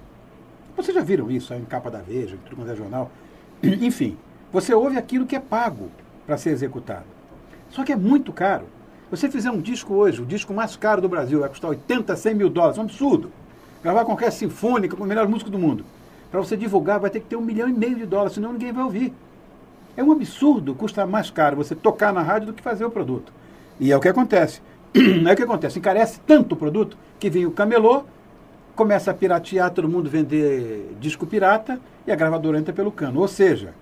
Vocês 0.75 0.95
já 0.95 1.01
viram 1.01 1.29
isso 1.29 1.53
em 1.53 1.65
capa 1.65 1.89
da 1.89 1.99
Veja, 1.99 2.35
em 2.35 2.39
tudo 2.39 2.57
quanto 2.57 2.71
é 2.71 2.75
jornal? 2.75 3.11
Enfim, 3.63 4.17
você 4.51 4.73
ouve 4.73 4.97
aquilo 4.97 5.25
que 5.25 5.35
é 5.35 5.39
pago 5.39 5.89
para 6.25 6.37
ser 6.37 6.49
executado. 6.49 7.05
Só 7.69 7.83
que 7.83 7.91
é 7.91 7.95
muito 7.95 8.33
caro. 8.33 8.65
Você 9.09 9.29
fizer 9.29 9.51
um 9.51 9.61
disco 9.61 9.93
hoje, 9.93 10.21
o 10.21 10.25
disco 10.25 10.53
mais 10.53 10.75
caro 10.75 11.01
do 11.01 11.07
Brasil, 11.07 11.39
vai 11.39 11.49
custar 11.49 11.69
80, 11.69 12.15
100 12.15 12.35
mil 12.35 12.49
dólares, 12.49 12.77
é 12.77 12.81
um 12.81 12.85
absurdo. 12.85 13.31
Gravar 13.83 14.05
qualquer 14.05 14.31
sinfônica 14.31 14.95
com 14.95 15.03
o 15.03 15.07
melhor 15.07 15.27
músico 15.27 15.49
do 15.49 15.59
mundo. 15.59 15.85
Para 16.31 16.39
você 16.39 16.57
divulgar, 16.57 16.99
vai 16.99 17.09
ter 17.09 17.19
que 17.19 17.27
ter 17.27 17.35
um 17.35 17.41
milhão 17.41 17.69
e 17.69 17.73
meio 17.73 17.95
de 17.95 18.05
dólares, 18.05 18.33
senão 18.33 18.53
ninguém 18.53 18.73
vai 18.73 18.83
ouvir. 18.83 19.13
É 19.95 20.03
um 20.03 20.11
absurdo, 20.11 20.73
custa 20.73 21.05
mais 21.05 21.29
caro 21.29 21.57
você 21.57 21.75
tocar 21.75 22.11
na 22.11 22.23
rádio 22.23 22.47
do 22.47 22.53
que 22.53 22.63
fazer 22.63 22.83
o 22.85 22.89
produto. 22.89 23.31
E 23.79 23.91
é 23.91 23.97
o 23.97 23.99
que 23.99 24.07
acontece. 24.07 24.61
É 24.95 25.33
o 25.33 25.35
que 25.35 25.43
acontece. 25.43 25.79
Encarece 25.79 26.19
tanto 26.25 26.53
o 26.53 26.55
produto 26.55 26.97
que 27.19 27.29
vem 27.29 27.45
o 27.45 27.51
camelô, 27.51 28.03
começa 28.75 29.11
a 29.11 29.13
piratear, 29.13 29.71
todo 29.71 29.89
mundo 29.89 30.09
vender 30.09 30.95
disco 30.99 31.25
pirata 31.25 31.79
e 32.05 32.11
a 32.11 32.15
gravadora 32.15 32.57
entra 32.57 32.73
pelo 32.73 32.91
cano. 32.91 33.19
Ou 33.19 33.27
seja, 33.27 33.73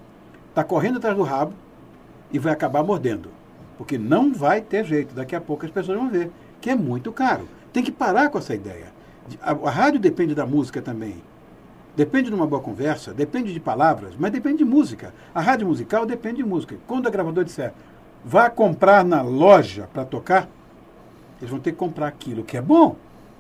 está 0.50 0.64
correndo 0.64 0.98
atrás 0.98 1.16
do 1.16 1.24
rabo 1.24 1.54
e 2.32 2.40
vai 2.40 2.54
acabar 2.54 2.84
mordendo. 2.84 3.30
Porque 3.78 3.98
não 3.98 4.34
vai 4.34 4.62
ter 4.62 4.86
jeito. 4.86 5.16
Daqui 5.16 5.36
a 5.36 5.42
pouco 5.42 5.66
as 5.66 5.72
pessoas 5.72 5.98
vão 5.98 6.10
ver 6.10 6.32
que 6.60 6.70
é 6.70 6.76
muito 6.76 7.12
caro. 7.12 7.48
Tem 7.74 7.84
que 7.84 7.92
parar 7.92 8.30
com 8.30 8.38
essa 8.38 8.54
ideia. 8.54 8.88
A, 9.42 9.52
a 9.52 9.70
rádio 9.70 10.00
depende 10.00 10.36
da 10.36 10.46
música 10.46 10.82
também. 10.82 11.16
Depende 11.96 12.30
de 12.30 12.36
uma 12.36 12.48
boa 12.48 12.62
conversa, 12.62 13.14
depende 13.14 13.52
de 13.52 13.60
palavras, 13.60 14.14
mas 14.18 14.32
depende 14.32 14.60
de 14.60 14.66
música. 14.66 15.14
A 15.36 15.42
rádio 15.42 15.68
musical 15.68 16.06
depende 16.06 16.38
de 16.38 16.44
música. 16.44 16.78
Quando 16.88 17.08
a 17.08 17.10
gravadora 17.10 17.44
disser, 17.44 17.74
vá 18.24 18.50
comprar 18.50 19.04
na 19.04 19.22
loja 19.22 19.90
para 19.92 20.06
tocar, 20.06 20.48
eles 21.42 21.50
vão 21.50 21.60
ter 21.60 21.72
que 21.72 21.78
comprar 21.78 22.08
aquilo 22.08 22.44
que 22.44 22.56
é 22.56 22.62
bom, 22.62 22.96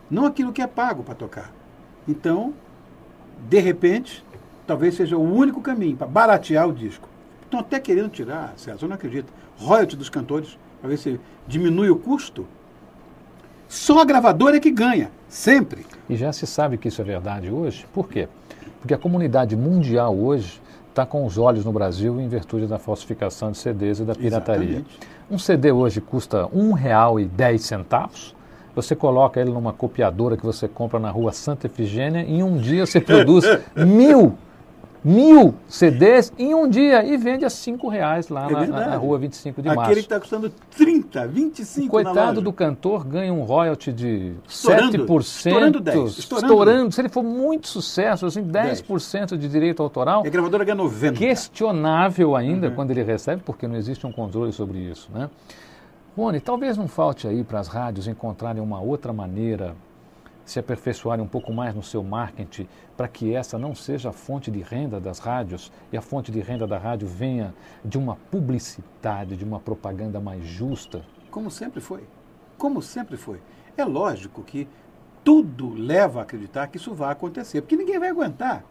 não 0.10 0.25
aquilo 0.25 0.51
que 0.51 0.62
é 0.62 0.67
pago 0.67 1.03
para 1.03 1.13
tocar. 1.13 1.51
Então, 2.08 2.53
de 3.48 3.60
repente, 3.60 4.25
talvez 4.65 4.96
seja 4.96 5.15
o 5.15 5.22
único 5.22 5.62
caminho 5.62 5.96
para 5.96 6.08
baratear 6.08 6.67
o 6.67 6.74
disco. 6.74 7.08
Estão 7.43 7.60
até 7.60 7.79
querendo 7.79 8.10
tirar, 8.10 8.53
César, 8.58 8.86
eu 8.86 8.89
não 8.89 8.96
acredito, 8.96 9.31
royalty 9.58 9.96
dos 9.96 10.10
cantores, 10.10 10.58
para 10.79 10.89
ver 10.89 10.98
se 10.98 11.20
diminui 11.48 11.89
o 11.89 11.96
custo. 11.96 12.48
Só 13.67 14.00
a 14.00 14.05
gravadora 14.05 14.58
é 14.58 14.60
que 14.60 14.72
ganha, 14.72 15.12
sempre. 15.29 15.86
E 16.10 16.15
já 16.15 16.34
se 16.34 16.46
sabe 16.48 16.77
que 16.77 16.88
isso 16.88 17.01
é 17.01 17.05
verdade 17.05 17.50
hoje. 17.50 17.86
Por 17.93 18.10
quê? 18.10 18.27
Porque 18.79 18.93
a 18.93 18.98
comunidade 18.98 19.55
mundial 19.55 20.17
hoje 20.17 20.62
está 20.89 21.05
com 21.05 21.25
os 21.25 21.38
olhos 21.38 21.63
no 21.63 21.72
Brasil 21.72 22.20
em 22.20 22.27
virtude 22.27 22.67
da 22.67 22.77
falsificação 22.77 23.51
de 23.51 23.58
CDs 23.58 24.00
e 24.00 24.03
da 24.03 24.15
pirataria. 24.15 24.63
Exatamente. 24.63 25.00
Um 25.32 25.38
CD 25.38 25.72
hoje 25.72 26.02
custa 26.02 26.44
R$ 26.44 26.50
1,10. 26.54 28.34
Você 28.76 28.94
coloca 28.94 29.40
ele 29.40 29.50
numa 29.50 29.72
copiadora 29.72 30.36
que 30.36 30.46
você 30.46 30.68
compra 30.68 31.00
na 31.00 31.10
rua 31.10 31.32
Santa 31.32 31.68
Efigênia 31.68 32.26
e 32.28 32.40
em 32.40 32.44
um 32.44 32.58
dia 32.58 32.86
você 32.86 33.00
produz 33.00 33.46
mil 33.74 34.38
mil 35.03 35.55
CDs 35.67 36.31
em 36.38 36.53
um 36.53 36.70
dia 36.70 37.03
e 37.03 37.17
vende 37.17 37.43
a 37.43 37.50
cinco 37.50 37.88
reais 37.89 38.29
lá 38.29 38.48
é 38.48 38.67
na, 38.67 38.88
na, 38.88 38.96
rua 38.96 39.17
25 39.17 39.62
de 39.62 39.67
março. 39.67 39.81
Aquele 39.84 40.01
que 40.01 40.05
está 40.05 40.20
custando 40.20 40.51
30, 40.77 41.27
25 41.27 41.88
o 41.88 41.89
Coitado 41.89 42.41
do 42.41 42.53
cantor 42.53 43.03
ganha 43.05 43.34
um 43.34 43.43
royalty 43.43 43.91
de 43.91 44.34
estourando, 44.48 45.05
7%. 45.05 45.22
Estourando 45.22 45.79
10. 45.79 46.17
Estourando. 46.17 46.53
estourando. 46.53 46.91
Se 46.91 47.01
ele 47.01 47.10
for 47.10 47.24
muito 47.24 47.67
sucesso, 47.67 48.25
assim, 48.25 48.43
10%, 48.43 49.29
10. 49.29 49.39
de 49.39 49.48
direito 49.48 49.81
autoral. 49.81 50.24
E 50.24 50.27
a 50.27 50.31
gravadora 50.31 50.63
ganha 50.63 50.77
90%. 50.77 51.18
Questionável 51.18 52.35
ainda 52.35 52.68
uhum. 52.68 52.75
quando 52.75 52.92
ele 52.92 53.03
recebe, 53.03 53.42
porque 53.44 53.68
não 53.68 53.75
existe 53.75 54.05
um 54.05 54.11
controle 54.11 54.51
sobre 54.51 54.79
isso. 54.79 55.09
Né? 55.14 55.29
Rony, 56.16 56.40
talvez 56.40 56.77
não 56.77 56.87
falte 56.87 57.27
aí 57.27 57.44
para 57.44 57.59
as 57.59 57.68
rádios 57.68 58.07
encontrarem 58.07 58.61
uma 58.61 58.79
outra 58.79 59.14
maneira 59.14 59.75
se 60.51 60.59
aperfeiçoarem 60.59 61.24
um 61.24 61.27
pouco 61.27 61.53
mais 61.53 61.74
no 61.74 61.81
seu 61.81 62.03
marketing 62.03 62.68
para 62.98 63.07
que 63.07 63.33
essa 63.33 63.57
não 63.57 63.74
seja 63.74 64.09
a 64.09 64.11
fonte 64.11 64.51
de 64.51 64.59
renda 64.59 65.00
das 65.00 65.18
rádios 65.18 65.72
e 65.94 65.98
a 65.98 66.01
fonte 66.01 66.29
de 66.29 66.42
renda 66.42 66.68
da 66.68 66.77
rádio 66.77 67.07
venha 67.07 67.53
de 67.85 67.98
uma 67.98 68.18
publicidade, 68.29 69.37
de 69.37 69.46
uma 69.46 69.61
propaganda 69.61 70.20
mais 70.20 70.44
justa? 70.44 71.05
Como 71.29 71.50
sempre 71.50 71.79
foi. 71.79 72.03
Como 72.57 72.81
sempre 72.81 73.16
foi. 73.16 73.42
É 73.77 73.85
lógico 73.85 74.44
que 74.44 74.68
tudo 75.24 75.74
leva 75.74 76.20
a 76.20 76.24
acreditar 76.24 76.68
que 76.68 76.75
isso 76.75 76.94
vai 76.94 77.14
acontecer, 77.14 77.61
porque 77.61 77.77
ninguém 77.77 77.98
vai 77.98 78.09
aguentar. 78.09 78.66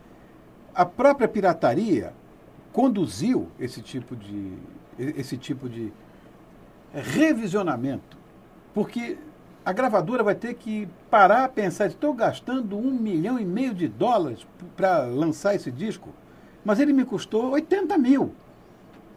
A 0.74 0.84
própria 0.84 1.26
pirataria 1.26 2.12
conduziu 2.74 3.48
esse 3.58 3.80
tipo 3.80 4.14
de, 4.14 4.52
esse 4.98 5.38
tipo 5.38 5.66
de 5.66 5.90
revisionamento, 6.92 8.18
porque 8.74 9.16
a 9.64 9.72
gravadora 9.72 10.22
vai 10.22 10.34
ter 10.34 10.54
que 10.54 10.88
parar 11.10 11.44
a 11.44 11.48
pensar, 11.48 11.86
estou 11.86 12.14
gastando 12.14 12.78
um 12.78 12.90
milhão 12.90 13.38
e 13.38 13.44
meio 13.44 13.74
de 13.74 13.86
dólares 13.88 14.46
para 14.76 15.00
lançar 15.04 15.54
esse 15.54 15.70
disco, 15.70 16.10
mas 16.64 16.80
ele 16.80 16.92
me 16.92 17.04
custou 17.04 17.50
80 17.50 17.96
mil. 17.98 18.32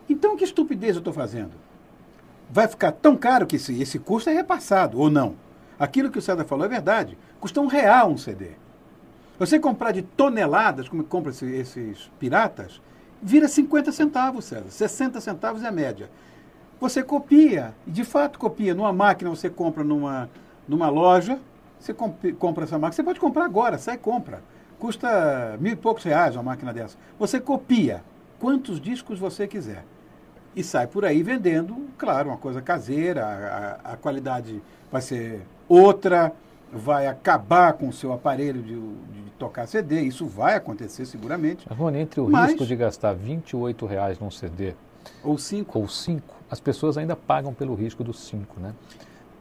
Então 0.09 0.35
que 0.35 0.43
estupidez 0.43 0.95
eu 0.95 0.99
estou 0.99 1.13
fazendo? 1.13 1.51
Vai 2.49 2.67
ficar 2.67 2.91
tão 2.91 3.15
caro 3.15 3.47
que 3.47 3.55
esse, 3.55 3.81
esse 3.81 3.97
custo 3.97 4.29
é 4.29 4.33
repassado, 4.33 4.99
ou 4.99 5.09
não? 5.09 5.35
Aquilo 5.79 6.11
que 6.11 6.19
o 6.19 6.21
César 6.21 6.45
falou 6.45 6.65
é 6.65 6.69
verdade. 6.69 7.17
Custa 7.39 7.61
um 7.61 7.67
real 7.67 8.11
um 8.11 8.17
CD. 8.17 8.51
Você 9.39 9.59
comprar 9.59 9.91
de 9.91 10.01
toneladas, 10.01 10.87
como 10.87 11.03
compra 11.03 11.31
esses, 11.31 11.51
esses 11.51 12.11
piratas, 12.19 12.81
vira 13.21 13.47
50 13.47 13.91
centavos, 13.91 14.45
César. 14.45 14.69
60 14.69 15.19
centavos 15.21 15.63
é 15.63 15.67
a 15.67 15.71
média. 15.71 16.09
Você 16.83 17.01
copia, 17.01 17.73
e 17.87 17.91
de 17.91 18.03
fato 18.03 18.37
copia. 18.37 18.75
Numa 18.75 18.91
máquina 18.91 19.29
você 19.29 19.49
compra 19.49 19.85
numa, 19.85 20.29
numa 20.67 20.89
loja, 20.89 21.39
você 21.79 21.93
comp 21.93 22.21
compra 22.37 22.65
essa 22.65 22.77
máquina. 22.77 22.91
Você 22.91 23.03
pode 23.03 23.21
comprar 23.21 23.45
agora, 23.45 23.77
sai 23.77 23.95
e 23.95 23.97
compra. 23.97 24.41
Custa 24.77 25.57
mil 25.61 25.71
e 25.71 25.75
poucos 25.77 26.03
reais 26.03 26.35
uma 26.35 26.43
máquina 26.43 26.73
dessa. 26.73 26.97
Você 27.17 27.39
copia 27.39 28.03
quantos 28.37 28.81
discos 28.81 29.17
você 29.17 29.47
quiser. 29.47 29.85
E 30.53 30.61
sai 30.61 30.85
por 30.85 31.05
aí 31.05 31.23
vendendo, 31.23 31.73
claro, 31.97 32.27
uma 32.27 32.37
coisa 32.37 32.61
caseira, 32.61 33.79
a, 33.85 33.93
a 33.93 33.95
qualidade 33.95 34.61
vai 34.91 35.01
ser 35.01 35.41
outra, 35.69 36.33
vai 36.69 37.07
acabar 37.07 37.71
com 37.73 37.87
o 37.87 37.93
seu 37.93 38.11
aparelho 38.11 38.61
de, 38.61 38.75
de 38.75 39.31
tocar 39.39 39.67
CD, 39.67 40.01
isso 40.01 40.25
vai 40.25 40.55
acontecer 40.55 41.05
seguramente. 41.05 41.65
Rony, 41.69 41.99
entre 41.99 42.19
o 42.19 42.27
mas, 42.27 42.49
risco 42.49 42.65
de 42.65 42.75
gastar 42.75 43.13
28 43.13 43.85
reais 43.85 44.19
num 44.19 44.29
CD 44.29 44.73
ou 45.23 45.37
cinco, 45.37 45.79
ou 45.79 45.87
cinco 45.87 46.35
as 46.53 46.59
pessoas 46.59 46.97
ainda 46.97 47.15
pagam 47.15 47.51
pelo 47.51 47.73
risco 47.73 48.03
dos 48.03 48.19
cinco, 48.19 48.59
né? 48.59 48.75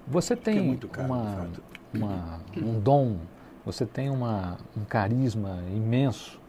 Você 0.08 0.34
tem 0.34 0.72
é 0.72 0.86
caro, 0.88 1.06
uma, 1.06 1.48
uma, 1.94 2.40
um 2.56 2.80
dom, 2.80 3.18
você 3.64 3.84
tem 3.84 4.08
uma, 4.08 4.56
um 4.74 4.82
carisma 4.84 5.62
imenso 5.74 6.40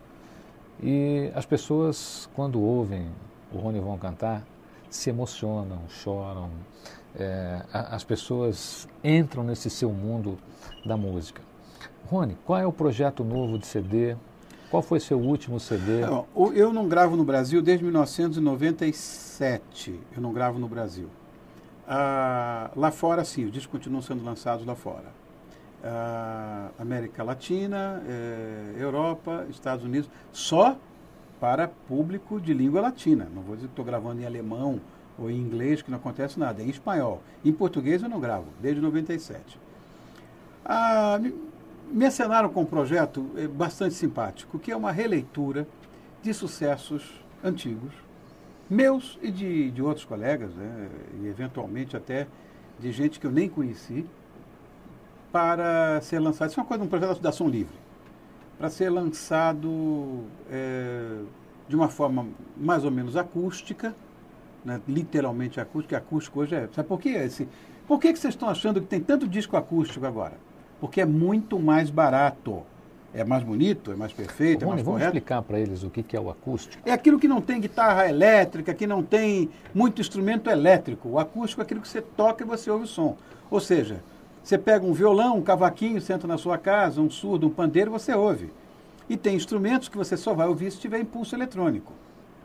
e 0.81 1.29
as 1.35 1.45
pessoas, 1.45 2.29
quando 2.33 2.61
ouvem 2.61 3.07
o 3.51 3.57
Rony 3.57 3.79
Von 3.79 3.97
cantar, 3.97 4.41
se 4.89 5.09
emocionam, 5.09 5.81
choram. 5.89 6.49
É, 7.15 7.61
as 7.71 8.03
pessoas 8.03 8.87
entram 9.03 9.43
nesse 9.43 9.69
seu 9.69 9.91
mundo 9.91 10.39
da 10.85 10.95
música. 10.97 11.41
Rony, 12.09 12.37
qual 12.45 12.59
é 12.59 12.65
o 12.65 12.71
projeto 12.71 13.23
novo 13.23 13.59
de 13.59 13.67
CD? 13.67 14.15
Qual 14.73 14.81
foi 14.81 14.99
seu 14.99 15.19
último 15.19 15.59
CD? 15.59 16.01
Eu 16.55 16.73
não 16.73 16.87
gravo 16.87 17.15
no 17.15 17.23
Brasil 17.23 17.61
desde 17.61 17.83
1997. 17.83 19.99
Eu 20.15 20.19
não 20.19 20.33
gravo 20.33 20.57
no 20.57 20.67
Brasil. 20.67 21.07
Ah, 21.87 22.71
lá 22.75 22.89
fora, 22.89 23.23
sim, 23.23 23.45
os 23.45 23.51
discos 23.51 23.71
continuam 23.71 24.01
sendo 24.01 24.25
lançados 24.25 24.65
lá 24.65 24.73
fora. 24.73 25.11
Ah, 25.83 26.69
América 26.79 27.23
Latina, 27.23 28.01
eh, 28.07 28.73
Europa, 28.79 29.45
Estados 29.47 29.85
Unidos, 29.85 30.09
só 30.31 30.75
para 31.39 31.67
público 31.67 32.41
de 32.41 32.51
língua 32.51 32.81
latina. 32.81 33.29
Não 33.31 33.43
vou 33.43 33.55
dizer 33.55 33.67
que 33.67 33.73
estou 33.73 33.85
gravando 33.85 34.23
em 34.23 34.25
alemão 34.25 34.81
ou 35.19 35.29
em 35.29 35.37
inglês, 35.37 35.83
que 35.83 35.91
não 35.91 35.99
acontece 35.99 36.39
nada. 36.39 36.63
É 36.63 36.65
em 36.65 36.69
espanhol. 36.69 37.21
Em 37.45 37.53
português 37.53 38.01
eu 38.01 38.09
não 38.09 38.19
gravo, 38.19 38.47
desde 38.59 38.81
97. 38.81 39.59
Ah, 40.65 41.19
me 41.93 42.07
acenaram 42.07 42.49
com 42.49 42.61
um 42.61 42.65
projeto 42.65 43.29
eh, 43.37 43.47
bastante 43.47 43.93
simpático, 43.93 44.57
que 44.57 44.71
é 44.71 44.75
uma 44.75 44.91
releitura 44.91 45.67
de 46.23 46.33
sucessos 46.33 47.23
antigos, 47.43 47.93
meus 48.67 49.19
e 49.21 49.29
de, 49.29 49.69
de 49.69 49.81
outros 49.81 50.03
colegas, 50.03 50.51
né, 50.55 50.89
e 51.21 51.27
eventualmente 51.27 51.95
até 51.95 52.27
de 52.79 52.91
gente 52.91 53.19
que 53.19 53.27
eu 53.27 53.31
nem 53.31 53.47
conheci, 53.47 54.05
para 55.31 56.01
ser 56.01 56.17
lançado. 56.19 56.49
Isso 56.49 56.59
é 56.59 56.63
uma 56.63 56.67
coisa, 56.67 56.83
um 56.83 56.87
projeto 56.87 57.19
da 57.19 57.29
ação 57.29 57.47
livre, 57.47 57.75
para 58.57 58.71
ser 58.71 58.89
lançado 58.89 60.23
é, 60.49 61.19
de 61.67 61.75
uma 61.75 61.89
forma 61.89 62.25
mais 62.57 62.83
ou 62.83 62.89
menos 62.89 63.15
acústica, 63.15 63.95
né, 64.65 64.81
literalmente 64.87 65.59
acústica, 65.59 65.97
acústico 65.97 66.39
hoje 66.39 66.55
é. 66.55 66.67
Sabe 66.73 66.87
por 66.87 66.99
quê? 66.99 67.09
Esse, 67.09 67.47
por 67.87 67.99
que, 67.99 68.11
que 68.11 68.17
vocês 68.17 68.33
estão 68.33 68.49
achando 68.49 68.81
que 68.81 68.87
tem 68.87 68.99
tanto 68.99 69.27
disco 69.27 69.55
acústico 69.55 70.07
agora? 70.07 70.52
Porque 70.83 70.99
é 70.99 71.05
muito 71.05 71.57
mais 71.57 71.89
barato. 71.89 72.61
É 73.13 73.23
mais 73.23 73.41
bonito, 73.41 73.89
é 73.93 73.95
mais 73.95 74.11
perfeito, 74.11 74.65
Rony, 74.65 74.73
é 74.73 74.75
mais 74.75 74.85
vamos 74.85 74.99
correto. 74.99 75.17
explicar 75.17 75.41
para 75.41 75.57
eles 75.57 75.81
o 75.81 75.89
que, 75.89 76.03
que 76.03 76.17
é 76.17 76.19
o 76.19 76.29
acústico. 76.29 76.83
É 76.85 76.91
aquilo 76.91 77.17
que 77.17 77.27
não 77.27 77.39
tem 77.39 77.61
guitarra 77.61 78.09
elétrica, 78.09 78.73
que 78.73 78.85
não 78.85 79.01
tem 79.01 79.49
muito 79.73 80.01
instrumento 80.01 80.49
elétrico. 80.49 81.07
O 81.07 81.19
acústico 81.19 81.61
é 81.61 81.63
aquilo 81.63 81.79
que 81.79 81.87
você 81.87 82.01
toca 82.01 82.43
e 82.43 82.45
você 82.45 82.69
ouve 82.69 82.83
o 82.83 82.87
som. 82.87 83.15
Ou 83.49 83.61
seja, 83.61 84.03
você 84.43 84.57
pega 84.57 84.85
um 84.85 84.91
violão, 84.91 85.37
um 85.37 85.41
cavaquinho, 85.41 86.01
senta 86.01 86.27
na 86.27 86.37
sua 86.37 86.57
casa, 86.57 86.99
um 86.99 87.09
surdo, 87.09 87.47
um 87.47 87.49
pandeiro, 87.49 87.89
você 87.89 88.13
ouve. 88.13 88.51
E 89.07 89.15
tem 89.15 89.37
instrumentos 89.37 89.87
que 89.87 89.97
você 89.97 90.17
só 90.17 90.33
vai 90.33 90.49
ouvir 90.49 90.69
se 90.69 90.79
tiver 90.79 90.99
impulso 90.99 91.33
eletrônico. 91.33 91.93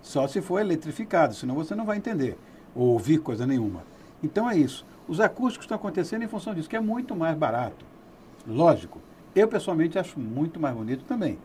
Só 0.00 0.28
se 0.28 0.40
for 0.40 0.60
eletrificado, 0.60 1.34
senão 1.34 1.56
você 1.56 1.74
não 1.74 1.84
vai 1.84 1.96
entender 1.96 2.38
ou 2.72 2.90
ouvir 2.90 3.18
coisa 3.18 3.44
nenhuma. 3.44 3.82
Então 4.22 4.48
é 4.48 4.56
isso. 4.56 4.86
Os 5.08 5.18
acústicos 5.18 5.64
estão 5.64 5.76
acontecendo 5.76 6.22
em 6.22 6.28
função 6.28 6.54
disso, 6.54 6.68
que 6.68 6.76
é 6.76 6.80
muito 6.80 7.16
mais 7.16 7.36
barato. 7.36 7.97
Lógico. 8.48 9.00
Eu, 9.34 9.46
pessoalmente, 9.46 9.98
acho 9.98 10.18
muito 10.18 10.58
mais 10.58 10.74
bonito 10.74 11.04
também. 11.04 11.38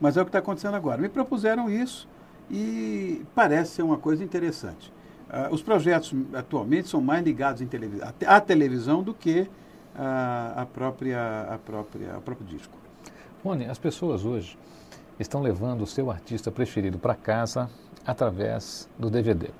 Mas 0.00 0.16
é 0.16 0.20
o 0.20 0.24
que 0.24 0.30
está 0.30 0.40
acontecendo 0.40 0.74
agora. 0.74 1.00
Me 1.00 1.08
propuseram 1.08 1.70
isso 1.70 2.08
e 2.50 3.24
parece 3.34 3.72
ser 3.72 3.82
uma 3.82 3.96
coisa 3.96 4.24
interessante. 4.24 4.92
Uh, 5.28 5.54
os 5.54 5.62
projetos 5.62 6.12
atualmente 6.34 6.88
são 6.88 7.00
mais 7.00 7.24
ligados 7.24 7.64
televis 7.68 8.00
à 8.26 8.40
televisão 8.40 9.00
do 9.00 9.14
que 9.14 9.48
a, 9.94 10.62
a 10.62 10.66
própria, 10.66 11.42
a 11.42 11.58
própria, 11.58 12.16
a 12.16 12.20
próprio 12.20 12.46
disco. 12.46 12.76
Rony, 13.44 13.66
as 13.66 13.78
pessoas 13.78 14.24
hoje 14.24 14.58
estão 15.20 15.40
levando 15.40 15.82
o 15.82 15.86
seu 15.86 16.10
artista 16.10 16.50
preferido 16.50 16.98
para 16.98 17.14
casa 17.14 17.70
através 18.04 18.88
do 18.98 19.08
DVD, 19.08 19.50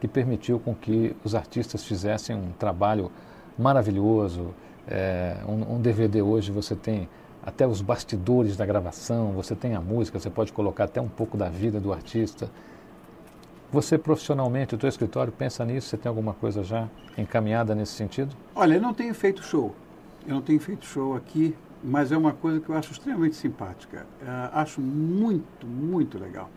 que 0.00 0.08
permitiu 0.08 0.58
com 0.58 0.74
que 0.74 1.14
os 1.22 1.34
artistas 1.34 1.84
fizessem 1.84 2.34
um 2.34 2.50
trabalho 2.52 3.12
maravilhoso, 3.56 4.54
é, 4.90 5.36
um, 5.46 5.74
um, 5.74 5.80
DVD 5.80 6.22
hoje 6.22 6.50
você 6.50 6.74
tem 6.74 7.08
até 7.42 7.66
os 7.66 7.80
bastidores 7.82 8.56
da 8.56 8.64
gravação, 8.64 9.32
você 9.32 9.54
tem 9.54 9.74
a 9.74 9.80
música, 9.80 10.18
você 10.18 10.30
pode 10.30 10.52
colocar 10.52 10.84
até 10.84 11.00
um 11.00 11.08
pouco 11.08 11.36
da 11.36 11.48
vida 11.48 11.78
do 11.78 11.92
artista. 11.92 12.50
Você 13.70 13.98
profissionalmente, 13.98 14.74
o 14.74 14.78
teu 14.78 14.88
escritório 14.88 15.30
pensa 15.30 15.64
nisso? 15.64 15.88
Você 15.88 15.98
tem 15.98 16.08
alguma 16.08 16.32
coisa 16.32 16.64
já 16.64 16.88
encaminhada 17.18 17.74
nesse 17.74 17.92
sentido? 17.92 18.34
Olha, 18.54 18.74
eu 18.74 18.80
não 18.80 18.94
tenho 18.94 19.14
feito 19.14 19.42
show. 19.42 19.74
Eu 20.26 20.34
não 20.34 20.42
tenho 20.42 20.58
feito 20.58 20.86
show 20.86 21.14
aqui, 21.14 21.54
mas 21.84 22.10
é 22.10 22.16
uma 22.16 22.32
coisa 22.32 22.60
que 22.60 22.68
eu 22.68 22.74
acho 22.74 22.92
extremamente 22.92 23.36
simpática. 23.36 24.06
Uh, 24.22 24.26
acho 24.54 24.80
muito, 24.80 25.66
muito 25.66 26.18
legal. 26.18 26.48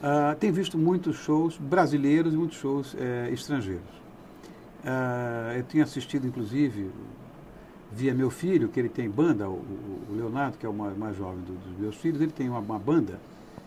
Uh, 0.00 0.36
tenho 0.36 0.52
visto 0.52 0.78
muitos 0.78 1.16
shows 1.16 1.56
brasileiros 1.58 2.32
e 2.32 2.36
muitos 2.36 2.56
shows 2.56 2.94
uh, 2.94 3.32
estrangeiros. 3.32 3.98
Eu 5.54 5.64
tenho 5.64 5.84
assistido, 5.84 6.26
inclusive, 6.26 6.90
via 7.90 8.14
meu 8.14 8.30
filho, 8.30 8.68
que 8.68 8.78
ele 8.78 8.88
tem 8.88 9.08
banda, 9.08 9.48
o, 9.48 9.54
o 10.10 10.14
Leonardo, 10.14 10.58
que 10.58 10.66
é 10.66 10.68
o 10.68 10.72
mais, 10.72 10.96
mais 10.96 11.16
jovem 11.16 11.40
do, 11.40 11.52
dos 11.52 11.78
meus 11.78 11.96
filhos, 11.96 12.20
ele 12.20 12.32
tem 12.32 12.48
uma, 12.48 12.58
uma, 12.58 12.78
banda 12.78 13.18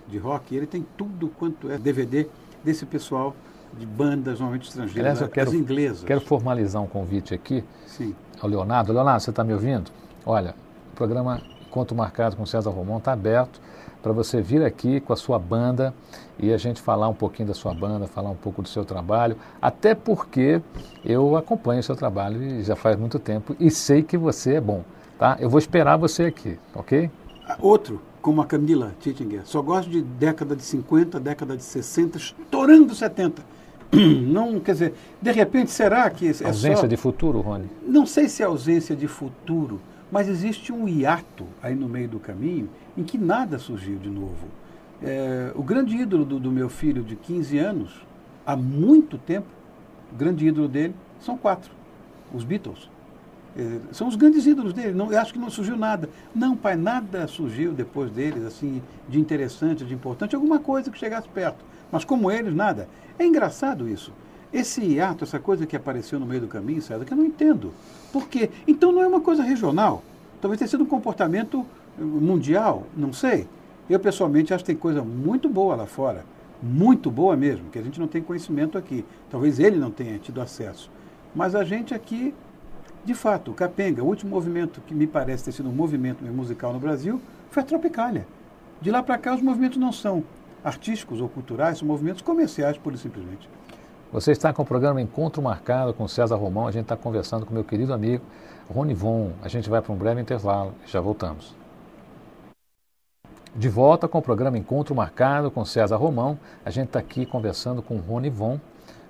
de 0.07 0.17
rock 0.17 0.53
e 0.53 0.57
ele 0.57 0.67
tem 0.67 0.86
tudo 0.97 1.27
quanto 1.29 1.71
é 1.71 1.77
DVD 1.77 2.27
desse 2.63 2.86
pessoal 2.86 3.36
de 3.77 3.86
bandas 3.86 4.39
normalmente 4.39 4.67
estrangeiras, 4.67 4.99
Aliás, 4.99 5.21
eu 5.21 5.29
quero, 5.29 5.55
inglesas. 5.55 6.03
Quero 6.03 6.21
formalizar 6.21 6.81
um 6.81 6.88
convite 6.88 7.34
aqui 7.34 7.63
Sim. 7.88 8.13
ao 8.39 8.49
Leonardo. 8.49 8.91
Leonardo, 8.91 9.23
você 9.23 9.29
está 9.29 9.43
me 9.43 9.53
ouvindo? 9.53 9.89
Olha, 10.25 10.53
o 10.91 10.95
programa 10.95 11.41
Conto 11.71 11.95
Marcado 11.95 12.36
com 12.36 12.45
César 12.45 12.69
Romão 12.69 12.97
está 12.97 13.13
aberto 13.13 13.62
para 14.03 14.12
você 14.12 14.41
vir 14.41 14.63
aqui 14.63 14.99
com 14.99 15.13
a 15.13 15.15
sua 15.15 15.39
banda 15.39 15.93
e 16.38 16.51
a 16.51 16.57
gente 16.57 16.81
falar 16.81 17.07
um 17.07 17.13
pouquinho 17.13 17.47
da 17.47 17.53
sua 17.53 17.73
banda, 17.73 18.07
falar 18.07 18.29
um 18.29 18.36
pouco 18.36 18.62
do 18.62 18.67
seu 18.67 18.84
trabalho, 18.84 19.38
até 19.62 19.95
porque 19.95 20.62
eu 21.05 21.36
acompanho 21.36 21.79
o 21.79 21.84
seu 21.84 21.95
trabalho 21.95 22.43
e 22.43 22.63
já 22.63 22.75
faz 22.75 22.97
muito 22.97 23.17
tempo 23.17 23.55
e 23.60 23.71
sei 23.71 24.03
que 24.03 24.17
você 24.17 24.55
é 24.55 24.62
bom, 24.62 24.84
tá? 25.17 25.38
Eu 25.39 25.49
vou 25.49 25.60
esperar 25.60 25.97
você 25.97 26.25
aqui, 26.25 26.60
ok? 26.75 27.10
Outro, 27.60 28.01
como 28.21 28.41
a 28.41 28.45
Camila 28.45 28.93
Tittinger, 28.99 29.41
só 29.45 29.62
gosto 29.62 29.89
de 29.89 30.01
década 30.01 30.55
de 30.55 30.63
50, 30.63 31.19
década 31.19 31.55
de 31.55 31.63
60, 31.63 32.17
estourando 32.17 32.93
70. 32.93 33.43
Não, 33.93 34.60
quer 34.60 34.71
dizer, 34.71 34.93
de 35.21 35.31
repente, 35.31 35.69
será 35.71 36.10
que 36.10 36.25
é 36.25 36.47
ausência 36.47 36.77
só... 36.77 36.88
de 36.88 36.97
futuro, 36.97 37.41
Rony? 37.41 37.69
Não 37.86 38.05
sei 38.05 38.27
se 38.27 38.41
é 38.41 38.45
ausência 38.45 38.95
de 38.95 39.07
futuro, 39.07 39.81
mas 40.12 40.28
existe 40.28 40.74
um 40.74 40.88
hiato 40.88 41.47
aí 41.62 41.74
no 41.74 41.88
meio 41.88 42.10
do 42.10 42.19
caminho 42.19 42.69
em 42.97 43.04
que 43.04 43.17
nada 43.17 43.58
surgiu 43.58 43.97
de 43.97 44.10
novo. 44.10 44.47
É, 45.02 45.52
o 45.56 45.63
grande 45.63 45.95
ídolo 45.95 46.26
do, 46.26 46.39
do, 46.39 46.52
meu 46.52 46.69
filho 46.69 47.02
de 47.02 47.15
15 47.15 47.58
anos, 47.58 48.06
há 48.45 48.56
muito 48.56 49.17
tempo, 49.17 49.47
o 50.12 50.15
grande 50.15 50.45
ídolo 50.45 50.67
dele 50.67 50.93
são 51.19 51.38
quatro, 51.38 51.71
os 52.34 52.43
Beatles. 52.43 52.89
É, 53.58 53.80
são 53.91 54.08
os 54.08 54.15
grandes 54.15 54.45
ídolos 54.45 54.74
dele. 54.74 54.93
Não, 54.93 55.12
eu 55.12 55.19
acho 55.19 55.34
que 55.34 55.39
não 55.39 55.50
surgiu 55.50 55.76
nada. 55.76 56.10
Não, 56.34 56.56
pai, 56.56 56.76
nada 56.76 57.28
surgiu 57.28 57.74
depois 57.74 58.12
deles, 58.12 58.45
assim, 58.45 58.82
de 59.10 59.19
interessante, 59.19 59.84
de 59.84 59.93
importante, 59.93 60.36
alguma 60.36 60.60
coisa 60.60 60.91
que 60.91 60.97
chegasse 60.97 61.28
perto. 61.28 61.65
Mas 61.91 62.06
como 62.06 62.32
eles, 62.32 62.54
nada. 62.54 62.88
É 63.19 63.26
engraçado 63.26 63.89
isso. 63.89 64.13
Esse 64.53 64.81
hiato, 64.81 65.23
essa 65.23 65.39
coisa 65.39 65.65
que 65.65 65.75
apareceu 65.75 66.19
no 66.19 66.25
meio 66.25 66.41
do 66.41 66.47
caminho, 66.47 66.81
César, 66.81 67.05
que 67.05 67.13
eu 67.13 67.17
não 67.17 67.25
entendo. 67.25 67.73
Por 68.11 68.27
quê? 68.27 68.49
Então 68.67 68.91
não 68.91 69.01
é 69.01 69.07
uma 69.07 69.21
coisa 69.21 69.43
regional. 69.43 70.03
Talvez 70.41 70.59
tenha 70.59 70.67
sido 70.67 70.83
um 70.83 70.87
comportamento 70.87 71.65
mundial, 71.97 72.83
não 72.95 73.13
sei. 73.13 73.47
Eu 73.89 73.99
pessoalmente 73.99 74.53
acho 74.53 74.63
que 74.63 74.71
tem 74.71 74.75
coisa 74.75 75.03
muito 75.03 75.47
boa 75.47 75.75
lá 75.75 75.85
fora, 75.85 76.25
muito 76.61 77.09
boa 77.09 77.35
mesmo, 77.35 77.69
que 77.69 77.79
a 77.79 77.81
gente 77.81 77.99
não 77.99 78.07
tem 78.07 78.21
conhecimento 78.21 78.77
aqui. 78.77 79.05
Talvez 79.29 79.59
ele 79.59 79.77
não 79.77 79.91
tenha 79.91 80.17
tido 80.17 80.41
acesso. 80.41 80.89
Mas 81.33 81.55
a 81.55 81.63
gente 81.63 81.93
aqui, 81.93 82.33
de 83.05 83.13
fato, 83.13 83.51
o 83.51 83.53
Capenga, 83.53 84.03
o 84.03 84.07
último 84.07 84.31
movimento 84.31 84.81
que 84.81 84.93
me 84.93 85.07
parece 85.07 85.45
ter 85.45 85.51
sido 85.53 85.69
um 85.69 85.73
movimento 85.73 86.23
musical 86.25 86.73
no 86.73 86.79
Brasil 86.79 87.21
foi 87.49 87.63
a 87.63 87.65
Tropicália. 87.65 88.27
De 88.81 88.91
lá 88.91 89.01
para 89.01 89.17
cá 89.17 89.33
os 89.33 89.41
movimentos 89.41 89.77
não 89.77 89.91
são 89.91 90.23
artísticos 90.63 91.21
ou 91.21 91.29
culturais, 91.29 91.77
são 91.77 91.87
movimentos 91.87 92.21
comerciais, 92.21 92.77
pura 92.77 92.95
e 92.95 92.99
simplesmente. 92.99 93.49
Você 94.12 94.34
está 94.34 94.52
com 94.52 94.62
o 94.62 94.65
programa 94.65 95.02
Encontro 95.02 95.41
Marcado 95.41 95.93
com 95.93 96.06
César 96.06 96.36
Romão. 96.36 96.67
A 96.67 96.71
gente 96.71 96.84
está 96.84 96.97
conversando 96.97 97.45
com 97.45 97.54
meu 97.54 97.63
querido 97.63 97.93
amigo 97.93 98.21
Rony 98.69 98.93
Von. 98.93 99.32
A 99.41 99.47
gente 99.47 99.69
vai 99.69 99.82
para 99.82 99.93
um 99.93 99.95
breve 99.95 100.19
intervalo 100.19 100.74
e 100.86 100.91
já 100.91 101.00
voltamos. 101.00 101.56
De 103.56 103.69
volta 103.69 104.10
com 104.10 104.17
o 104.17 104.21
programa 104.21 104.58
Encontro 104.58 104.93
Marcado 104.93 105.50
com 105.50 105.63
César 105.63 105.95
Romão. 105.95 106.38
A 106.65 106.69
gente 106.69 106.88
está 106.88 107.00
aqui 107.00 107.26
conversando 107.26 107.82
com 107.82 108.00
Rony 108.00 108.30
Von, 108.30 108.60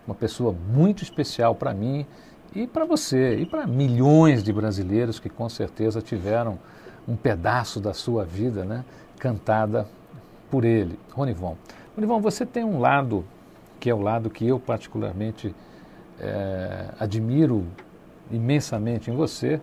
uma 0.06 0.14
pessoa 0.14 0.54
muito 0.54 1.02
especial 1.02 1.56
para 1.56 1.74
mim 1.74 2.06
e 2.54 2.68
para 2.68 2.86
você 2.86 3.38
e 3.38 3.46
para 3.48 3.66
milhões 3.66 4.44
de 4.44 4.54
brasileiros 4.54 5.20
que 5.20 5.30
com 5.30 5.50
certeza 5.50 6.00
tiveram 6.00 6.60
um 7.08 7.16
pedaço 7.16 7.80
da 7.80 7.96
sua 7.96 8.24
vida 8.24 8.64
né, 8.64 8.86
cantada 9.18 9.88
por 10.52 10.64
ele. 10.64 11.00
Rony 11.12 11.34
Von. 11.34 11.58
Rony 11.96 12.06
Von, 12.06 12.22
você 12.22 12.46
tem 12.46 12.64
um 12.64 12.80
lado 12.80 13.26
que 13.82 13.90
é 13.90 13.94
o 13.94 14.00
lado 14.00 14.30
que 14.30 14.48
eu 14.48 14.60
particularmente 14.60 15.54
é, 16.20 16.86
admiro 17.00 17.66
imensamente 18.32 19.10
em 19.10 19.16
você, 19.16 19.60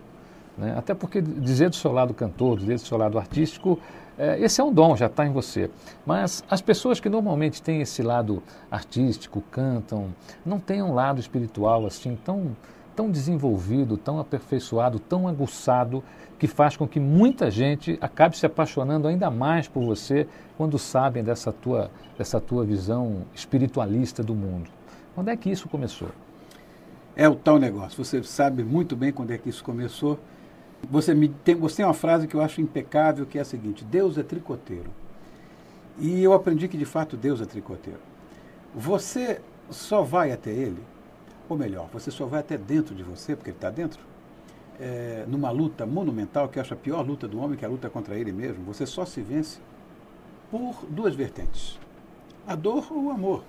né? 0.57 0.75
até 0.77 0.93
porque 0.93 1.21
dizer 1.21 1.69
do 1.69 1.75
seu 1.77 1.93
lado 1.93 2.13
cantor, 2.13 2.59
dizer 2.59 2.75
do 2.75 2.81
seu 2.81 2.97
lado 2.97 3.17
artístico, 3.17 3.79
é, 4.17 4.37
esse 4.41 4.59
é 4.59 4.63
um 4.63 4.73
dom, 4.73 4.97
já 4.97 5.05
está 5.05 5.25
em 5.25 5.31
você. 5.31 5.71
Mas 6.05 6.43
as 6.49 6.61
pessoas 6.61 6.99
que 6.99 7.07
normalmente 7.07 7.61
têm 7.61 7.79
esse 7.79 8.03
lado 8.03 8.43
artístico, 8.69 9.41
cantam, 9.49 10.13
não 10.45 10.59
têm 10.59 10.83
um 10.83 10.93
lado 10.93 11.21
espiritual 11.21 11.85
assim 11.85 12.17
tão, 12.25 12.57
tão 12.99 13.09
desenvolvido, 13.09 13.95
tão 13.95 14.19
aperfeiçoado, 14.19 14.99
tão 14.99 15.25
aguçado, 15.25 16.03
que 16.37 16.47
faz 16.47 16.75
com 16.75 16.85
que 16.85 16.99
muita 16.99 17.49
gente 17.49 17.97
acabe 18.01 18.37
se 18.37 18.45
apaixonando 18.45 19.07
ainda 19.07 19.31
mais 19.31 19.69
por 19.69 19.85
você 19.85 20.27
quando 20.57 20.77
sabem 20.77 21.23
dessa 21.23 21.49
tua, 21.49 21.89
dessa 22.17 22.41
tua 22.41 22.65
visão 22.65 23.21
espiritualista 23.33 24.21
do 24.21 24.35
mundo. 24.35 24.69
Quando 25.15 25.29
é 25.29 25.37
que 25.37 25.49
isso 25.49 25.69
começou? 25.69 26.09
É 27.15 27.29
o 27.29 27.35
tal 27.35 27.57
negócio. 27.57 28.03
Você 28.03 28.21
sabe 28.21 28.65
muito 28.65 28.97
bem 28.97 29.13
quando 29.13 29.31
é 29.31 29.37
que 29.37 29.47
isso 29.47 29.63
começou. 29.63 30.19
Você, 30.91 31.13
me 31.13 31.29
tem, 31.29 31.55
você 31.55 31.77
tem 31.77 31.85
uma 31.85 31.93
frase 31.93 32.27
que 32.27 32.35
eu 32.35 32.41
acho 32.41 32.59
impecável, 32.59 33.25
que 33.25 33.37
é 33.37 33.41
a 33.41 33.45
seguinte: 33.45 33.85
Deus 33.85 34.17
é 34.17 34.23
tricoteiro. 34.23 34.91
E 35.97 36.21
eu 36.21 36.33
aprendi 36.33 36.67
que 36.67 36.77
de 36.77 36.85
fato 36.85 37.15
Deus 37.15 37.39
é 37.39 37.45
tricoteiro. 37.45 38.01
Você 38.75 39.39
só 39.69 40.01
vai 40.01 40.33
até 40.33 40.49
Ele, 40.51 40.83
ou 41.49 41.57
melhor, 41.57 41.89
você 41.91 42.11
só 42.11 42.25
vai 42.27 42.39
até 42.41 42.57
dentro 42.57 42.93
de 42.93 43.01
você, 43.01 43.35
porque 43.35 43.49
Ele 43.49 43.57
está 43.57 43.71
dentro, 43.71 43.99
é, 44.79 45.25
numa 45.27 45.49
luta 45.49 45.85
monumental, 45.85 46.47
que 46.47 46.57
eu 46.57 46.61
acho 46.61 46.73
a 46.73 46.77
pior 46.77 47.05
luta 47.05 47.27
do 47.27 47.39
homem, 47.39 47.57
que 47.57 47.65
é 47.65 47.67
a 47.67 47.71
luta 47.71 47.89
contra 47.89 48.15
ele 48.15 48.31
mesmo, 48.31 48.63
você 48.63 48.85
só 48.85 49.05
se 49.05 49.19
vence 49.21 49.59
por 50.49 50.85
duas 50.89 51.13
vertentes: 51.13 51.77
a 52.47 52.55
dor 52.55 52.87
ou 52.91 53.05
o 53.05 53.09
amor. 53.11 53.43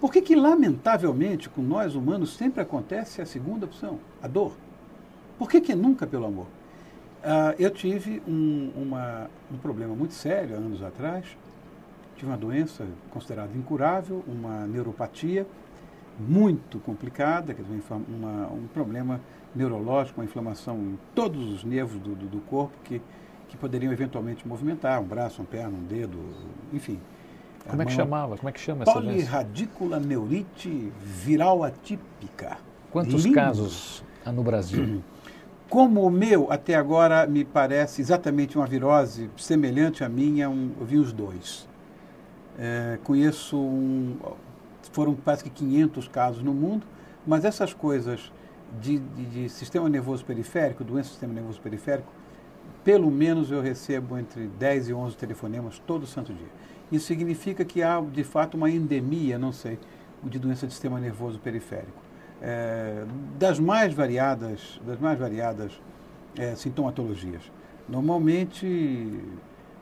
Por 0.00 0.12
que, 0.12 0.20
que 0.20 0.34
lamentavelmente, 0.34 1.48
com 1.48 1.62
nós 1.62 1.94
humanos, 1.94 2.34
sempre 2.34 2.60
acontece 2.60 3.22
a 3.22 3.26
segunda 3.26 3.66
opção, 3.66 4.00
a 4.20 4.26
dor? 4.26 4.56
Por 5.38 5.48
que, 5.48 5.60
que 5.60 5.74
nunca 5.76 6.08
pelo 6.08 6.26
amor? 6.26 6.46
Uh, 7.22 7.54
eu 7.56 7.70
tive 7.70 8.20
um, 8.26 8.72
uma, 8.74 9.30
um 9.52 9.56
problema 9.58 9.94
muito 9.94 10.12
sério 10.12 10.56
anos 10.56 10.82
atrás. 10.82 11.24
Tive 12.16 12.26
uma 12.28 12.36
doença 12.36 12.84
considerada 13.10 13.56
incurável, 13.56 14.24
uma 14.26 14.66
neuropatia 14.66 15.46
muito 16.18 16.78
complicada, 16.80 17.54
quer 17.54 17.62
dizer, 17.62 17.82
uma, 18.08 18.48
um 18.48 18.66
problema 18.72 19.20
neurológica, 19.54 20.20
uma 20.20 20.24
inflamação 20.24 20.76
em 20.76 20.98
todos 21.14 21.52
os 21.52 21.64
nervos 21.64 22.00
do, 22.00 22.14
do, 22.14 22.26
do 22.26 22.40
corpo 22.40 22.72
que, 22.84 23.00
que 23.48 23.56
poderiam 23.56 23.92
eventualmente 23.92 24.46
movimentar 24.46 25.00
um 25.00 25.04
braço, 25.04 25.40
uma 25.40 25.48
perna, 25.48 25.76
um 25.76 25.82
dedo, 25.82 26.18
enfim. 26.72 26.98
Como 27.68 27.82
é 27.82 27.84
que 27.84 27.92
chamava? 27.92 28.36
Como 28.36 28.48
é 28.48 28.52
que 28.52 28.60
chama 28.60 28.82
essa 28.82 28.92
doença? 28.94 29.08
Polirradícula 29.08 30.00
neurite 30.00 30.92
viral 31.00 31.62
atípica. 31.62 32.58
Quantos 32.90 33.24
Lindo. 33.24 33.34
casos 33.34 34.04
há 34.24 34.32
no 34.32 34.42
Brasil? 34.42 35.02
Como 35.68 36.02
o 36.02 36.10
meu, 36.10 36.52
até 36.52 36.74
agora, 36.74 37.26
me 37.26 37.44
parece 37.44 38.02
exatamente 38.02 38.58
uma 38.58 38.66
virose 38.66 39.30
semelhante 39.38 40.04
à 40.04 40.08
minha, 40.08 40.50
um, 40.50 40.72
eu 40.78 40.84
vi 40.84 40.98
os 40.98 41.12
dois. 41.12 41.66
É, 42.58 42.98
conheço, 43.02 43.56
um, 43.56 44.14
foram 44.92 45.14
quase 45.14 45.42
que 45.44 45.50
500 45.50 46.08
casos 46.08 46.42
no 46.42 46.52
mundo, 46.52 46.86
mas 47.26 47.44
essas 47.44 47.72
coisas 47.74 48.32
de, 48.80 48.98
de, 48.98 49.24
de 49.26 49.48
sistema 49.48 49.88
nervoso 49.88 50.24
periférico, 50.24 50.84
doença 50.84 51.08
do 51.08 51.12
sistema 51.12 51.32
nervoso 51.32 51.60
periférico, 51.60 52.12
pelo 52.84 53.10
menos 53.10 53.50
eu 53.50 53.60
recebo 53.60 54.18
entre 54.18 54.46
10 54.46 54.88
e 54.88 54.94
11 54.94 55.16
telefonemas 55.16 55.78
todo 55.86 56.06
santo 56.06 56.32
dia. 56.32 56.48
Isso 56.90 57.06
significa 57.06 57.64
que 57.64 57.82
há, 57.82 58.00
de 58.00 58.24
fato, 58.24 58.56
uma 58.56 58.70
endemia, 58.70 59.38
não 59.38 59.52
sei, 59.52 59.78
de 60.22 60.38
doença 60.38 60.66
do 60.66 60.72
sistema 60.72 61.00
nervoso 61.00 61.38
periférico. 61.38 62.02
É, 62.40 63.04
das 63.38 63.58
mais 63.58 63.94
variadas, 63.94 64.80
das 64.84 64.98
mais 64.98 65.18
variadas 65.18 65.80
é, 66.36 66.54
sintomatologias. 66.54 67.42
Normalmente 67.88 69.20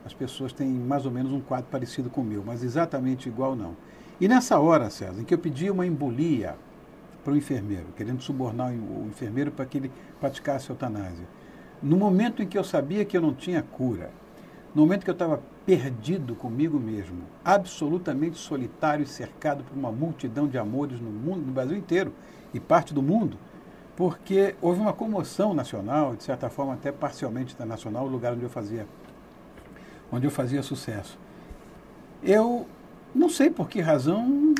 as 0.05 0.13
pessoas 0.13 0.53
têm 0.53 0.67
mais 0.67 1.05
ou 1.05 1.11
menos 1.11 1.31
um 1.31 1.39
quadro 1.39 1.67
parecido 1.69 2.09
com 2.09 2.21
o 2.21 2.23
meu, 2.23 2.43
mas 2.45 2.63
exatamente 2.63 3.27
igual 3.27 3.55
não. 3.55 3.75
E 4.21 4.27
nessa 4.27 4.59
hora, 4.59 4.91
César, 4.91 5.19
em 5.19 5.23
que 5.23 5.33
eu 5.33 5.39
pedi 5.39 5.71
uma 5.71 5.83
embolia 5.83 6.55
para 7.23 7.33
o 7.33 7.35
enfermeiro, 7.35 7.87
querendo 7.97 8.21
subornar 8.21 8.71
o 8.71 9.07
enfermeiro 9.07 9.49
para 9.49 9.65
que 9.65 9.79
ele 9.79 9.91
praticasse 10.19 10.69
eutanásia, 10.69 11.27
no 11.81 11.97
momento 11.97 12.43
em 12.43 12.45
que 12.45 12.55
eu 12.55 12.63
sabia 12.63 13.03
que 13.03 13.17
eu 13.17 13.21
não 13.21 13.33
tinha 13.33 13.63
cura, 13.63 14.11
no 14.75 14.83
momento 14.83 15.03
que 15.03 15.09
eu 15.09 15.13
estava 15.13 15.41
perdido 15.65 16.35
comigo 16.35 16.79
mesmo, 16.79 17.23
absolutamente 17.43 18.37
solitário 18.37 19.01
e 19.01 19.07
cercado 19.07 19.63
por 19.63 19.75
uma 19.75 19.91
multidão 19.91 20.47
de 20.47 20.55
amores 20.55 21.01
no 21.01 21.09
mundo, 21.09 21.43
no 21.43 21.51
Brasil 21.51 21.75
inteiro 21.75 22.13
e 22.53 22.59
parte 22.59 22.93
do 22.93 23.01
mundo, 23.01 23.39
porque 23.95 24.53
houve 24.61 24.79
uma 24.79 24.93
comoção 24.93 25.51
nacional, 25.55 26.15
de 26.15 26.21
certa 26.21 26.47
forma 26.47 26.75
até 26.75 26.91
parcialmente 26.91 27.55
internacional, 27.55 28.05
no 28.05 28.11
lugar 28.11 28.33
onde 28.33 28.43
eu 28.43 28.51
fazia, 28.51 28.85
onde 30.11 30.27
eu 30.27 30.31
fazia 30.31 30.61
sucesso. 30.61 31.17
Eu 32.21 32.67
não 33.13 33.29
sei 33.29 33.49
por 33.49 33.69
que 33.69 33.81
razão 33.81 34.55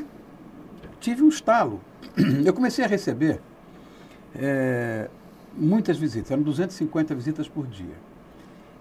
tive 1.00 1.24
um 1.24 1.30
estalo. 1.30 1.82
Eu 2.46 2.54
comecei 2.54 2.84
a 2.84 2.88
receber 2.88 3.42
é, 4.36 5.10
muitas 5.54 5.98
visitas, 5.98 6.32
eram 6.32 6.44
250 6.44 7.16
visitas 7.16 7.48
por 7.48 7.68
dia. 7.68 7.96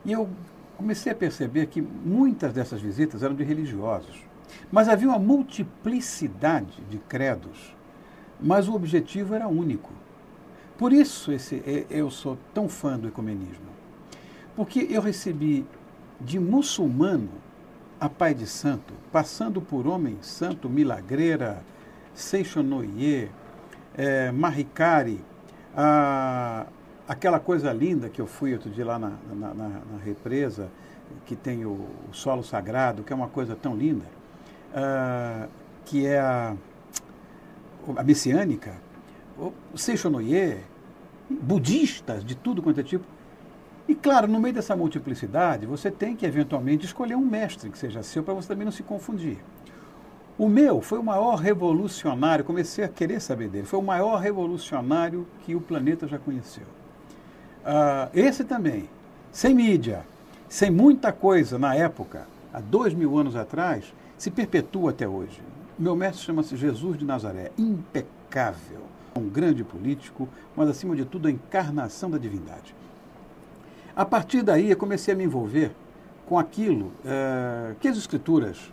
E 0.05 0.13
eu 0.13 0.29
comecei 0.77 1.13
a 1.13 1.15
perceber 1.15 1.67
que 1.67 1.83
muitas 1.83 2.53
dessas 2.55 2.81
visitas 2.81 3.23
eram 3.23 3.35
de 3.35 3.45
religiosos. 3.45 4.17
Mas 4.73 4.89
havia 4.89 5.09
uma 5.09 5.19
multiplicidade 5.19 6.81
de 6.89 6.99
credos, 6.99 7.77
mas 8.41 8.69
o 8.69 8.75
objetivo 8.75 9.35
era 9.35 9.47
único. 9.47 9.93
Por 10.79 10.93
isso 10.93 11.31
esse, 11.33 11.63
eu 11.91 12.11
sou 12.11 12.39
tão 12.55 12.69
fã 12.69 12.99
do 12.99 13.09
ecumenismo. 13.09 13.69
Porque 14.57 14.87
eu 14.91 15.03
recebi 15.03 15.67
de 16.21 16.39
muçulmano 16.39 17.29
a 18.01 18.09
pai 18.09 18.33
de 18.33 18.47
santo, 18.47 18.95
passando 19.13 19.61
por 19.61 19.87
homem 19.87 20.17
santo, 20.23 20.71
milagreira, 20.71 21.63
Seixonoye, 22.15 23.31
é, 23.97 24.33
Mahikari, 24.33 25.21
a, 25.77 26.67
aquela 27.07 27.39
coisa 27.39 27.73
linda 27.73 28.09
que 28.09 28.21
eu 28.21 28.27
fui 28.27 28.55
outro 28.55 28.71
dia 28.71 28.87
lá 28.87 28.99
na, 28.99 29.13
na, 29.35 29.55
na, 29.55 29.69
na 29.69 29.99
represa, 30.03 30.71
que 31.27 31.37
tem 31.37 31.67
o, 31.67 31.87
o, 32.09 32.13
solo 32.13 32.43
sagrado, 32.43 33.03
que 33.03 33.13
é 33.13 33.17
uma 33.17 33.29
coisa 33.29 33.55
tão 33.55 33.77
linda, 33.77 34.07
que 35.85 36.07
é 36.07 36.21
a, 36.21 36.57
a 37.97 38.03
messiânica, 38.03 38.75
Seixonoye, 39.75 40.59
budistas 41.29 42.25
de 42.25 42.35
tudo 42.35 42.63
quanto 42.63 42.81
é 42.81 42.83
tipo. 42.83 43.05
E 43.91 43.95
claro, 43.97 44.29
no 44.29 44.39
meio 44.39 44.55
dessa 44.55 44.77
multiplicidade, 44.77 45.67
você 45.67 45.91
tem 45.91 46.15
que 46.15 46.25
eventualmente 46.25 46.87
escolher 46.87 47.17
um 47.17 47.27
mestre 47.27 47.69
que 47.71 47.77
seja 47.77 48.05
seu 48.05 48.23
para 48.23 48.33
você 48.33 48.47
também 48.47 48.65
não 48.65 48.71
se 48.71 48.85
confundir. 48.85 49.39
O 50.39 50.49
meu 50.49 50.81
foi 50.81 51.01
o 51.01 51.03
maior 51.03 51.35
revolucionário, 51.35 52.45
comecei 52.45 52.85
a 52.85 52.89
querer 52.89 53.21
saber 53.21 53.49
dele, 53.49 53.67
foi 53.67 53.81
o 53.81 53.83
maior 53.83 54.21
revolucionário 54.21 55.27
que 55.41 55.57
o 55.57 55.61
planeta 55.61 56.07
já 56.07 56.21
conheceu. 56.21 56.63
Uh, 57.65 58.09
esse 58.15 58.45
também, 58.45 58.89
sem 59.33 59.53
mídia, 59.53 60.05
sem 60.49 60.71
muita 60.71 61.11
coisa 61.11 61.59
na 61.59 61.75
época, 61.75 62.29
há 62.55 62.61
dois 62.61 62.95
mil 62.95 63.19
anos 63.19 63.35
atrás, 63.35 63.93
se 64.17 64.31
perpetua 64.31 64.91
até 64.91 65.09
hoje. 65.09 65.43
Meu 65.77 65.97
mestre 65.97 66.23
chama-se 66.23 66.57
Jesus 66.57 66.97
de 66.97 67.05
Nazaré, 67.05 67.51
impecável, 67.59 68.83
um 69.17 69.29
grande 69.29 69.65
político, 69.65 70.29
mas 70.55 70.69
acima 70.69 70.95
de 70.95 71.05
tudo 71.05 71.27
a 71.27 71.31
encarnação 71.33 72.09
da 72.09 72.19
divindade. 72.19 72.73
A 73.95 74.05
partir 74.05 74.43
daí 74.43 74.71
eu 74.71 74.77
comecei 74.77 75.15
a 75.15 75.17
me 75.17 75.25
envolver 75.25 75.73
com 76.27 76.39
aquilo 76.39 76.87
uh, 76.87 77.75
que 77.81 77.89
as 77.89 77.97
escrituras 77.97 78.71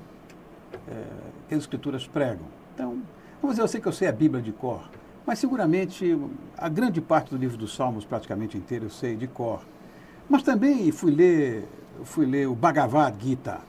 uh, 0.88 1.28
que 1.48 1.56
as 1.56 1.62
escrituras 1.62 2.06
pregam. 2.08 2.46
Então, 2.74 3.02
vamos 3.42 3.56
dizer, 3.56 3.62
eu 3.62 3.68
sei 3.68 3.82
que 3.82 3.88
eu 3.88 3.92
sei 3.92 4.08
a 4.08 4.12
Bíblia 4.12 4.42
de 4.42 4.52
cor, 4.52 4.82
mas 5.26 5.40
seguramente 5.40 6.18
a 6.58 6.70
grande 6.70 7.02
parte 7.02 7.32
do 7.32 7.38
livro 7.38 7.58
dos 7.58 7.76
Salmos, 7.76 8.06
praticamente 8.06 8.58
inteiro, 8.58 8.86
eu 8.86 8.90
sei 8.90 9.16
de 9.16 9.28
cor. 9.28 9.62
Mas 10.30 10.44
também 10.44 10.92
fui 10.92 11.12
ler, 11.12 11.66
fui 12.04 12.26
ler 12.26 12.48
o 12.48 12.56
Bhagavad 12.56 13.16
Gita, 13.20 13.60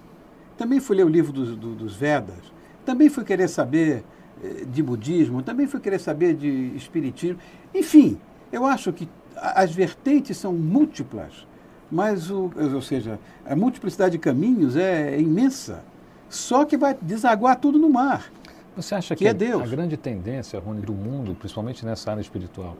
também 0.57 0.81
fui 0.81 0.97
ler 0.97 1.05
o 1.05 1.09
livro 1.09 1.33
dos, 1.33 1.57
do, 1.57 1.75
dos 1.75 1.95
Vedas, 1.95 2.53
também 2.85 3.09
fui 3.09 3.25
querer 3.25 3.49
saber 3.49 4.05
eh, 4.43 4.65
de 4.67 4.83
budismo, 4.83 5.43
também 5.43 5.67
fui 5.67 5.79
querer 5.79 6.01
saber 6.01 6.35
de 6.35 6.77
espiritismo. 6.77 7.39
Enfim, 7.75 8.19
eu 8.51 8.67
acho 8.67 8.93
que 8.93 9.09
as 9.41 9.71
vertentes 9.73 10.37
são 10.37 10.53
múltiplas, 10.53 11.47
mas, 11.91 12.31
o, 12.31 12.51
ou 12.75 12.83
seja, 12.83 13.19
a 13.47 13.57
multiplicidade 13.57 14.13
de 14.13 14.19
caminhos 14.19 14.77
é, 14.77 15.19
imensa. 15.19 15.83
Só 16.29 16.65
que 16.65 16.77
vai 16.77 16.97
desaguar 17.01 17.57
tudo 17.57 17.79
no 17.79 17.89
mar. 17.89 18.31
Você 18.77 18.95
acha 18.95 19.17
que, 19.17 19.25
que 19.25 19.29
é 19.29 19.35
Deus. 19.35 19.63
a 19.63 19.67
grande 19.67 19.97
tendência, 19.97 20.61
Rony, 20.61 20.83
do 20.83 20.93
mundo, 20.93 21.35
principalmente 21.35 21.85
nessa 21.85 22.11
área 22.11 22.21
espiritual, 22.21 22.77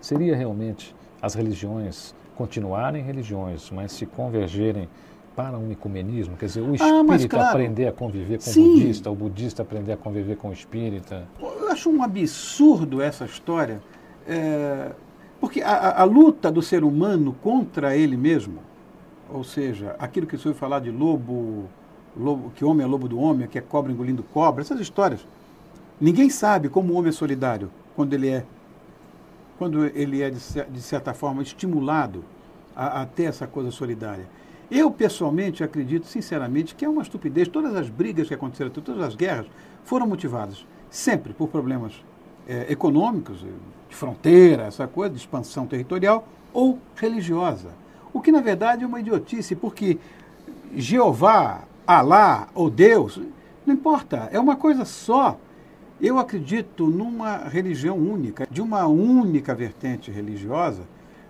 seria 0.00 0.36
realmente 0.36 0.94
as 1.20 1.34
religiões 1.34 2.14
continuarem 2.40 3.02
religiões, 3.02 3.70
mas 3.70 3.92
se 3.92 4.06
convergerem 4.06 4.88
para 5.36 5.58
um 5.58 5.70
ecumenismo? 5.70 6.38
Quer 6.38 6.46
dizer, 6.46 6.60
o 6.62 6.74
espírita 6.74 7.26
ah, 7.26 7.28
claro, 7.28 7.48
aprender 7.48 7.86
a 7.86 7.92
conviver 7.92 8.36
com 8.36 8.50
sim. 8.50 8.66
o 8.66 8.72
budista, 8.72 9.10
o 9.10 9.14
budista 9.14 9.62
aprender 9.62 9.92
a 9.92 9.96
conviver 9.98 10.36
com 10.36 10.48
o 10.48 10.52
espírita? 10.52 11.28
Eu 11.38 11.68
acho 11.68 11.90
um 11.90 12.02
absurdo 12.02 13.02
essa 13.02 13.26
história, 13.26 13.82
é, 14.26 14.90
porque 15.40 15.62
a, 15.62 16.02
a, 16.02 16.04
luta 16.04 16.50
do 16.52 16.60
ser 16.60 16.84
humano 16.84 17.34
contra 17.42 17.96
ele 17.96 18.16
mesmo, 18.16 18.58
ou 19.32 19.42
seja, 19.42 19.96
aquilo 19.98 20.26
que 20.26 20.36
se 20.36 20.46
ouve 20.46 20.58
falar 20.58 20.80
de 20.80 20.90
lobo 20.90 21.68
lobo, 22.16 22.50
que 22.50 22.64
homem 22.64 22.84
é 22.84 22.88
lobo 22.88 23.08
do 23.08 23.18
homem, 23.18 23.46
que 23.48 23.58
é 23.58 23.60
cobra 23.60 23.92
engolindo 23.92 24.22
cobra, 24.22 24.62
essas 24.62 24.80
histórias. 24.80 25.26
Ninguém 26.00 26.30
sabe 26.30 26.68
como 26.68 26.92
o 26.92 26.96
homem 26.96 27.10
é 27.10 27.12
solidário 27.12 27.70
quando 27.94 28.14
ele 28.14 28.28
é, 28.28 28.44
quando 29.58 29.84
ele 29.86 30.22
é 30.22 30.30
de, 30.30 30.38
de 30.38 30.80
certa 30.80 31.12
forma 31.12 31.42
estimulado 31.42 32.24
a, 32.74 33.02
a, 33.02 33.06
ter 33.06 33.24
essa 33.24 33.46
coisa 33.46 33.70
solidária. 33.70 34.26
Eu 34.70 34.90
pessoalmente 34.90 35.64
acredito 35.64 36.06
sinceramente 36.06 36.74
que 36.74 36.84
é 36.84 36.88
uma 36.88 37.02
estupidez. 37.02 37.48
Todas 37.48 37.74
as 37.74 37.88
brigas 37.88 38.28
que 38.28 38.34
aconteceram, 38.34 38.70
todas 38.70 39.02
as 39.02 39.16
guerras 39.16 39.46
foram 39.84 40.06
motivadas 40.06 40.64
sempre 40.88 41.32
por 41.32 41.48
problemas 41.48 41.92
é, 42.50 42.66
econômicos, 42.72 43.38
de 43.88 43.94
fronteira, 43.94 44.64
essa 44.64 44.88
coisa, 44.88 45.14
de 45.14 45.20
expansão 45.20 45.66
territorial 45.66 46.26
ou 46.52 46.80
religiosa. 46.96 47.68
O 48.12 48.20
que 48.20 48.32
na 48.32 48.40
verdade 48.40 48.82
é 48.82 48.86
uma 48.86 48.98
idiotice, 48.98 49.54
porque 49.54 49.98
Jeová, 50.74 51.62
Alá 51.86 52.48
ou 52.54 52.68
Deus, 52.68 53.20
não 53.64 53.74
importa, 53.74 54.28
é 54.32 54.40
uma 54.40 54.56
coisa 54.56 54.84
só. 54.84 55.38
Eu 56.00 56.18
acredito 56.18 56.86
numa 56.86 57.36
religião 57.48 57.96
única, 57.96 58.48
de 58.50 58.60
uma 58.60 58.86
única 58.86 59.54
vertente 59.54 60.10
religiosa, 60.10 60.82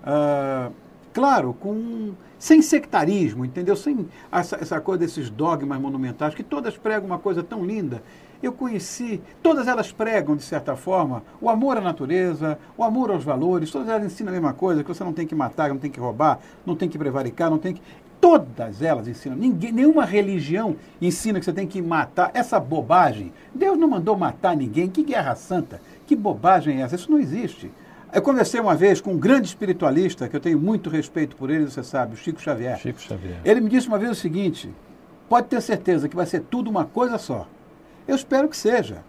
uh, 0.03 0.73
claro, 1.13 1.55
com 1.55 2.13
sem 2.39 2.63
sectarismo, 2.63 3.45
entendeu? 3.45 3.77
Sem 3.77 4.09
essa, 4.33 4.57
essa 4.57 4.81
coisa 4.81 5.01
desses 5.01 5.29
dogmas 5.29 5.79
monumentais, 5.79 6.35
que 6.35 6.43
todas 6.43 6.79
pregam 6.79 7.07
uma 7.07 7.19
coisa 7.19 7.43
tão 7.43 7.65
linda. 7.65 8.03
Eu 8.43 8.53
conheci, 8.53 9.21
todas 9.43 9.69
elas 9.69 9.93
pregam, 9.93 10.35
de 10.35 10.43
certa 10.43 10.75
forma, 10.75 11.23
o 11.41 11.51
amor 11.51 11.77
à 11.77 11.81
natureza, 11.81 12.59
o 12.77 12.83
amor 12.83 13.11
aos 13.11 13.23
valores, 13.23 13.71
todas 13.71 13.89
elas 13.89 14.05
ensinam 14.05 14.31
a 14.31 14.33
mesma 14.33 14.55
coisa, 14.55 14.83
que 14.83 14.89
você 14.89 15.05
não 15.05 15.13
tem 15.13 15.27
que 15.27 15.35
matar, 15.35 15.69
não 15.69 15.79
tem 15.79 15.91
que 15.91 16.01
roubar, 16.01 16.39
não 16.65 16.75
tem 16.75 16.89
que 16.89 16.97
prevaricar, 16.97 17.51
não 17.51 17.59
tem 17.59 17.75
que. 17.75 17.83
Todas 18.19 18.83
elas 18.83 19.09
ensinam. 19.09 19.37
Ninguém, 19.37 19.73
nenhuma 19.73 20.05
religião 20.05 20.77
ensina 21.01 21.39
que 21.39 21.45
você 21.45 21.53
tem 21.53 21.67
que 21.67 21.81
matar. 21.81 22.31
Essa 22.35 22.61
bobagem. 22.61 23.33
Deus 23.55 23.79
não 23.79 23.89
mandou 23.89 24.15
matar 24.15 24.55
ninguém. 24.55 24.89
Que 24.89 25.03
guerra 25.03 25.35
santa. 25.35 25.81
Que 26.07 26.15
bobagem 26.15 26.81
é 26.81 26.85
essa? 26.85 26.97
Isso 26.97 27.11
não 27.11 27.19
existe. 27.19 27.71
Eu 28.13 28.21
conversei 28.21 28.61
uma 28.61 28.75
vez 28.75 29.01
com 29.01 29.13
um 29.13 29.19
grande 29.19 29.47
espiritualista, 29.47 30.29
que 30.29 30.37
eu 30.37 30.41
tenho 30.41 30.59
muito 30.59 30.91
respeito 30.91 31.37
por 31.37 31.49
ele, 31.49 31.65
você 31.71 31.83
sabe, 31.83 32.15
o 32.15 32.17
Chico 32.17 32.41
Xavier. 32.41 32.77
Chico 32.79 33.01
Xavier. 33.01 33.41
Ele 33.45 33.61
me 33.61 33.71
disse 33.71 33.87
uma 33.87 33.99
vez 33.99 34.11
o 34.11 34.15
seguinte: 34.15 34.69
pode 35.29 35.47
ter 35.47 35.63
certeza 35.63 36.09
que 36.09 36.17
vai 36.17 36.27
ser 36.27 36.41
tudo 36.41 36.69
uma 36.69 36.85
coisa 36.85 37.17
só. 37.19 37.47
Eu 38.11 38.17
espero 38.17 38.49
que 38.49 38.57
seja. 38.57 39.05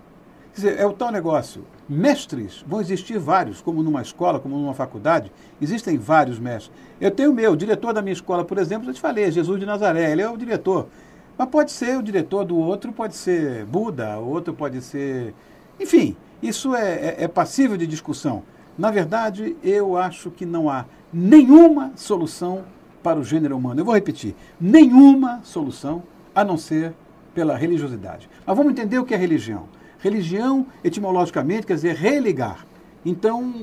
Quer 0.53 0.61
dizer, 0.61 0.79
é 0.79 0.85
o 0.85 0.93
tal 0.93 1.11
negócio. 1.11 1.65
Mestres, 1.89 2.63
vão 2.67 2.79
existir 2.79 3.17
vários, 3.17 3.59
como 3.59 3.81
numa 3.81 3.99
escola, 3.99 4.39
como 4.39 4.55
numa 4.55 4.75
faculdade, 4.75 5.31
existem 5.59 5.97
vários 5.97 6.37
mestres. 6.37 6.71
Eu 6.99 7.09
tenho 7.09 7.31
o 7.31 7.33
meu, 7.33 7.53
o 7.53 7.57
diretor 7.57 7.93
da 7.93 8.01
minha 8.03 8.13
escola, 8.13 8.45
por 8.45 8.59
exemplo, 8.59 8.87
eu 8.87 8.93
te 8.93 9.01
falei, 9.01 9.31
Jesus 9.31 9.59
de 9.59 9.65
Nazaré, 9.65 10.11
ele 10.11 10.21
é 10.21 10.29
o 10.29 10.37
diretor. 10.37 10.87
Mas 11.35 11.49
pode 11.49 11.71
ser 11.71 11.97
o 11.97 12.03
diretor 12.03 12.45
do 12.45 12.55
outro, 12.55 12.93
pode 12.93 13.15
ser 13.15 13.65
Buda, 13.65 14.19
o 14.19 14.29
outro 14.29 14.53
pode 14.53 14.79
ser. 14.83 15.33
Enfim, 15.79 16.15
isso 16.39 16.75
é, 16.75 16.91
é, 16.93 17.23
é 17.23 17.27
passível 17.27 17.77
de 17.77 17.87
discussão. 17.87 18.43
Na 18.77 18.91
verdade, 18.91 19.57
eu 19.63 19.97
acho 19.97 20.29
que 20.29 20.45
não 20.45 20.69
há 20.69 20.85
nenhuma 21.11 21.91
solução 21.95 22.65
para 23.01 23.19
o 23.19 23.23
gênero 23.23 23.57
humano. 23.57 23.81
Eu 23.81 23.85
vou 23.85 23.95
repetir: 23.95 24.35
nenhuma 24.59 25.41
solução 25.43 26.03
a 26.35 26.43
não 26.43 26.55
ser 26.55 26.93
pela 27.33 27.55
religiosidade. 27.55 28.29
Mas 28.45 28.57
vamos 28.57 28.71
entender 28.71 28.99
o 28.99 29.05
que 29.05 29.13
é 29.13 29.17
religião. 29.17 29.67
Religião, 29.99 30.65
etimologicamente, 30.83 31.67
quer 31.67 31.75
dizer 31.75 31.95
religar. 31.95 32.65
Então, 33.05 33.53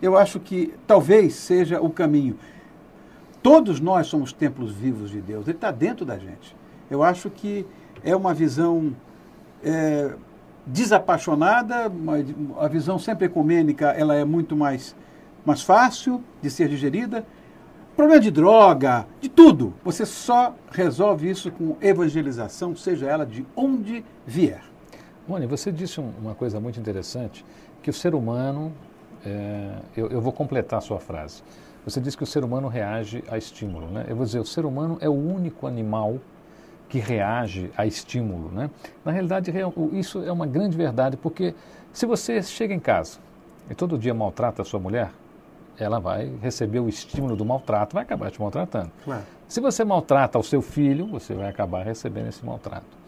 eu 0.00 0.16
acho 0.16 0.40
que 0.40 0.72
talvez 0.86 1.34
seja 1.34 1.80
o 1.80 1.90
caminho. 1.90 2.36
Todos 3.42 3.80
nós 3.80 4.06
somos 4.06 4.32
templos 4.32 4.72
vivos 4.72 5.10
de 5.10 5.20
Deus, 5.20 5.46
ele 5.46 5.56
está 5.56 5.70
dentro 5.70 6.04
da 6.04 6.18
gente. 6.18 6.54
Eu 6.90 7.02
acho 7.02 7.30
que 7.30 7.64
é 8.02 8.14
uma 8.14 8.34
visão 8.34 8.94
é, 9.64 10.12
desapaixonada, 10.66 11.90
a 12.58 12.68
visão 12.68 12.98
sempre 12.98 13.26
ecumênica 13.26 13.88
ela 13.90 14.14
é 14.14 14.24
muito 14.24 14.56
mais, 14.56 14.94
mais 15.44 15.62
fácil 15.62 16.22
de 16.42 16.50
ser 16.50 16.68
digerida. 16.68 17.24
Problema 18.00 18.18
de 18.18 18.30
droga, 18.30 19.06
de 19.20 19.28
tudo. 19.28 19.74
Você 19.84 20.06
só 20.06 20.54
resolve 20.72 21.28
isso 21.28 21.52
com 21.52 21.76
evangelização, 21.82 22.74
seja 22.74 23.06
ela 23.06 23.26
de 23.26 23.44
onde 23.54 24.02
vier. 24.26 24.62
Mônica, 25.28 25.54
você 25.54 25.70
disse 25.70 26.00
uma 26.00 26.34
coisa 26.34 26.58
muito 26.58 26.80
interessante, 26.80 27.44
que 27.82 27.90
o 27.90 27.92
ser 27.92 28.14
humano, 28.14 28.72
é, 29.22 29.72
eu, 29.94 30.06
eu, 30.08 30.18
vou 30.22 30.32
completar 30.32 30.78
a 30.78 30.80
sua 30.80 30.98
frase. 30.98 31.42
Você 31.84 32.00
disse 32.00 32.16
que 32.16 32.22
o 32.22 32.26
ser 32.26 32.42
humano 32.42 32.68
reage 32.68 33.22
a 33.28 33.36
estímulo. 33.36 33.88
Né? 33.88 34.06
Eu 34.08 34.16
vou 34.16 34.24
dizer, 34.24 34.38
o 34.38 34.46
ser 34.46 34.64
humano 34.64 34.96
é 35.02 35.08
o 35.10 35.12
único 35.12 35.66
animal 35.66 36.16
que 36.88 36.98
reage 36.98 37.70
a 37.76 37.84
estímulo. 37.84 38.50
Né? 38.50 38.70
Na 39.04 39.12
realidade, 39.12 39.52
isso 39.92 40.24
é 40.24 40.32
uma 40.32 40.46
grande 40.46 40.74
verdade, 40.74 41.18
porque 41.18 41.54
se 41.92 42.06
você 42.06 42.42
chega 42.42 42.72
em 42.72 42.80
casa 42.80 43.18
e 43.68 43.74
todo 43.74 43.98
dia 43.98 44.14
maltrata 44.14 44.62
a 44.62 44.64
sua 44.64 44.80
mulher, 44.80 45.10
ela 45.82 45.98
vai 45.98 46.32
receber 46.40 46.80
o 46.80 46.88
estímulo 46.88 47.36
do 47.36 47.44
maltrato, 47.44 47.94
vai 47.94 48.02
acabar 48.02 48.30
te 48.30 48.40
maltratando. 48.40 48.90
Claro. 49.04 49.22
Se 49.48 49.60
você 49.60 49.84
maltrata 49.84 50.38
o 50.38 50.42
seu 50.42 50.62
filho, 50.62 51.06
você 51.06 51.34
vai 51.34 51.48
acabar 51.48 51.84
recebendo 51.84 52.28
esse 52.28 52.44
maltrato. 52.44 52.98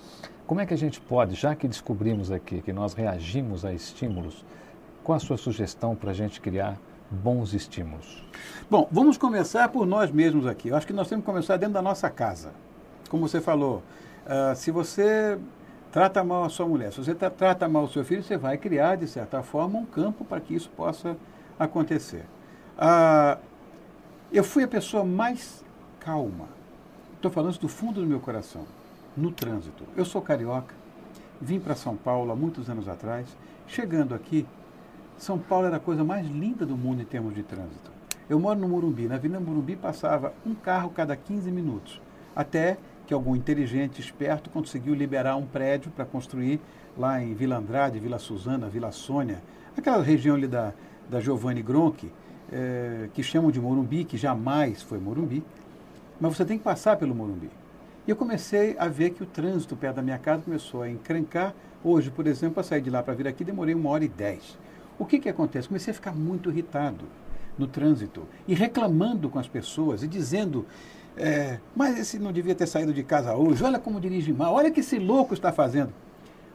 Como 0.47 0.61
é 0.61 0.67
que 0.67 0.75
a 0.75 0.79
gente 0.79 1.01
pode, 1.01 1.35
já 1.35 1.55
que 1.55 1.69
descobrimos 1.69 2.31
aqui 2.31 2.61
que 2.61 2.73
nós 2.73 2.95
reagimos 2.95 3.65
a 3.65 3.73
estímulos, 3.73 4.45
qual 5.05 5.17
a 5.17 5.21
sua 5.21 5.37
sugestão 5.37 5.95
para 5.95 6.11
a 6.11 6.15
gente 6.15 6.41
criar 6.41 6.77
bons 7.11 7.55
estímulos? 7.55 8.25
Bom, 8.71 8.89
vamos 8.91 9.17
começar 9.17 9.69
por 9.69 9.87
nós 9.87 10.11
mesmos 10.11 10.47
aqui. 10.47 10.69
Eu 10.69 10.77
acho 10.77 10.87
que 10.87 10.93
nós 10.93 11.09
temos 11.09 11.25
que 11.25 11.31
começar 11.31 11.57
dentro 11.57 11.75
da 11.75 11.83
nossa 11.83 12.11
casa 12.11 12.51
como 13.13 13.29
você 13.29 13.43
falou, 13.43 13.83
uh, 14.25 14.57
se 14.57 14.71
você 14.71 15.39
trata 15.93 16.25
mal 16.25 16.45
a 16.45 16.49
sua 16.49 16.67
mulher, 16.67 16.91
se 16.91 16.97
você 16.97 17.15
tra 17.15 17.29
trata 17.29 17.69
mal 17.69 17.85
o 17.85 17.89
seu 17.89 18.03
filho, 18.03 18.23
você 18.23 18.39
vai 18.39 18.57
criar, 18.57 18.97
de 18.97 19.07
certa 19.07 19.43
forma, 19.43 19.79
um 19.79 19.85
campo 19.85 20.25
para 20.25 20.41
que 20.41 20.55
isso 20.55 20.71
possa 20.71 21.15
acontecer. 21.59 22.25
Uh, 22.79 23.41
eu 24.33 24.43
fui 24.43 24.65
a 24.65 24.69
pessoa 24.69 25.05
mais 25.05 25.63
calma, 26.01 26.49
estou 27.15 27.31
falando 27.31 27.59
do 27.59 27.69
fundo 27.69 28.01
do 28.01 28.07
meu 28.07 28.19
coração, 28.19 28.65
no 29.17 29.31
trânsito. 29.31 29.85
Eu 29.97 30.05
sou 30.05 30.23
carioca, 30.23 30.75
vim 31.41 31.61
para 31.61 31.75
São 31.75 31.97
Paulo 31.97 32.33
há 32.33 32.37
muitos 32.37 32.71
anos 32.71 32.89
atrás. 32.89 33.27
Chegando 33.67 34.15
aqui, 34.15 34.47
São 35.19 35.39
Paulo 35.39 35.67
era 35.67 35.77
a 35.77 35.81
coisa 35.81 36.03
mais 36.03 36.27
linda 36.27 36.65
do 36.65 36.77
mundo 36.77 37.03
em 37.03 37.05
termos 37.05 37.35
de 37.35 37.43
trânsito. 37.43 37.91
Eu 38.29 38.41
moro 38.41 38.59
no 38.59 38.69
Morumbi, 38.69 39.07
na 39.07 39.17
Avenida 39.17 39.39
Morumbi 39.39 39.77
passava 39.77 40.33
um 40.47 40.55
carro 40.55 40.91
cada 40.91 41.15
15 41.15 41.51
minutos, 41.51 42.01
até 42.35 42.79
que 43.07 43.13
algum 43.13 43.37
inteligente, 43.37 44.01
esperto, 44.01 44.49
conseguiu 44.49 44.95
liberar 44.95 45.37
um 45.37 45.45
prédio 45.45 45.91
para 45.91 46.05
construir 46.05 46.61
lá 46.97 47.23
em 47.23 47.35
Vila 47.35 47.59
Andrade, 47.59 47.99
Vila 47.99 48.19
Suzana, 48.19 48.69
Vila 48.69 48.93
Sônia, 48.93 49.43
aquela 49.77 50.03
região 50.03 50.37
ali 50.37 50.47
da, 50.47 50.73
da 51.11 51.21
Giovanni 51.21 51.63
Gronchi, 51.63 52.11
é, 52.53 53.09
que 53.15 53.23
chamam 53.23 53.51
de 53.51 53.61
Morumbi, 53.61 54.05
que 54.05 54.17
jamais 54.17 54.83
foi 54.83 54.99
Morumbi, 54.99 55.43
mas 56.21 56.37
você 56.37 56.45
tem 56.45 56.59
que 56.59 56.65
passar 56.65 56.97
pelo 56.97 57.15
Morumbi. 57.15 57.51
E 58.07 58.11
eu 58.11 58.17
comecei 58.17 58.77
a 58.79 58.89
ver 58.89 59.11
que 59.11 59.23
o 59.23 59.27
trânsito 59.27 59.77
perto 59.77 59.97
da 59.97 60.03
minha 60.03 60.19
casa 60.19 60.43
começou 60.43 60.83
a 60.83 60.91
encrencar. 60.91 61.55
Hoje, 61.85 62.11
por 62.11 62.27
exemplo, 62.27 62.55
para 62.55 62.63
sair 62.65 62.81
de 62.81 62.91
lá 62.91 63.03
para 63.03 63.15
vir 63.15 63.27
aqui, 63.27 63.45
demorei 63.45 63.75
uma 63.75 63.91
hora 63.91 64.05
e 64.05 64.09
dez. 64.09 64.59
O 64.99 65.05
que, 65.05 65.19
que 65.19 65.29
acontece? 65.29 65.69
Comecei 65.69 65.93
a 65.93 65.95
ficar 65.95 66.13
muito 66.13 66.51
irritado 66.51 67.05
no 67.57 67.67
trânsito 67.67 68.27
e 68.47 68.55
reclamando 68.55 69.29
com 69.29 69.39
as 69.39 69.49
pessoas 69.49 70.03
e 70.03 70.09
dizendo 70.09 70.67
é, 71.17 71.59
mas 71.77 71.99
esse 71.99 72.19
não 72.19 72.33
devia 72.33 72.55
ter 72.55 72.67
saído 72.67 72.93
de 72.93 73.03
casa 73.03 73.35
hoje, 73.35 73.63
olha 73.63 73.79
como 73.79 74.01
dirige 74.01 74.33
mal, 74.33 74.55
olha 74.55 74.71
que 74.71 74.81
esse 74.81 74.99
louco 74.99 75.35
está 75.35 75.53
fazendo. 75.53 75.93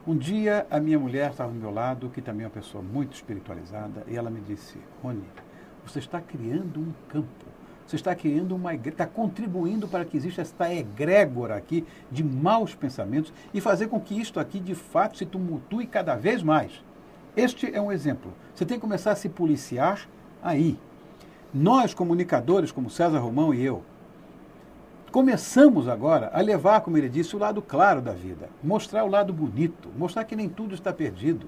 Um 0.06 0.16
dia 0.16 0.66
a 0.72 0.80
minha 0.80 0.98
mulher 0.98 1.32
estava 1.32 1.50
ao 1.50 1.56
meu 1.56 1.70
lado, 1.70 2.10
que 2.10 2.22
também 2.22 2.44
é 2.44 2.48
uma 2.48 2.54
pessoa 2.54 2.84
muito 2.84 3.14
espiritualizada, 3.14 4.04
e 4.08 4.16
ela 4.16 4.30
me 4.30 4.40
disse, 4.40 4.78
Rony, 5.04 5.24
você 5.88 6.00
está 6.00 6.20
criando 6.20 6.80
um 6.80 6.94
campo, 7.10 7.46
você 7.86 7.96
está 7.96 8.14
criando 8.14 8.56
uma 8.56 8.74
está 8.76 9.06
contribuindo 9.08 9.88
para 9.88 10.04
que 10.04 10.18
exista 10.18 10.42
esta 10.42 10.74
egrégora 10.74 11.56
aqui 11.56 11.86
de 12.12 12.24
maus 12.24 12.76
pensamentos 12.76 13.34
e 13.54 13.62
fazer 13.62 13.88
com 13.88 14.00
que 14.00 14.20
isto 14.20 14.40
aqui 14.40 14.60
de 14.60 14.76
fato 14.76 15.18
se 15.18 15.26
tumultue 15.26 15.88
cada 15.88 16.16
vez 16.16 16.44
mais. 16.44 16.84
Este 17.36 17.74
é 17.74 17.80
um 17.80 17.92
exemplo. 17.92 18.34
Você 18.54 18.66
tem 18.66 18.78
que 18.78 18.82
começar 18.82 19.12
a 19.12 19.16
se 19.16 19.30
policiar 19.30 20.10
aí. 20.42 20.78
Nós, 21.54 21.94
comunicadores, 21.94 22.72
como 22.72 22.90
César 22.90 23.20
Romão 23.20 23.54
e 23.54 23.64
eu, 23.64 23.84
começamos 25.12 25.88
agora 25.88 26.30
a 26.34 26.42
levar, 26.42 26.82
como 26.82 26.98
ele 26.98 27.08
disse, 27.08 27.36
o 27.36 27.40
lado 27.40 27.62
claro 27.62 28.02
da 28.02 28.12
vida, 28.12 28.50
mostrar 28.62 29.04
o 29.06 29.10
lado 29.10 29.32
bonito, 29.32 29.90
mostrar 29.98 30.26
que 30.26 30.36
nem 30.36 30.50
tudo 30.50 30.76
está 30.76 30.92
perdido, 30.92 31.48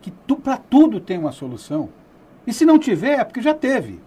que 0.00 0.10
tu, 0.10 0.36
para 0.36 0.56
tudo 0.56 1.00
tem 1.00 1.18
uma 1.18 1.32
solução. 1.32 1.90
E 2.46 2.52
se 2.52 2.64
não 2.64 2.78
tiver, 2.78 3.18
é 3.18 3.24
porque 3.24 3.42
já 3.42 3.54
teve. 3.54 4.00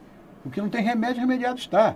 O 0.46 0.50
que 0.50 0.62
não 0.62 0.70
tem 0.70 0.84
remédio, 0.84 1.22
remediado 1.22 1.60
está. 1.60 1.96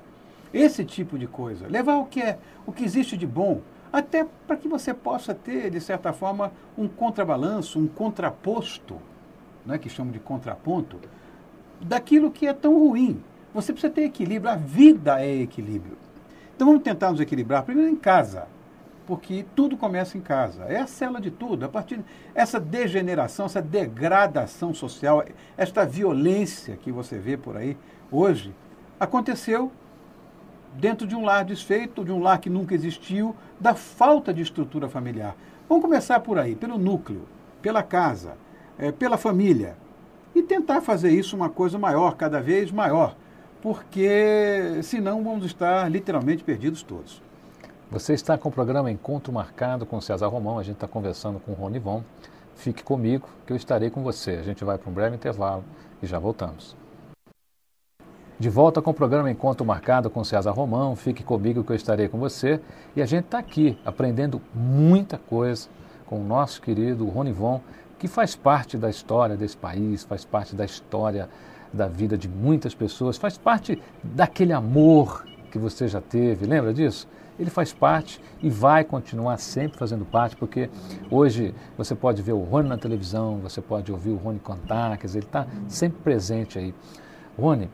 Esse 0.53 0.84
tipo 0.84 1.17
de 1.17 1.27
coisa. 1.27 1.67
Levar 1.67 1.97
o 1.97 2.06
que 2.06 2.21
é, 2.21 2.38
o 2.65 2.71
que 2.71 2.84
existe 2.84 3.15
de 3.15 3.25
bom, 3.25 3.62
até 3.91 4.25
para 4.47 4.58
que 4.58 4.67
você 4.67 4.93
possa 4.93 5.34
ter, 5.34 5.69
de 5.69 5.79
certa 5.79 6.12
forma, 6.12 6.51
um 6.77 6.88
contrabalanço, 6.88 7.79
um 7.79 7.88
contraposto, 7.88 8.97
né, 9.65 9.77
que 9.77 9.89
chamam 9.89 10.12
de 10.12 10.19
contraponto, 10.19 10.99
daquilo 11.79 12.32
que 12.32 12.47
é 12.47 12.53
tão 12.53 12.77
ruim. 12.77 13.23
Você 13.53 13.71
precisa 13.71 13.93
ter 13.93 14.03
equilíbrio, 14.03 14.51
a 14.51 14.56
vida 14.56 15.23
é 15.23 15.41
equilíbrio. 15.41 15.97
Então 16.56 16.67
vamos 16.67 16.84
tentar 16.84 17.12
nos 17.12 17.19
equilibrar 17.19 17.63
primeiro 17.63 17.91
em 17.91 17.95
casa, 17.95 18.47
porque 19.06 19.46
tudo 19.56 19.78
começa 19.78 20.18
em 20.18 20.22
casa. 20.22 20.63
É 20.63 20.80
a 20.80 20.88
cela 20.88 21.20
de 21.20 21.30
tudo. 21.32 21.66
A 21.66 21.70
partir 21.70 22.00
essa 22.34 22.60
degeneração, 22.60 23.46
essa 23.46 23.62
degradação 23.62 24.74
social, 24.74 25.24
esta 25.58 25.86
violência 25.86 26.78
que 26.78 26.92
você 26.92 27.18
vê 27.18 27.38
por 27.38 27.58
aí 27.58 27.78
hoje, 28.12 28.54
aconteceu 29.00 29.72
dentro 30.76 31.06
de 31.06 31.16
um 31.16 31.24
lar 31.24 31.46
desfeito, 31.46 32.04
de 32.04 32.12
um 32.12 32.22
lar 32.22 32.39
que 32.39 32.50
nunca 32.50 32.74
existiu, 32.74 33.36
da 33.60 33.76
falta 33.76 34.34
de 34.34 34.42
estrutura 34.42 34.89
familiar. 34.89 35.36
Vamos 35.70 35.84
começar 35.84 36.20
por 36.20 36.38
aí, 36.39 36.56
pelo 36.56 36.78
núcleo, 36.78 37.28
pela 37.62 37.84
casa, 37.84 38.36
é, 38.78 38.92
pela 38.92 39.18
família. 39.18 39.78
E 40.34 40.42
tentar 40.42 40.82
fazer 40.82 41.12
isso 41.12 41.36
uma 41.36 41.49
coisa 41.49 41.78
maior, 41.78 42.16
cada 42.16 42.41
vez 42.41 42.72
maior 42.72 43.16
porque 43.64 44.82
senão 44.84 45.24
vamos 45.24 45.45
estar 45.45 45.89
literalmente 45.89 46.43
perdidos 46.43 46.84
todos. 46.84 47.24
Você 47.94 48.14
está 48.14 48.36
com 48.39 48.50
o 48.50 48.52
programa 48.52 48.89
Encontro 48.89 49.32
Marcado 49.32 49.86
com 49.86 50.02
César 50.02 50.26
Romão, 50.26 50.58
a 50.58 50.64
gente 50.64 50.78
está 50.78 50.88
conversando 50.88 51.39
com 51.39 51.52
o 51.52 51.54
Rony 51.54 51.78
Von. 51.78 52.02
Fique 52.56 52.82
comigo 52.84 53.30
que 53.46 53.54
eu 53.54 53.56
estarei 53.56 53.91
com 53.91 54.02
você. 54.02 54.32
A 54.32 54.41
gente 54.41 54.66
vai 54.66 54.80
para 54.80 54.89
um 54.89 54.94
breve 54.94 55.16
intervalo 55.16 55.64
e 56.02 56.08
já 56.08 56.18
voltamos. 56.18 56.76
De 58.39 58.50
volta 58.50 58.82
com 58.82 58.89
o 58.89 58.94
programa 58.96 59.30
Encontro 59.30 59.64
Marcado 59.64 60.10
com 60.10 60.24
César 60.24 60.50
Romão. 60.50 60.96
Fique 60.96 61.24
comigo 61.24 61.64
que 61.64 61.72
eu 61.72 61.76
estarei 61.76 62.08
com 62.08 62.18
você. 62.18 62.60
E 62.96 63.02
a 63.02 63.06
gente 63.06 63.26
está 63.26 63.38
aqui 63.38 63.78
aprendendo 63.86 64.41
muita 64.56 65.20
coisa 65.20 65.70
com 66.08 66.20
o 66.20 66.24
nosso 66.24 66.64
querido 66.64 67.06
Rony 67.06 67.32
Von, 67.32 67.62
que 68.00 68.08
faz 68.08 68.36
parte 68.36 68.76
da 68.76 68.89
história 68.89 69.38
desse 69.38 69.56
país, 69.56 70.04
faz 70.04 70.26
parte 70.26 70.56
da 70.56 70.66
história 70.66 71.30
da 71.72 71.88
vida 71.88 72.18
de 72.18 72.28
muitas 72.28 72.74
pessoas, 72.74 73.18
faz 73.18 73.38
parte 73.38 73.80
daquele 74.04 74.52
amor 74.52 75.28
que 75.52 75.60
você 75.60 75.88
já 75.88 76.02
teve, 76.02 76.48
lembra 76.48 76.74
disso? 76.74 77.08
Ele 77.39 77.49
faz 77.49 77.73
parte 77.73 78.21
e 78.41 78.49
vai 78.49 78.84
continuar 78.84 79.38
sempre 79.38 79.77
fazendo 79.77 80.05
parte, 80.05 80.36
porque 80.36 80.69
hoje 81.09 81.53
você 81.77 81.95
pode 81.95 82.21
ver 82.21 82.34
o 82.34 82.41
Rony 82.41 82.69
na 82.69 82.77
televisão, 82.77 83.38
você 83.38 83.61
pode 83.61 83.91
ouvir 83.91 84.11
o 84.11 84.17
Rony 84.17 84.39
cantar, 84.39 84.97
quer 84.97 85.07
dizer, 85.07 85.19
ele 85.19 85.25
está 85.25 85.47
sempre 85.67 85.99
presente 86.01 86.57
aí. 86.59 86.73
Rony, 87.38 87.69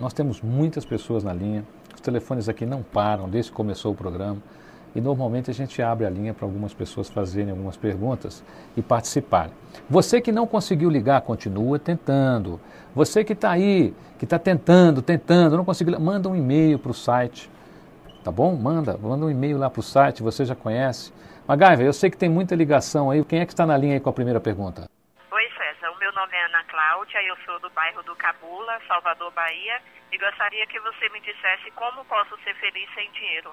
nós 0.00 0.12
temos 0.12 0.40
muitas 0.40 0.84
pessoas 0.84 1.22
na 1.22 1.32
linha, 1.32 1.64
os 1.94 2.00
telefones 2.00 2.48
aqui 2.48 2.64
não 2.64 2.82
param 2.82 3.28
desde 3.28 3.50
que 3.50 3.56
começou 3.56 3.92
o 3.92 3.94
programa 3.94 4.38
e 4.94 5.00
normalmente 5.00 5.50
a 5.50 5.54
gente 5.54 5.80
abre 5.80 6.06
a 6.06 6.10
linha 6.10 6.34
para 6.34 6.44
algumas 6.44 6.74
pessoas 6.74 7.08
fazerem 7.08 7.50
algumas 7.50 7.76
perguntas 7.76 8.42
e 8.76 8.82
participarem. 8.82 9.52
Você 9.88 10.20
que 10.20 10.30
não 10.30 10.46
conseguiu 10.46 10.90
ligar, 10.90 11.22
continua 11.22 11.78
tentando. 11.78 12.60
Você 12.94 13.24
que 13.24 13.32
está 13.32 13.50
aí, 13.50 13.94
que 14.18 14.24
está 14.24 14.38
tentando, 14.38 15.00
tentando, 15.00 15.56
não 15.56 15.64
conseguiu, 15.64 15.98
manda 15.98 16.28
um 16.28 16.36
e-mail 16.36 16.78
para 16.78 16.90
o 16.90 16.94
site, 16.94 17.50
tá 18.22 18.30
bom? 18.30 18.54
Manda, 18.54 18.96
manda 18.96 19.26
um 19.26 19.30
e-mail 19.30 19.58
lá 19.58 19.68
para 19.68 19.80
o 19.80 19.82
site, 19.82 20.22
você 20.22 20.44
já 20.44 20.54
conhece. 20.54 21.12
Magaiva, 21.46 21.82
eu 21.82 21.92
sei 21.92 22.10
que 22.10 22.16
tem 22.16 22.28
muita 22.28 22.54
ligação 22.54 23.10
aí. 23.10 23.24
Quem 23.24 23.40
é 23.40 23.46
que 23.46 23.52
está 23.52 23.66
na 23.66 23.76
linha 23.76 23.94
aí 23.94 24.00
com 24.00 24.08
a 24.08 24.12
primeira 24.12 24.40
pergunta? 24.40 24.88
Oi, 25.30 25.48
César. 25.56 25.90
O 25.90 25.98
meu 25.98 26.12
nome 26.12 26.32
é 26.32 26.46
Ana 26.46 26.62
Cláudia, 26.64 27.22
eu 27.22 27.36
sou 27.44 27.58
do 27.60 27.68
bairro 27.70 28.02
do 28.04 28.14
Cabula, 28.14 28.78
Salvador, 28.86 29.32
Bahia, 29.32 29.80
e 30.12 30.18
gostaria 30.18 30.66
que 30.66 30.78
você 30.80 31.08
me 31.08 31.20
dissesse 31.20 31.70
como 31.74 32.04
posso 32.04 32.36
ser 32.44 32.54
feliz 32.56 32.88
sem 32.94 33.10
dinheiro. 33.12 33.50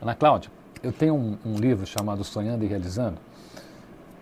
Ana 0.00 0.14
Cláudia, 0.14 0.50
eu 0.82 0.92
tenho 0.92 1.14
um, 1.14 1.38
um, 1.44 1.56
livro 1.56 1.86
chamado 1.86 2.22
Sonhando 2.24 2.64
e 2.64 2.66
Realizando, 2.66 3.18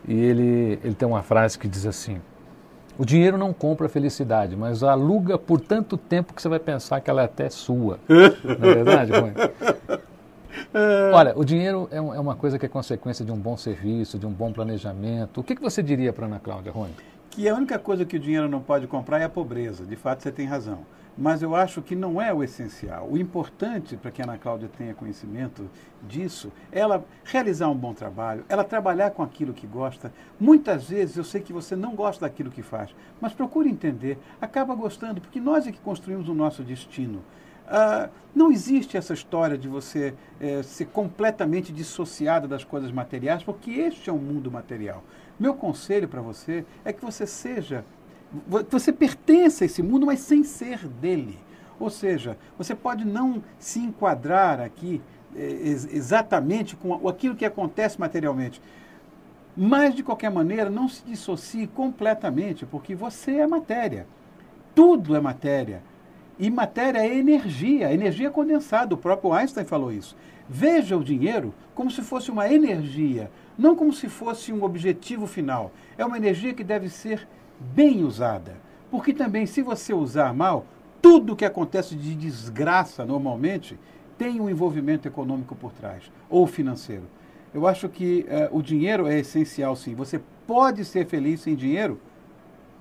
e 0.06 0.14
ele, 0.14 0.78
ele 0.84 0.94
tem 0.94 1.08
uma 1.08 1.22
frase 1.22 1.58
que 1.58 1.66
diz 1.66 1.86
assim: 1.86 2.22
O 3.00 3.04
dinheiro 3.06 3.38
não 3.38 3.50
compra 3.50 3.88
felicidade, 3.88 4.54
mas 4.54 4.82
aluga 4.82 5.38
por 5.38 5.58
tanto 5.58 5.96
tempo 5.96 6.34
que 6.34 6.42
você 6.42 6.50
vai 6.50 6.58
pensar 6.58 7.00
que 7.00 7.08
ela 7.08 7.22
é 7.22 7.24
até 7.24 7.48
sua. 7.48 7.98
não 8.06 8.68
é 8.68 8.74
verdade, 8.74 9.10
Rui? 9.10 9.32
Olha, 11.10 11.32
o 11.34 11.42
dinheiro 11.42 11.88
é, 11.90 11.96
é, 11.96 12.00
uma 12.00 12.34
coisa 12.34 12.58
que 12.58 12.66
é 12.66 12.68
consequência 12.68 13.24
de 13.24 13.32
um 13.32 13.38
bom 13.38 13.56
serviço, 13.56 14.18
de 14.18 14.26
um 14.26 14.30
bom 14.30 14.52
planejamento. 14.52 15.40
O 15.40 15.42
que, 15.42 15.56
que 15.56 15.62
você 15.62 15.82
diria 15.82 16.12
para 16.12 16.26
Ana 16.26 16.38
Cláudia, 16.38 16.70
Rony? 16.70 16.92
Que 17.30 17.48
a 17.48 17.54
única 17.54 17.78
coisa 17.78 18.04
que 18.04 18.18
o 18.18 18.20
dinheiro 18.20 18.50
não 18.50 18.60
pode 18.60 18.86
comprar 18.86 19.18
é 19.18 19.24
a 19.24 19.30
pobreza. 19.30 19.82
De 19.86 19.96
fato, 19.96 20.22
você 20.22 20.30
tem 20.30 20.44
razão 20.44 20.80
mas 21.16 21.42
eu 21.42 21.54
acho 21.54 21.82
que 21.82 21.94
não 21.94 22.20
é 22.20 22.32
o 22.32 22.42
essencial. 22.42 23.08
O 23.10 23.18
importante 23.18 23.96
para 23.96 24.10
que 24.10 24.22
a 24.22 24.24
Ana 24.24 24.38
Cláudia 24.38 24.70
tenha 24.76 24.94
conhecimento 24.94 25.68
disso 26.06 26.50
ela 26.72 27.04
realizar 27.24 27.68
um 27.68 27.76
bom 27.76 27.92
trabalho, 27.92 28.44
ela 28.48 28.64
trabalhar 28.64 29.10
com 29.10 29.22
aquilo 29.22 29.52
que 29.52 29.66
gosta. 29.66 30.12
Muitas 30.38 30.88
vezes 30.88 31.16
eu 31.16 31.24
sei 31.24 31.40
que 31.40 31.52
você 31.52 31.76
não 31.76 31.94
gosta 31.94 32.26
daquilo 32.26 32.50
que 32.50 32.62
faz, 32.62 32.94
mas 33.20 33.32
procure 33.32 33.68
entender, 33.68 34.18
acaba 34.40 34.74
gostando, 34.74 35.20
porque 35.20 35.40
nós 35.40 35.66
é 35.66 35.72
que 35.72 35.80
construímos 35.80 36.28
o 36.28 36.34
nosso 36.34 36.62
destino. 36.62 37.22
Uh, 37.66 38.10
não 38.34 38.50
existe 38.50 38.96
essa 38.96 39.14
história 39.14 39.56
de 39.56 39.68
você 39.68 40.12
eh, 40.40 40.62
ser 40.62 40.86
completamente 40.86 41.72
dissociado 41.72 42.48
das 42.48 42.64
coisas 42.64 42.90
materiais, 42.90 43.44
porque 43.44 43.70
este 43.70 44.10
é 44.10 44.12
um 44.12 44.18
mundo 44.18 44.50
material. 44.50 45.04
Meu 45.38 45.54
conselho 45.54 46.08
para 46.08 46.20
você 46.20 46.64
é 46.84 46.92
que 46.92 47.04
você 47.04 47.26
seja 47.26 47.84
você 48.68 48.92
pertence 48.92 49.64
a 49.64 49.66
esse 49.66 49.82
mundo, 49.82 50.06
mas 50.06 50.20
sem 50.20 50.44
ser 50.44 50.86
dele. 50.86 51.38
Ou 51.78 51.90
seja, 51.90 52.36
você 52.56 52.74
pode 52.74 53.04
não 53.04 53.42
se 53.58 53.78
enquadrar 53.80 54.60
aqui 54.60 55.00
é, 55.34 55.42
exatamente 55.92 56.76
com 56.76 57.08
aquilo 57.08 57.34
que 57.34 57.44
acontece 57.44 57.98
materialmente. 57.98 58.60
Mas, 59.56 59.94
de 59.94 60.02
qualquer 60.02 60.30
maneira, 60.30 60.70
não 60.70 60.88
se 60.88 61.02
dissocie 61.04 61.66
completamente, 61.66 62.64
porque 62.64 62.94
você 62.94 63.36
é 63.36 63.46
matéria. 63.46 64.06
Tudo 64.74 65.16
é 65.16 65.20
matéria. 65.20 65.82
E 66.38 66.48
matéria 66.50 67.00
é 67.00 67.18
energia, 67.18 67.92
energia 67.92 68.28
é 68.28 68.30
condensada. 68.30 68.94
O 68.94 68.98
próprio 68.98 69.32
Einstein 69.32 69.64
falou 69.64 69.92
isso. 69.92 70.16
Veja 70.48 70.96
o 70.96 71.04
dinheiro 71.04 71.52
como 71.74 71.90
se 71.90 72.02
fosse 72.02 72.30
uma 72.30 72.50
energia, 72.50 73.30
não 73.58 73.76
como 73.76 73.92
se 73.92 74.08
fosse 74.08 74.52
um 74.52 74.62
objetivo 74.62 75.26
final. 75.26 75.70
É 75.98 76.04
uma 76.04 76.16
energia 76.16 76.54
que 76.54 76.64
deve 76.64 76.88
ser 76.88 77.26
bem 77.60 78.02
usada. 78.02 78.56
Porque 78.90 79.12
também, 79.12 79.46
se 79.46 79.62
você 79.62 79.92
usar 79.94 80.34
mal, 80.34 80.66
tudo 81.00 81.36
que 81.36 81.44
acontece 81.44 81.94
de 81.94 82.14
desgraça 82.14 83.04
normalmente 83.04 83.78
tem 84.18 84.40
um 84.40 84.50
envolvimento 84.50 85.06
econômico 85.06 85.54
por 85.54 85.72
trás, 85.72 86.10
ou 86.28 86.46
financeiro. 86.46 87.04
Eu 87.54 87.66
acho 87.66 87.88
que 87.88 88.26
uh, 88.28 88.56
o 88.56 88.62
dinheiro 88.62 89.06
é 89.06 89.18
essencial, 89.18 89.74
sim. 89.74 89.94
Você 89.94 90.20
pode 90.46 90.84
ser 90.84 91.06
feliz 91.06 91.40
sem 91.40 91.54
dinheiro? 91.54 91.98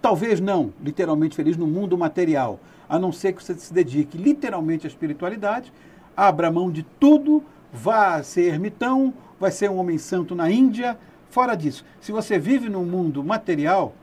Talvez 0.01 0.39
não, 0.39 0.73
literalmente 0.81 1.35
feliz 1.35 1.57
no 1.57 1.67
mundo 1.67 1.97
material, 1.97 2.59
a 2.87 2.97
não 2.97 3.11
ser 3.11 3.33
que 3.33 3.43
você 3.43 3.53
se 3.53 3.73
dedique 3.73 4.17
literalmente 4.17 4.87
à 4.87 4.89
espiritualidade, 4.89 5.71
abra 6.15 6.51
mão 6.51 6.71
de 6.71 6.83
tudo, 6.99 7.43
vá 7.71 8.21
ser 8.23 8.53
ermitão, 8.53 9.13
vai 9.39 9.51
ser 9.51 9.69
um 9.69 9.77
homem 9.77 9.97
santo 9.97 10.35
na 10.35 10.49
Índia. 10.49 10.97
Fora 11.29 11.55
disso, 11.55 11.85
se 11.99 12.11
você 12.11 12.39
vive 12.39 12.69
num 12.69 12.85
mundo 12.85 13.23
material, 13.23 13.93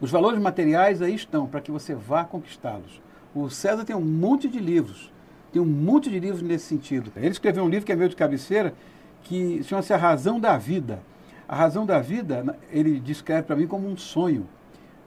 os 0.00 0.10
valores 0.10 0.40
materiais 0.40 1.00
aí 1.00 1.14
estão 1.14 1.46
para 1.46 1.60
que 1.60 1.70
você 1.70 1.94
vá 1.94 2.24
conquistá-los. 2.24 3.00
O 3.34 3.48
César 3.48 3.84
tem 3.84 3.96
um 3.96 4.00
monte 4.00 4.48
de 4.48 4.58
livros, 4.58 5.12
tem 5.52 5.60
um 5.60 5.66
monte 5.66 6.10
de 6.10 6.20
livros 6.20 6.42
nesse 6.42 6.66
sentido. 6.66 7.10
Ele 7.16 7.28
escreveu 7.28 7.64
um 7.64 7.68
livro 7.68 7.86
que 7.86 7.92
é 7.92 7.96
meu 7.96 8.08
de 8.08 8.16
cabeceira, 8.16 8.74
que 9.22 9.62
chama-se 9.64 9.92
A 9.92 9.96
Razão 9.96 10.38
da 10.38 10.56
Vida. 10.56 11.00
A 11.48 11.54
razão 11.54 11.86
da 11.86 12.00
vida, 12.00 12.58
ele 12.72 12.98
descreve 12.98 13.44
para 13.44 13.54
mim 13.54 13.68
como 13.68 13.88
um 13.88 13.96
sonho. 13.96 14.48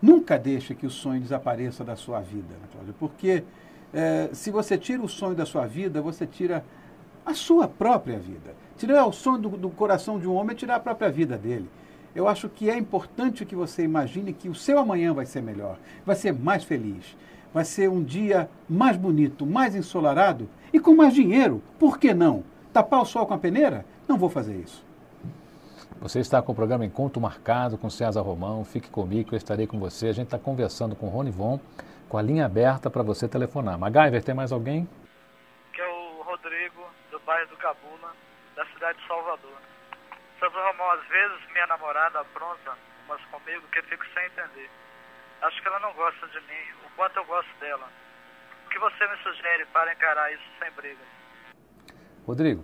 Nunca 0.02 0.40
deixe 0.40 0.74
que 0.74 0.86
o 0.86 0.90
sonho 0.90 1.20
desapareça 1.20 1.84
da 1.84 1.98
sua 1.98 2.22
vida, 2.22 2.54
né, 2.62 2.68
Cláudia? 2.72 2.96
Porque 2.98 3.44
é, 3.94 4.30
se 4.32 4.50
você 4.50 4.78
tira 4.78 5.04
o 5.04 5.10
sonho 5.10 5.36
da 5.36 5.46
sua 5.46 5.68
vida, 5.68 6.02
você 6.02 6.26
tira 6.26 6.64
a 7.26 7.34
sua 7.34 7.68
própria 7.68 8.18
vida. 8.18 8.56
Tirar 8.78 9.06
o 9.06 9.12
sonho 9.12 9.38
do, 9.38 9.50
do 9.50 9.70
coração 9.70 10.18
de 10.18 10.28
um 10.28 10.34
homem 10.34 10.54
é 10.54 10.56
tirar 10.56 10.76
a 10.76 10.80
própria 10.80 11.12
vida 11.12 11.38
dele 11.38 11.70
eu 12.16 12.28
acho 12.28 12.50
que 12.50 12.70
é 12.70 12.78
importante 12.78 13.46
que 13.46 13.56
você 13.56 13.84
imagine 13.84 14.34
que 14.34 14.50
o 14.50 14.56
seu 14.56 14.80
amanhã 14.80 15.14
vai 15.14 15.26
ser 15.26 15.42
melhor, 15.42 15.78
vai 16.06 16.16
ser 16.16 16.34
mais 16.34 16.64
feliz, 16.64 17.16
vai 17.54 17.66
ser 17.66 17.90
um 17.90 18.04
dia 18.04 18.50
mais 18.70 18.98
bonito, 18.98 19.46
mais 19.46 19.76
ensolarado 19.76 20.50
e 20.74 20.80
com 20.80 20.96
mais 20.96 21.14
dinheiro. 21.14 21.62
Por 21.78 21.98
que 21.98 22.14
não? 22.14 22.44
Tapar 22.74 23.02
o 23.02 23.06
sol 23.06 23.26
com 23.26 23.34
a 23.34 23.38
peneira? 23.38 23.86
Não 24.08 24.18
vou 24.18 24.30
fazer 24.30 24.56
isso. 24.56 24.84
Você 26.02 26.20
está 26.20 26.42
com 26.42 26.54
o 26.54 26.56
programa 26.56 26.86
Encontro 26.86 27.20
Marcado 27.20 27.78
com 27.78 27.90
César 27.90 28.22
Romão. 28.22 28.64
Fique 28.64 28.90
comigo, 28.90 29.30
eu 29.34 29.38
estarei 29.38 29.68
com 29.68 29.78
você. 29.78 30.08
A 30.08 30.14
gente 30.14 30.28
está 30.28 30.40
conversando 30.40 30.96
com 30.96 31.08
o 31.08 31.10
Rony 31.10 31.30
Von, 31.30 31.60
com 32.08 32.18
a 32.18 32.22
linha 32.22 32.46
aberta 32.46 32.90
para 32.90 33.04
você 33.04 33.28
telefonar. 33.28 33.78
MacGyver, 33.78 34.24
tem 34.24 34.34
mais 34.34 34.54
alguém? 34.54 34.88
Que 35.74 35.82
é 35.82 35.88
o 35.88 36.24
Rodrigo, 36.24 36.84
do 37.12 37.20
bairro 37.20 37.50
do 37.50 37.58
Cabula, 37.58 38.16
da 38.56 38.66
cidade 38.68 38.98
de 38.98 39.08
Salvador. 39.08 39.49
César 40.40 40.72
Romão, 40.72 40.92
às 40.92 41.06
vezes 41.08 41.52
minha 41.52 41.68
namorada 41.68 42.22
apronta 42.22 42.72
umas 43.06 43.22
comigo 43.26 43.68
que 43.72 43.80
eu 43.80 43.84
fico 43.84 44.06
sem 44.14 44.26
entender. 44.26 44.70
Acho 45.42 45.62
que 45.62 45.68
ela 45.68 45.80
não 45.80 45.94
gosta 45.94 46.28
de 46.28 46.40
mim, 46.42 46.64
o 46.86 46.96
quanto 46.96 47.18
eu 47.18 47.26
gosto 47.26 47.50
dela. 47.60 47.88
O 48.66 48.70
que 48.70 48.80
você 48.80 49.08
me 49.08 49.18
sugere 49.18 49.66
para 49.74 49.92
encarar 49.92 50.32
isso 50.32 50.44
sem 50.60 50.72
brigas? 50.72 51.08
Rodrigo, 52.26 52.64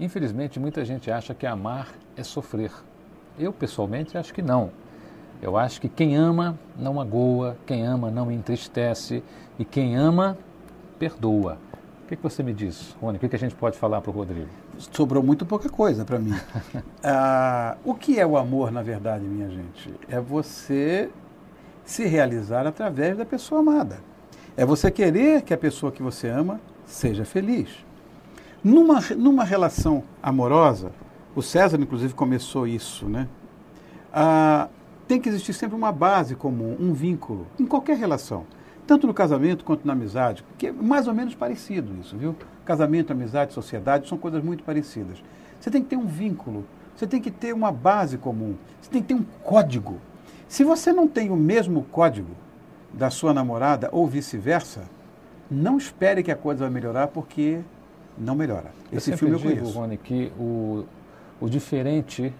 infelizmente 0.00 0.58
muita 0.58 0.84
gente 0.84 1.10
acha 1.10 1.34
que 1.34 1.46
amar 1.46 1.88
é 2.16 2.22
sofrer. 2.22 2.72
Eu, 3.38 3.52
pessoalmente, 3.52 4.16
acho 4.16 4.32
que 4.32 4.42
não. 4.42 4.72
Eu 5.42 5.58
acho 5.58 5.80
que 5.80 5.88
quem 5.88 6.16
ama 6.16 6.58
não 6.76 6.94
magoa, 6.94 7.58
quem 7.66 7.84
ama 7.86 8.10
não 8.10 8.30
entristece 8.30 9.22
e 9.58 9.64
quem 9.64 9.96
ama 9.96 10.38
perdoa. 10.98 11.58
O 12.04 12.06
que, 12.06 12.16
que 12.16 12.22
você 12.22 12.42
me 12.42 12.52
diz, 12.52 12.92
Rony? 13.00 13.16
O 13.16 13.20
que, 13.20 13.28
que 13.28 13.36
a 13.36 13.38
gente 13.38 13.54
pode 13.54 13.76
falar 13.76 14.00
para 14.00 14.10
o 14.10 14.14
Rodrigo? 14.14 14.50
Sobrou 14.78 15.22
muito 15.22 15.46
pouca 15.46 15.68
coisa 15.68 16.04
para 16.04 16.18
mim. 16.18 16.34
ah, 17.02 17.76
o 17.84 17.94
que 17.94 18.18
é 18.18 18.26
o 18.26 18.36
amor, 18.36 18.70
na 18.70 18.82
verdade, 18.82 19.24
minha 19.24 19.48
gente? 19.48 19.94
É 20.08 20.20
você 20.20 21.10
se 21.84 22.04
realizar 22.04 22.66
através 22.66 23.16
da 23.16 23.24
pessoa 23.24 23.60
amada. 23.60 24.00
É 24.56 24.64
você 24.64 24.90
querer 24.90 25.42
que 25.42 25.54
a 25.54 25.58
pessoa 25.58 25.90
que 25.90 26.02
você 26.02 26.28
ama 26.28 26.60
seja 26.86 27.24
feliz. 27.24 27.68
Numa, 28.62 29.00
numa 29.16 29.44
relação 29.44 30.04
amorosa, 30.22 30.92
o 31.34 31.42
César, 31.42 31.80
inclusive, 31.80 32.14
começou 32.14 32.66
isso, 32.66 33.08
né? 33.08 33.26
Ah, 34.12 34.68
tem 35.08 35.20
que 35.20 35.28
existir 35.28 35.52
sempre 35.52 35.74
uma 35.74 35.90
base 35.90 36.36
comum, 36.36 36.76
um 36.78 36.92
vínculo, 36.92 37.46
em 37.58 37.66
qualquer 37.66 37.96
relação. 37.96 38.46
Tanto 38.86 39.06
no 39.06 39.14
casamento 39.14 39.64
quanto 39.64 39.86
na 39.86 39.92
amizade, 39.92 40.44
que 40.58 40.66
é 40.66 40.72
mais 40.72 41.06
ou 41.06 41.14
menos 41.14 41.34
parecido 41.34 41.94
isso, 42.00 42.16
viu? 42.16 42.34
Casamento, 42.64 43.12
amizade, 43.12 43.52
sociedade 43.52 44.08
são 44.08 44.18
coisas 44.18 44.42
muito 44.42 44.64
parecidas. 44.64 45.22
Você 45.60 45.70
tem 45.70 45.82
que 45.82 45.88
ter 45.88 45.96
um 45.96 46.06
vínculo, 46.06 46.64
você 46.96 47.06
tem 47.06 47.20
que 47.20 47.30
ter 47.30 47.52
uma 47.52 47.70
base 47.70 48.18
comum, 48.18 48.56
você 48.80 48.90
tem 48.90 49.00
que 49.00 49.08
ter 49.08 49.14
um 49.14 49.24
código. 49.44 50.00
Se 50.48 50.64
você 50.64 50.92
não 50.92 51.06
tem 51.06 51.30
o 51.30 51.36
mesmo 51.36 51.84
código 51.84 52.30
da 52.92 53.08
sua 53.08 53.32
namorada 53.32 53.88
ou 53.92 54.06
vice-versa, 54.06 54.82
não 55.50 55.78
espere 55.78 56.22
que 56.22 56.30
a 56.30 56.36
coisa 56.36 56.64
vai 56.64 56.70
melhorar 56.70 57.06
porque 57.08 57.60
não 58.18 58.34
melhora. 58.34 58.72
Esse 58.92 59.12
eu 59.12 59.18
filme 59.18 59.34
eu 59.34 59.38
digo, 59.38 59.54
conheço. 59.60 59.78
Rony, 59.78 59.96
que 59.96 60.32
o, 60.38 60.84
o 61.40 61.48
diferente, 61.48 62.34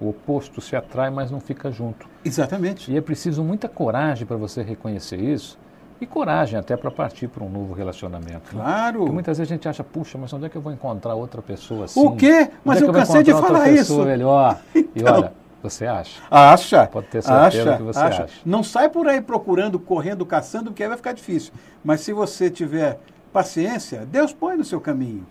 o 0.00 0.08
oposto 0.08 0.60
se 0.60 0.76
atrai, 0.76 1.10
mas 1.10 1.30
não 1.30 1.40
fica 1.40 1.70
junto. 1.70 2.08
Exatamente. 2.24 2.92
E 2.92 2.96
é 2.96 3.00
preciso 3.00 3.42
muita 3.42 3.68
coragem 3.68 4.26
para 4.26 4.36
você 4.36 4.62
reconhecer 4.62 5.20
isso 5.20 5.58
e 6.00 6.06
coragem 6.06 6.58
até 6.58 6.76
para 6.76 6.90
partir 6.90 7.28
para 7.28 7.44
um 7.44 7.48
novo 7.50 7.74
relacionamento. 7.74 8.56
né? 8.56 8.62
Claro. 8.62 8.98
Porque 9.00 9.12
muitas 9.12 9.38
vezes 9.38 9.52
a 9.52 9.54
gente 9.54 9.68
acha, 9.68 9.84
puxa, 9.84 10.16
mas 10.16 10.32
onde 10.32 10.46
é 10.46 10.48
que 10.48 10.56
eu 10.56 10.62
vou 10.62 10.72
encontrar 10.72 11.14
outra 11.14 11.42
pessoa 11.42 11.84
assim? 11.84 12.00
O 12.04 12.16
quê? 12.16 12.50
Mas 12.64 12.76
Onde 12.78 12.84
é 12.84 12.88
eu 12.88 12.92
que 12.92 12.98
vou 12.98 13.06
cansei 13.06 13.22
de 13.22 13.32
falar 13.32 13.70
isso. 13.70 14.02
melhor. 14.04 14.58
E 14.74 14.80
Então. 14.96 15.14
olha, 15.14 15.32
você 15.62 15.86
acha? 15.86 16.20
Acha. 16.30 16.86
Pode 16.86 17.06
ter 17.08 17.22
certeza 17.22 17.62
acha, 17.70 17.76
que 17.76 17.82
você 17.82 17.98
acha. 17.98 18.24
acha. 18.24 18.40
Não 18.46 18.62
sai 18.62 18.88
por 18.88 19.06
aí 19.06 19.20
procurando, 19.20 19.78
correndo, 19.78 20.24
caçando, 20.24 20.70
porque 20.70 20.82
aí 20.82 20.88
vai 20.88 20.96
ficar 20.96 21.12
difícil. 21.12 21.52
Mas 21.84 22.00
se 22.00 22.12
você 22.14 22.48
tiver 22.50 22.98
paciência, 23.32 24.06
Deus 24.06 24.32
põe 24.32 24.56
no 24.56 24.64
seu 24.64 24.80
caminho. 24.80 25.26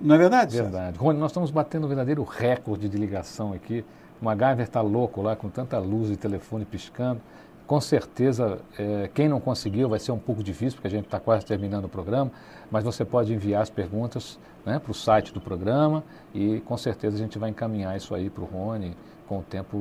Não 0.00 0.14
é 0.14 0.18
verdade? 0.18 0.56
Verdade. 0.56 0.98
Rony, 0.98 1.18
nós 1.18 1.30
estamos 1.30 1.50
batendo 1.50 1.84
um 1.84 1.88
verdadeiro 1.88 2.22
recorde 2.22 2.88
de 2.88 2.98
ligação 2.98 3.52
aqui. 3.52 3.84
O 4.20 4.24
MacGyver 4.24 4.64
está 4.66 4.80
louco 4.80 5.22
lá, 5.22 5.34
com 5.34 5.48
tanta 5.48 5.78
luz 5.78 6.10
e 6.10 6.16
telefone 6.16 6.64
piscando. 6.64 7.20
Com 7.66 7.80
certeza, 7.80 8.60
eh, 8.78 9.08
quem 9.14 9.28
não 9.28 9.40
conseguiu 9.40 9.88
vai 9.88 9.98
ser 9.98 10.12
um 10.12 10.18
pouco 10.18 10.42
difícil, 10.42 10.76
porque 10.76 10.88
a 10.88 10.90
gente 10.90 11.04
está 11.06 11.20
quase 11.20 11.46
terminando 11.46 11.84
o 11.84 11.88
programa, 11.88 12.30
mas 12.70 12.84
você 12.84 13.04
pode 13.04 13.32
enviar 13.32 13.62
as 13.62 13.70
perguntas 13.70 14.38
né, 14.64 14.78
para 14.78 14.90
o 14.90 14.94
site 14.94 15.32
do 15.32 15.40
programa 15.40 16.04
e 16.34 16.60
com 16.60 16.76
certeza 16.76 17.16
a 17.16 17.18
gente 17.18 17.38
vai 17.38 17.50
encaminhar 17.50 17.96
isso 17.96 18.14
aí 18.14 18.28
para 18.28 18.42
o 18.42 18.46
Rony. 18.46 18.96
Com 19.26 19.38
o 19.38 19.42
tempo, 19.42 19.76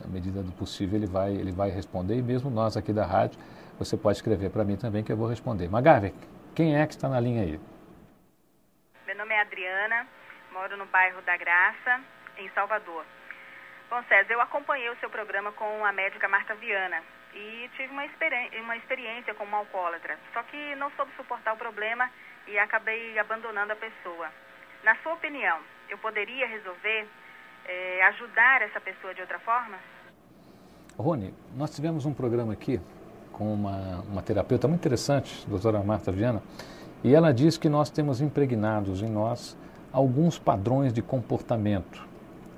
na 0.00 0.06
medida 0.06 0.42
do 0.42 0.52
possível, 0.52 0.98
ele 0.98 1.06
vai, 1.06 1.32
ele 1.32 1.50
vai 1.50 1.70
responder. 1.70 2.16
E 2.16 2.22
mesmo 2.22 2.50
nós 2.50 2.76
aqui 2.76 2.92
da 2.92 3.04
rádio, 3.04 3.40
você 3.78 3.96
pode 3.96 4.18
escrever 4.18 4.50
para 4.50 4.62
mim 4.62 4.76
também 4.76 5.02
que 5.02 5.10
eu 5.10 5.16
vou 5.16 5.26
responder. 5.26 5.68
MacGyver, 5.68 6.12
quem 6.54 6.76
é 6.76 6.86
que 6.86 6.94
está 6.94 7.08
na 7.08 7.18
linha 7.18 7.42
aí? 7.42 7.58
Meu 9.06 9.16
nome 9.16 9.34
é 9.34 9.40
Adriana, 9.40 10.06
moro 10.52 10.76
no 10.76 10.86
bairro 10.86 11.20
da 11.22 11.36
Graça, 11.36 12.00
em 12.38 12.48
Salvador. 12.50 13.04
Bom, 13.90 14.00
César, 14.04 14.34
eu 14.34 14.40
acompanhei 14.40 14.88
o 14.88 14.96
seu 15.00 15.10
programa 15.10 15.50
com 15.50 15.84
a 15.84 15.90
médica 15.90 16.28
Marta 16.28 16.54
Viana 16.54 17.02
e 17.34 17.68
tive 17.76 17.92
uma, 17.92 18.06
experi 18.06 18.48
uma 18.60 18.76
experiência 18.76 19.34
como 19.34 19.56
alcoólatra, 19.56 20.16
só 20.32 20.44
que 20.44 20.76
não 20.76 20.92
soube 20.92 21.10
suportar 21.16 21.54
o 21.54 21.56
problema 21.56 22.08
e 22.46 22.56
acabei 22.56 23.18
abandonando 23.18 23.72
a 23.72 23.76
pessoa. 23.76 24.28
Na 24.84 24.94
sua 25.02 25.14
opinião, 25.14 25.58
eu 25.88 25.98
poderia 25.98 26.46
resolver 26.46 27.08
eh, 27.66 28.00
ajudar 28.10 28.62
essa 28.62 28.80
pessoa 28.80 29.12
de 29.12 29.22
outra 29.22 29.40
forma? 29.40 29.76
Rony, 30.96 31.34
nós 31.56 31.74
tivemos 31.74 32.06
um 32.06 32.14
programa 32.14 32.52
aqui 32.52 32.80
com 33.32 33.52
uma, 33.52 34.02
uma 34.02 34.22
terapeuta 34.22 34.68
muito 34.68 34.78
interessante, 34.78 35.44
doutora 35.48 35.82
Marta 35.82 36.12
Viana, 36.12 36.40
e 37.02 37.12
ela 37.12 37.34
diz 37.34 37.58
que 37.58 37.68
nós 37.68 37.90
temos 37.90 38.20
impregnados 38.20 39.02
em 39.02 39.10
nós 39.10 39.58
alguns 39.92 40.38
padrões 40.38 40.92
de 40.92 41.02
comportamento 41.02 42.08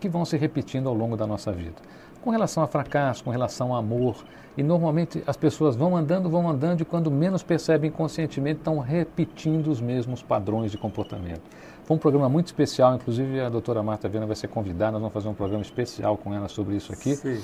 que 0.03 0.09
vão 0.09 0.25
se 0.25 0.37
repetindo 0.37 0.89
ao 0.89 0.95
longo 0.95 1.17
da 1.17 1.29
nossa 1.29 1.53
vida. 1.53 1.77
Com 2.21 2.31
relação 2.31 2.61
a 2.61 2.67
fracasso, 2.67 3.23
com 3.23 3.31
relação 3.31 3.73
a 3.73 3.79
amor, 3.79 4.17
e 4.57 4.63
normalmente 4.63 5.23
as 5.29 5.37
pessoas 5.37 5.77
vão 5.77 5.97
andando, 5.97 6.29
vão 6.29 6.51
andando 6.51 6.81
e 6.81 6.85
quando 6.85 7.09
menos 7.09 7.45
percebem 7.45 7.89
conscientemente 7.89 8.59
estão 8.59 8.81
repetindo 8.81 9.69
os 9.69 9.81
mesmos 9.81 10.21
padrões 10.21 10.73
de 10.73 10.77
comportamento. 10.77 11.43
Foi 11.85 11.97
um 11.97 12.01
programa 12.01 12.29
muito 12.29 12.47
especial, 12.47 12.97
inclusive 12.97 13.41
a 13.41 13.49
doutora 13.49 13.81
Marta 13.81 14.09
Viana 14.09 14.27
vai 14.27 14.35
ser 14.35 14.49
convidada, 14.49 14.93
nós 14.93 15.03
vamos 15.03 15.15
fazer 15.15 15.29
um 15.29 15.35
programa 15.35 15.63
especial 15.63 16.17
com 16.17 16.35
ela 16.35 16.49
sobre 16.49 16.75
isso 16.75 16.93
aqui. 16.93 17.15
Sim. 17.15 17.41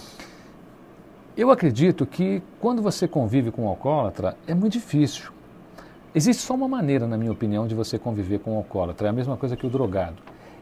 Eu 1.36 1.52
acredito 1.52 2.04
que 2.04 2.42
quando 2.60 2.82
você 2.82 3.06
convive 3.06 3.52
com 3.52 3.66
um 3.66 3.68
alcoólatra 3.68 4.36
é 4.48 4.54
muito 4.54 4.72
difícil. 4.72 5.30
Existe 6.12 6.42
só 6.42 6.54
uma 6.54 6.66
maneira, 6.66 7.06
na 7.06 7.16
minha 7.16 7.30
opinião, 7.30 7.68
de 7.68 7.74
você 7.76 8.00
conviver 8.00 8.40
com 8.40 8.54
um 8.54 8.56
alcoólatra. 8.56 9.06
É 9.06 9.10
a 9.10 9.12
mesma 9.12 9.36
coisa 9.36 9.56
que 9.56 9.64
o 9.64 9.70
drogado. 9.70 10.16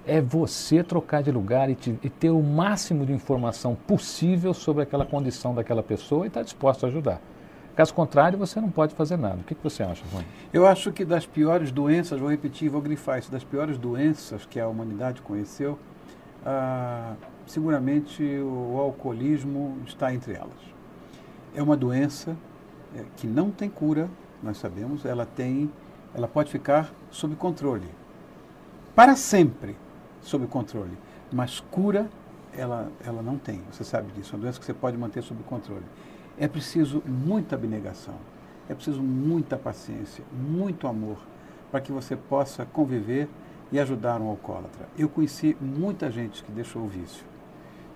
É 0.07 0.21
você 0.21 0.85
trocar 0.85 1.23
de 1.23 1.33
lugar 1.33 1.69
e, 1.69 1.75
te- 1.75 1.99
e 2.03 2.09
ter 2.09 2.31
o 2.31 2.41
máximo 2.43 3.05
de 3.05 3.13
informação 3.13 3.75
possível 3.75 4.55
sobre 4.55 4.83
aquela 4.85 5.05
condição 5.05 5.53
daquela 5.55 5.83
pessoa 5.83 6.25
e 6.25 6.29
estar 6.29 6.43
disposto 6.43 6.87
a 6.87 6.89
ajudar. 6.89 7.21
Caso 7.75 7.93
contrário, 7.93 8.39
você 8.39 8.61
não 8.61 8.71
pode 8.71 8.95
fazer 8.95 9.17
nada. 9.17 9.37
O 9.41 9.45
que, 9.45 9.55
que 9.55 9.63
você 9.63 9.83
acha, 9.83 10.05
Rony? 10.13 10.25
Eu 10.53 10.67
acho 10.67 10.93
que 10.93 11.05
das 11.05 11.27
piores 11.27 11.71
doenças, 11.73 12.21
vou 12.21 12.31
repetir, 12.31 12.71
vou 12.71 12.81
grifar 12.81 13.19
isso, 13.19 13.31
das 13.31 13.43
piores 13.45 13.77
doenças 13.77 14.47
que 14.47 14.59
a 14.61 14.69
humanidade 14.69 15.21
conheceu, 15.21 15.79
ah, 16.45 17.15
seguramente 17.45 18.23
o 18.23 18.79
alcoolismo 18.79 19.77
está 19.87 20.15
entre 20.15 20.35
elas. 20.35 20.55
É 21.55 21.63
uma 21.63 21.77
doença 21.77 22.37
eh, 22.95 23.03
que 23.17 23.27
não 23.27 23.51
tem 23.51 23.69
cura, 23.69 24.09
nós 24.43 24.57
sabemos, 24.59 25.05
ela 25.05 25.27
tem, 25.27 25.71
ela 26.15 26.29
pode 26.29 26.51
ficar 26.51 26.91
sob 27.11 27.35
controle. 27.35 27.89
Para 28.95 29.17
sempre 29.17 29.77
sob 30.27 30.47
controle. 30.47 30.97
Mas 31.33 31.61
cura, 31.61 32.09
ela, 32.53 32.91
ela 33.05 33.23
não 33.23 33.39
tem. 33.39 33.63
Você 33.71 33.85
sabe 33.85 34.13
disso. 34.13 34.35
É 34.35 34.37
uma 34.37 34.43
doença 34.43 34.59
que 34.59 34.65
você 34.65 34.75
pode 34.75 34.97
manter 34.97 35.23
sob 35.23 35.43
controle. 35.45 35.85
É 36.39 36.47
preciso 36.49 37.03
muita 37.07 37.55
abnegação. 37.55 38.15
É 38.69 38.75
preciso 38.75 39.01
muita 39.01 39.57
paciência, 39.57 40.25
muito 40.33 40.89
amor, 40.89 41.19
para 41.71 41.81
que 41.81 41.93
você 41.93 42.17
possa 42.17 42.67
conviver 42.67 43.29
e 43.71 43.79
ajudar 43.79 44.21
um 44.21 44.29
alcoólatra. 44.29 44.89
Eu 44.99 45.09
conheci 45.09 45.57
muita 45.61 46.11
gente 46.11 46.43
que 46.43 46.51
deixou 46.51 46.83
o 46.83 46.89
vício. 46.89 47.25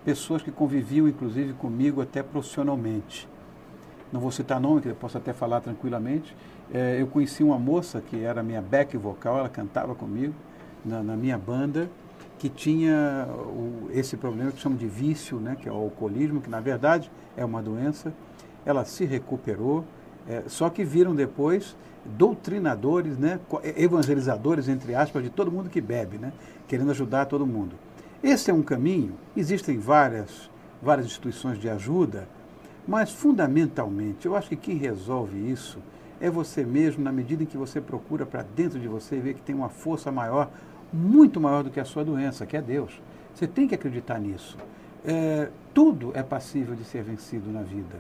Pessoas 0.04 0.42
que 0.42 0.50
conviviam, 0.52 1.08
inclusive, 1.08 1.52
comigo 1.54 2.00
até 2.00 2.22
profissionalmente. 2.22 3.28
Não 4.12 4.20
vou 4.20 4.30
citar 4.30 4.60
nome, 4.60 4.80
que 4.80 4.88
eu 4.88 4.94
posso 4.94 5.18
até 5.18 5.32
falar 5.32 5.60
tranquilamente. 5.60 6.34
Eh, 6.72 6.98
eu 7.00 7.06
conheci 7.08 7.42
uma 7.42 7.58
moça 7.58 8.00
que 8.00 8.22
era 8.22 8.42
minha 8.42 8.62
back 8.62 8.96
vocal, 8.96 9.38
ela 9.38 9.48
cantava 9.48 9.94
comigo 9.94 10.34
na, 10.84 11.02
na 11.02 11.16
minha 11.16 11.36
banda, 11.36 11.90
que 12.40 12.48
tinha 12.48 13.28
o- 13.38 13.90
esse 13.92 14.16
problema 14.16 14.50
que 14.50 14.58
chamam 14.58 14.78
de 14.78 14.86
vício, 14.86 15.38
né, 15.38 15.58
que 15.60 15.68
é 15.68 15.72
o 15.72 15.74
alcoolismo, 15.76 16.40
que 16.40 16.48
na 16.48 16.58
verdade 16.58 17.12
é 17.36 17.44
uma 17.44 17.60
doença. 17.60 18.14
Ela 18.64 18.82
se 18.86 19.04
recuperou, 19.04 19.84
eh, 20.26 20.44
só 20.46 20.70
que 20.70 20.82
viram 20.82 21.14
depois 21.14 21.76
doutrinadores, 22.02 23.18
né, 23.18 23.38
co- 23.46 23.60
evangelizadores, 23.62 24.68
entre 24.70 24.94
aspas, 24.94 25.22
de 25.22 25.28
todo 25.28 25.52
mundo 25.52 25.68
que 25.68 25.82
bebe, 25.82 26.16
né, 26.16 26.32
querendo 26.66 26.90
ajudar 26.92 27.26
todo 27.26 27.46
mundo. 27.46 27.76
Esse 28.22 28.50
é 28.50 28.54
um 28.54 28.62
caminho, 28.62 29.12
existem 29.36 29.78
várias, 29.78 30.50
várias 30.80 31.04
instituições 31.06 31.58
de 31.58 31.68
ajuda, 31.68 32.26
mas 32.88 33.10
fundamentalmente, 33.12 34.24
eu 34.24 34.34
acho 34.34 34.48
que 34.48 34.56
quem 34.56 34.76
resolve 34.78 35.36
isso 35.36 35.78
é 36.18 36.30
você 36.30 36.64
mesmo, 36.64 37.04
na 37.04 37.12
medida 37.12 37.42
em 37.42 37.46
que 37.46 37.58
você 37.58 37.82
procura 37.82 38.24
para 38.24 38.42
dentro 38.56 38.80
de 38.80 38.88
você 38.88 39.16
e 39.16 39.20
vê 39.20 39.34
que 39.34 39.42
tem 39.42 39.54
uma 39.54 39.68
força 39.68 40.10
maior, 40.10 40.50
muito 40.92 41.40
maior 41.40 41.62
do 41.62 41.70
que 41.70 41.80
a 41.80 41.84
sua 41.84 42.04
doença, 42.04 42.46
que 42.46 42.56
é 42.56 42.62
Deus. 42.62 43.00
Você 43.34 43.46
tem 43.46 43.66
que 43.66 43.74
acreditar 43.74 44.18
nisso. 44.18 44.56
É, 45.04 45.48
tudo 45.72 46.12
é 46.14 46.22
passível 46.22 46.74
de 46.74 46.84
ser 46.84 47.02
vencido 47.02 47.50
na 47.50 47.62
vida. 47.62 47.96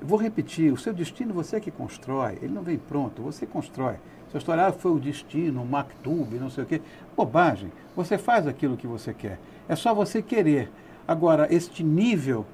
Vou 0.00 0.18
repetir, 0.18 0.72
o 0.72 0.76
seu 0.76 0.92
destino 0.92 1.32
você 1.32 1.56
é 1.56 1.60
que 1.60 1.70
constrói, 1.70 2.38
ele 2.42 2.52
não 2.52 2.62
vem 2.62 2.76
pronto, 2.76 3.22
você 3.22 3.46
constrói. 3.46 3.96
Sua 4.30 4.38
história 4.38 4.66
ah, 4.66 4.72
foi 4.72 4.90
o 4.90 4.98
destino, 4.98 5.62
o 5.62 5.66
Mactube, 5.66 6.38
não 6.38 6.50
sei 6.50 6.64
o 6.64 6.66
quê. 6.66 6.82
Bobagem. 7.16 7.70
Você 7.94 8.18
faz 8.18 8.46
aquilo 8.46 8.76
que 8.76 8.86
você 8.86 9.14
quer. 9.14 9.38
É 9.68 9.76
só 9.76 9.94
você 9.94 10.20
querer. 10.20 10.70
Agora, 11.06 11.46
este 11.54 11.84
nível 11.84 12.44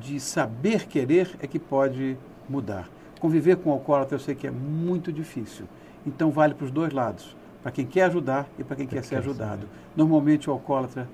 de 0.00 0.20
saber 0.20 0.86
querer 0.86 1.36
é 1.40 1.46
que 1.46 1.58
pode 1.58 2.16
mudar. 2.48 2.88
Conviver 3.20 3.56
com 3.56 3.70
o 3.70 3.72
alcoólatra 3.72 4.14
eu 4.14 4.20
sei 4.20 4.34
que 4.34 4.46
é 4.46 4.50
muito 4.50 5.12
difícil. 5.12 5.66
Então 6.06 6.30
vale 6.30 6.54
para 6.54 6.66
os 6.66 6.70
dois 6.70 6.92
lados. 6.92 7.36
Para 7.62 7.72
quem 7.72 7.84
quer 7.86 8.02
ajudar 8.04 8.46
e 8.58 8.64
para 8.64 8.76
quem 8.76 8.86
quer 8.86 9.02
ser 9.02 9.16
ajudado. 9.16 9.66
Normalmente 9.96 10.48
o 10.48 10.52
alcoólatra 10.52 11.08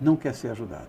não 0.00 0.16
quer 0.16 0.34
ser 0.34 0.48
ajudado. 0.48 0.88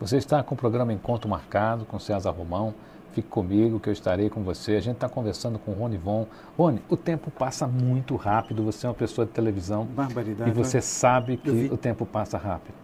Você 0.00 0.16
está 0.16 0.42
com 0.42 0.54
o 0.54 0.58
programa 0.58 0.92
Encontro 0.92 1.28
Marcado 1.28 1.84
com 1.84 1.98
César 1.98 2.30
Romão. 2.30 2.74
Fique 3.12 3.28
comigo 3.28 3.78
que 3.78 3.88
eu 3.88 3.92
estarei 3.92 4.28
com 4.28 4.42
você. 4.42 4.72
A 4.72 4.80
gente 4.80 4.96
está 4.96 5.08
conversando 5.08 5.58
com 5.58 5.70
o 5.70 5.74
Rony 5.74 5.96
Von. 5.96 6.26
Rony, 6.58 6.82
o 6.88 6.96
tempo 6.96 7.30
passa 7.30 7.66
muito 7.66 8.16
rápido. 8.16 8.64
Você 8.64 8.86
é 8.86 8.88
uma 8.88 8.94
pessoa 8.94 9.24
de 9.24 9.32
televisão 9.32 9.84
Barbaridade. 9.84 10.50
e 10.50 10.52
você 10.52 10.80
sabe 10.80 11.36
que 11.36 11.70
o 11.72 11.76
tempo 11.76 12.04
passa 12.04 12.36
rápido. 12.36 12.74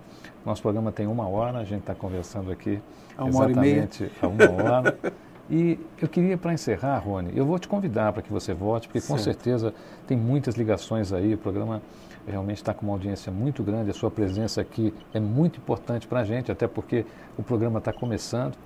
Nosso 0.46 0.62
programa 0.62 0.92
tem 0.92 1.06
uma 1.06 1.28
hora, 1.28 1.58
a 1.58 1.64
gente 1.64 1.80
está 1.80 1.94
conversando 1.94 2.50
aqui 2.50 2.80
Há 3.16 3.24
uma 3.24 3.40
hora 3.40 3.52
e 3.52 3.56
meia. 3.56 3.88
exatamente 3.90 4.12
há 4.22 4.26
uma 4.28 4.50
hora. 4.64 4.98
E 5.50 5.80
eu 6.00 6.08
queria, 6.08 6.38
para 6.38 6.52
encerrar, 6.52 6.98
Rony, 6.98 7.32
eu 7.34 7.44
vou 7.44 7.58
te 7.58 7.66
convidar 7.66 8.12
para 8.12 8.22
que 8.22 8.32
você 8.32 8.54
volte, 8.54 8.86
porque 8.86 9.00
com 9.00 9.18
Certo. 9.18 9.24
certeza 9.24 9.74
tem 10.06 10.16
muitas 10.16 10.54
ligações 10.54 11.12
aí. 11.12 11.34
O 11.34 11.38
programa 11.38 11.82
realmente 12.24 12.58
está 12.58 12.72
com 12.72 12.86
uma 12.86 12.92
audiência 12.92 13.32
muito 13.32 13.62
grande. 13.64 13.90
A 13.90 13.94
sua 13.94 14.12
presença 14.12 14.60
aqui 14.60 14.94
é 15.12 15.18
muito 15.18 15.58
importante 15.58 16.06
para 16.06 16.20
a 16.20 16.24
gente, 16.24 16.52
até 16.52 16.68
porque 16.68 17.04
o 17.36 17.42
programa 17.42 17.78
está 17.78 17.92
começando. 17.92 18.56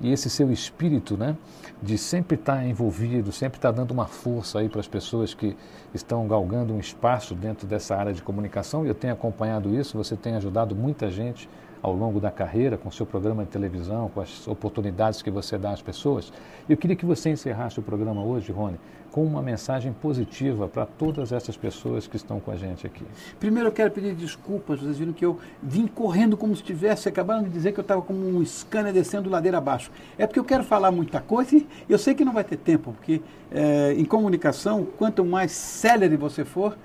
E 0.00 0.10
esse 0.10 0.30
seu 0.30 0.50
espírito, 0.50 1.14
né, 1.14 1.36
de 1.82 1.98
sempre 1.98 2.36
estar 2.36 2.64
envolvido, 2.64 3.30
sempre 3.32 3.58
estar 3.58 3.70
dando 3.70 3.90
uma 3.90 4.06
força 4.06 4.60
aí 4.60 4.68
para 4.70 4.80
as 4.80 4.88
pessoas 4.88 5.34
que 5.34 5.54
estão 5.92 6.26
galgando 6.26 6.72
um 6.72 6.80
espaço 6.80 7.34
dentro 7.34 7.66
dessa 7.66 7.94
área 7.94 8.14
de 8.14 8.22
comunicação. 8.22 8.86
E 8.86 8.88
eu 8.88 8.94
tenho 8.94 9.12
acompanhado 9.12 9.74
isso. 9.74 9.98
Você 9.98 10.16
tem 10.16 10.36
ajudado 10.36 10.74
muita 10.74 11.10
gente 11.10 11.46
ao 11.82 11.94
longo 11.94 12.20
da 12.20 12.30
carreira, 12.30 12.76
com 12.76 12.90
seu 12.90 13.06
programa 13.06 13.44
de 13.44 13.50
televisão, 13.50 14.10
com 14.12 14.20
as 14.20 14.46
oportunidades 14.46 15.22
que 15.22 15.30
você 15.30 15.56
dá 15.56 15.70
às 15.70 15.80
pessoas. 15.80 16.32
Eu 16.68 16.76
queria 16.76 16.96
que 16.96 17.06
você 17.06 17.30
encerrasse 17.30 17.78
o 17.78 17.82
programa 17.82 18.22
hoje, 18.22 18.52
Rony, 18.52 18.78
com 19.10 19.24
uma 19.24 19.42
mensagem 19.42 19.92
positiva 19.92 20.68
para 20.68 20.86
todas 20.86 21.32
essas 21.32 21.56
pessoas 21.56 22.06
que 22.06 22.16
estão 22.16 22.38
com 22.38 22.50
a 22.50 22.56
gente 22.56 22.86
aqui. 22.86 23.04
Primeiro 23.38 23.68
eu 23.68 23.72
quero 23.72 23.90
pedir 23.90 24.14
desculpas, 24.14 24.80
vocês 24.80 24.98
viram 24.98 25.12
que 25.12 25.24
eu 25.24 25.38
vim 25.62 25.86
correndo 25.86 26.36
como 26.36 26.54
se 26.54 26.62
tivesse, 26.62 27.08
acabaram 27.08 27.42
de 27.42 27.50
dizer 27.50 27.72
que 27.72 27.80
eu 27.80 27.82
estava 27.82 28.02
como 28.02 28.26
um 28.26 28.44
scanner 28.44 28.92
descendo 28.92 29.28
ladeira 29.28 29.58
abaixo. 29.58 29.90
É 30.16 30.26
porque 30.26 30.38
eu 30.38 30.44
quero 30.44 30.62
falar 30.62 30.92
muita 30.92 31.20
coisa 31.20 31.56
e 31.56 31.66
eu 31.88 31.98
sei 31.98 32.14
que 32.14 32.24
não 32.24 32.32
vai 32.32 32.44
ter 32.44 32.56
tempo, 32.56 32.92
porque 32.92 33.20
é, 33.50 33.94
em 33.94 34.04
comunicação, 34.04 34.86
quanto 34.96 35.24
mais 35.24 35.50
célere 35.52 36.16
você 36.16 36.44
for, 36.44 36.76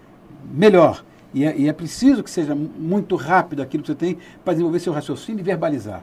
melhor. 0.51 1.03
E 1.35 1.43
é, 1.43 1.53
e 1.57 1.67
é 1.67 1.73
preciso 1.73 2.23
que 2.23 2.29
seja 2.29 2.55
muito 2.55 3.17
rápido 3.17 3.61
aquilo 3.61 3.83
que 3.83 3.87
você 3.87 3.95
tem 3.95 4.17
para 4.43 4.53
desenvolver 4.53 4.79
seu 4.79 4.93
raciocínio 4.93 5.41
e 5.41 5.43
verbalizar. 5.43 6.01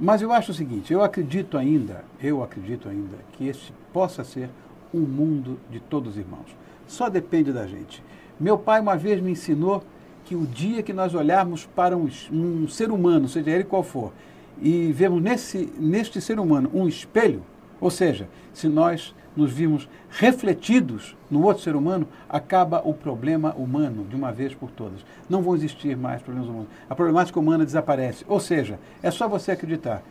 Mas 0.00 0.22
eu 0.22 0.32
acho 0.32 0.52
o 0.52 0.54
seguinte, 0.54 0.92
eu 0.92 1.02
acredito 1.02 1.58
ainda, 1.58 2.04
eu 2.22 2.44
acredito 2.44 2.88
ainda 2.88 3.16
que 3.32 3.48
este 3.48 3.74
possa 3.92 4.22
ser 4.22 4.48
um 4.94 5.00
mundo 5.00 5.58
de 5.68 5.80
todos 5.80 6.12
os 6.12 6.16
irmãos. 6.16 6.46
Só 6.86 7.08
depende 7.08 7.52
da 7.52 7.66
gente. 7.66 8.04
Meu 8.38 8.56
pai 8.56 8.80
uma 8.80 8.96
vez 8.96 9.20
me 9.20 9.32
ensinou 9.32 9.82
que 10.24 10.36
o 10.36 10.46
dia 10.46 10.80
que 10.80 10.92
nós 10.92 11.12
olharmos 11.12 11.66
para 11.66 11.96
um, 11.96 12.08
um 12.30 12.68
ser 12.68 12.92
humano, 12.92 13.28
seja 13.28 13.50
ele 13.50 13.64
qual 13.64 13.82
for, 13.82 14.12
e 14.60 14.92
vemos 14.92 15.20
nesse, 15.20 15.72
neste 15.76 16.20
ser 16.20 16.38
humano 16.38 16.70
um 16.72 16.86
espelho, 16.86 17.42
ou 17.80 17.90
seja, 17.90 18.28
se 18.52 18.68
nós 18.68 19.12
nos 19.36 19.52
vimos 19.52 19.88
refletidos 20.10 21.16
no 21.30 21.42
outro 21.44 21.62
ser 21.62 21.74
humano, 21.74 22.06
acaba 22.28 22.82
o 22.84 22.92
problema 22.92 23.54
humano 23.54 24.04
de 24.04 24.14
uma 24.14 24.30
vez 24.30 24.54
por 24.54 24.70
todas. 24.70 25.00
Não 25.28 25.42
vão 25.42 25.54
existir 25.54 25.96
mais 25.96 26.20
problemas 26.22 26.48
humanos. 26.48 26.68
A 26.88 26.94
problemática 26.94 27.40
humana 27.40 27.64
desaparece. 27.64 28.24
Ou 28.28 28.40
seja, 28.40 28.78
é 29.02 29.10
só 29.10 29.26
você 29.26 29.52
acreditar 29.52 30.02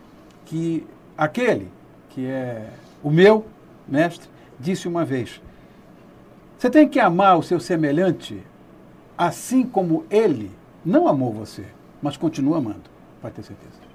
que 0.45 0.85
aquele 1.17 1.69
que 2.09 2.25
é 2.25 2.69
o 3.03 3.09
meu 3.09 3.45
mestre 3.87 4.27
disse 4.59 4.87
uma 4.87 5.05
vez: 5.05 5.41
você 6.57 6.69
tem 6.69 6.87
que 6.87 6.99
amar 6.99 7.37
o 7.37 7.43
seu 7.43 7.59
semelhante 7.59 8.41
assim 9.17 9.63
como 9.63 10.05
ele 10.09 10.51
não 10.83 11.07
amou 11.07 11.31
você, 11.31 11.65
mas 12.01 12.17
continua 12.17 12.57
amando. 12.57 12.89
Pode 13.21 13.35
ter 13.35 13.43
certeza. 13.43 13.90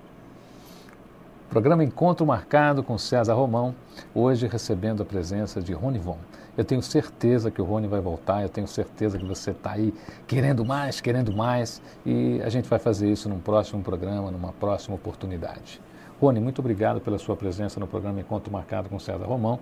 Programa 1.48 1.84
Encontro 1.84 2.26
Marcado 2.26 2.82
com 2.82 2.98
César 2.98 3.34
Romão, 3.34 3.74
hoje 4.12 4.48
recebendo 4.48 5.02
a 5.02 5.06
presença 5.06 5.60
de 5.60 5.72
Rony 5.72 5.98
Von. 5.98 6.18
Eu 6.56 6.64
tenho 6.64 6.82
certeza 6.82 7.50
que 7.50 7.62
o 7.62 7.64
Rony 7.64 7.86
vai 7.86 8.00
voltar, 8.00 8.42
eu 8.42 8.48
tenho 8.48 8.66
certeza 8.66 9.16
que 9.16 9.24
você 9.24 9.52
está 9.52 9.72
aí 9.72 9.94
querendo 10.26 10.64
mais, 10.64 11.00
querendo 11.00 11.32
mais, 11.32 11.80
e 12.04 12.42
a 12.42 12.48
gente 12.48 12.68
vai 12.68 12.80
fazer 12.80 13.10
isso 13.10 13.28
num 13.28 13.38
próximo 13.38 13.80
programa, 13.82 14.30
numa 14.30 14.52
próxima 14.52 14.96
oportunidade. 14.96 15.80
Rony, 16.20 16.40
muito 16.40 16.58
obrigado 16.58 17.00
pela 17.00 17.18
sua 17.18 17.36
presença 17.36 17.78
no 17.78 17.86
programa 17.86 18.20
Encontro 18.20 18.52
Marcado 18.52 18.88
com 18.88 18.98
César 18.98 19.24
Romão. 19.24 19.60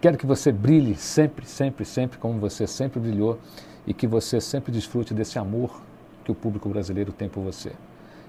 Quero 0.00 0.18
que 0.18 0.26
você 0.26 0.50
brilhe 0.50 0.96
sempre, 0.96 1.46
sempre, 1.46 1.84
sempre 1.84 2.18
como 2.18 2.40
você 2.40 2.66
sempre 2.66 2.98
brilhou 2.98 3.38
e 3.86 3.94
que 3.94 4.06
você 4.06 4.40
sempre 4.40 4.72
desfrute 4.72 5.14
desse 5.14 5.38
amor 5.38 5.80
que 6.24 6.32
o 6.32 6.34
público 6.34 6.68
brasileiro 6.68 7.12
tem 7.12 7.28
por 7.28 7.42
você. 7.42 7.72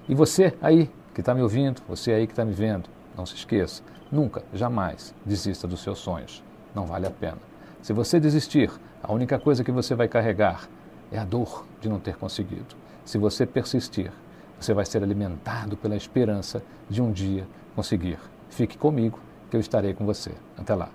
E 0.08 0.14
você 0.14 0.54
aí 0.62 0.88
que 1.14 1.20
está 1.20 1.34
me 1.34 1.42
ouvindo, 1.42 1.82
você 1.88 2.12
aí 2.12 2.26
que 2.26 2.32
está 2.32 2.44
me 2.44 2.52
vendo, 2.52 2.88
não 3.16 3.26
se 3.26 3.34
esqueça, 3.34 3.82
nunca, 4.10 4.42
jamais 4.52 5.14
desista 5.24 5.66
dos 5.66 5.82
seus 5.82 5.98
sonhos. 5.98 6.42
Não 6.74 6.86
vale 6.86 7.06
a 7.06 7.10
pena. 7.10 7.38
Se 7.82 7.92
você 7.92 8.18
desistir, 8.18 8.70
a 9.02 9.12
única 9.12 9.38
coisa 9.38 9.64
que 9.64 9.72
você 9.72 9.94
vai 9.94 10.08
carregar 10.08 10.68
é 11.10 11.18
a 11.18 11.24
dor 11.24 11.66
de 11.80 11.88
não 11.88 11.98
ter 11.98 12.16
conseguido. 12.16 12.74
Se 13.04 13.18
você 13.18 13.44
persistir, 13.44 14.12
você 14.58 14.72
vai 14.72 14.86
ser 14.86 15.02
alimentado 15.02 15.76
pela 15.76 15.96
esperança 15.96 16.62
de 16.88 17.02
um 17.02 17.10
dia 17.10 17.46
conseguir. 17.74 18.18
Fique 18.48 18.78
comigo, 18.78 19.18
que 19.50 19.56
eu 19.56 19.60
estarei 19.60 19.92
com 19.92 20.06
você. 20.06 20.32
Até 20.56 20.74
lá. 20.74 20.88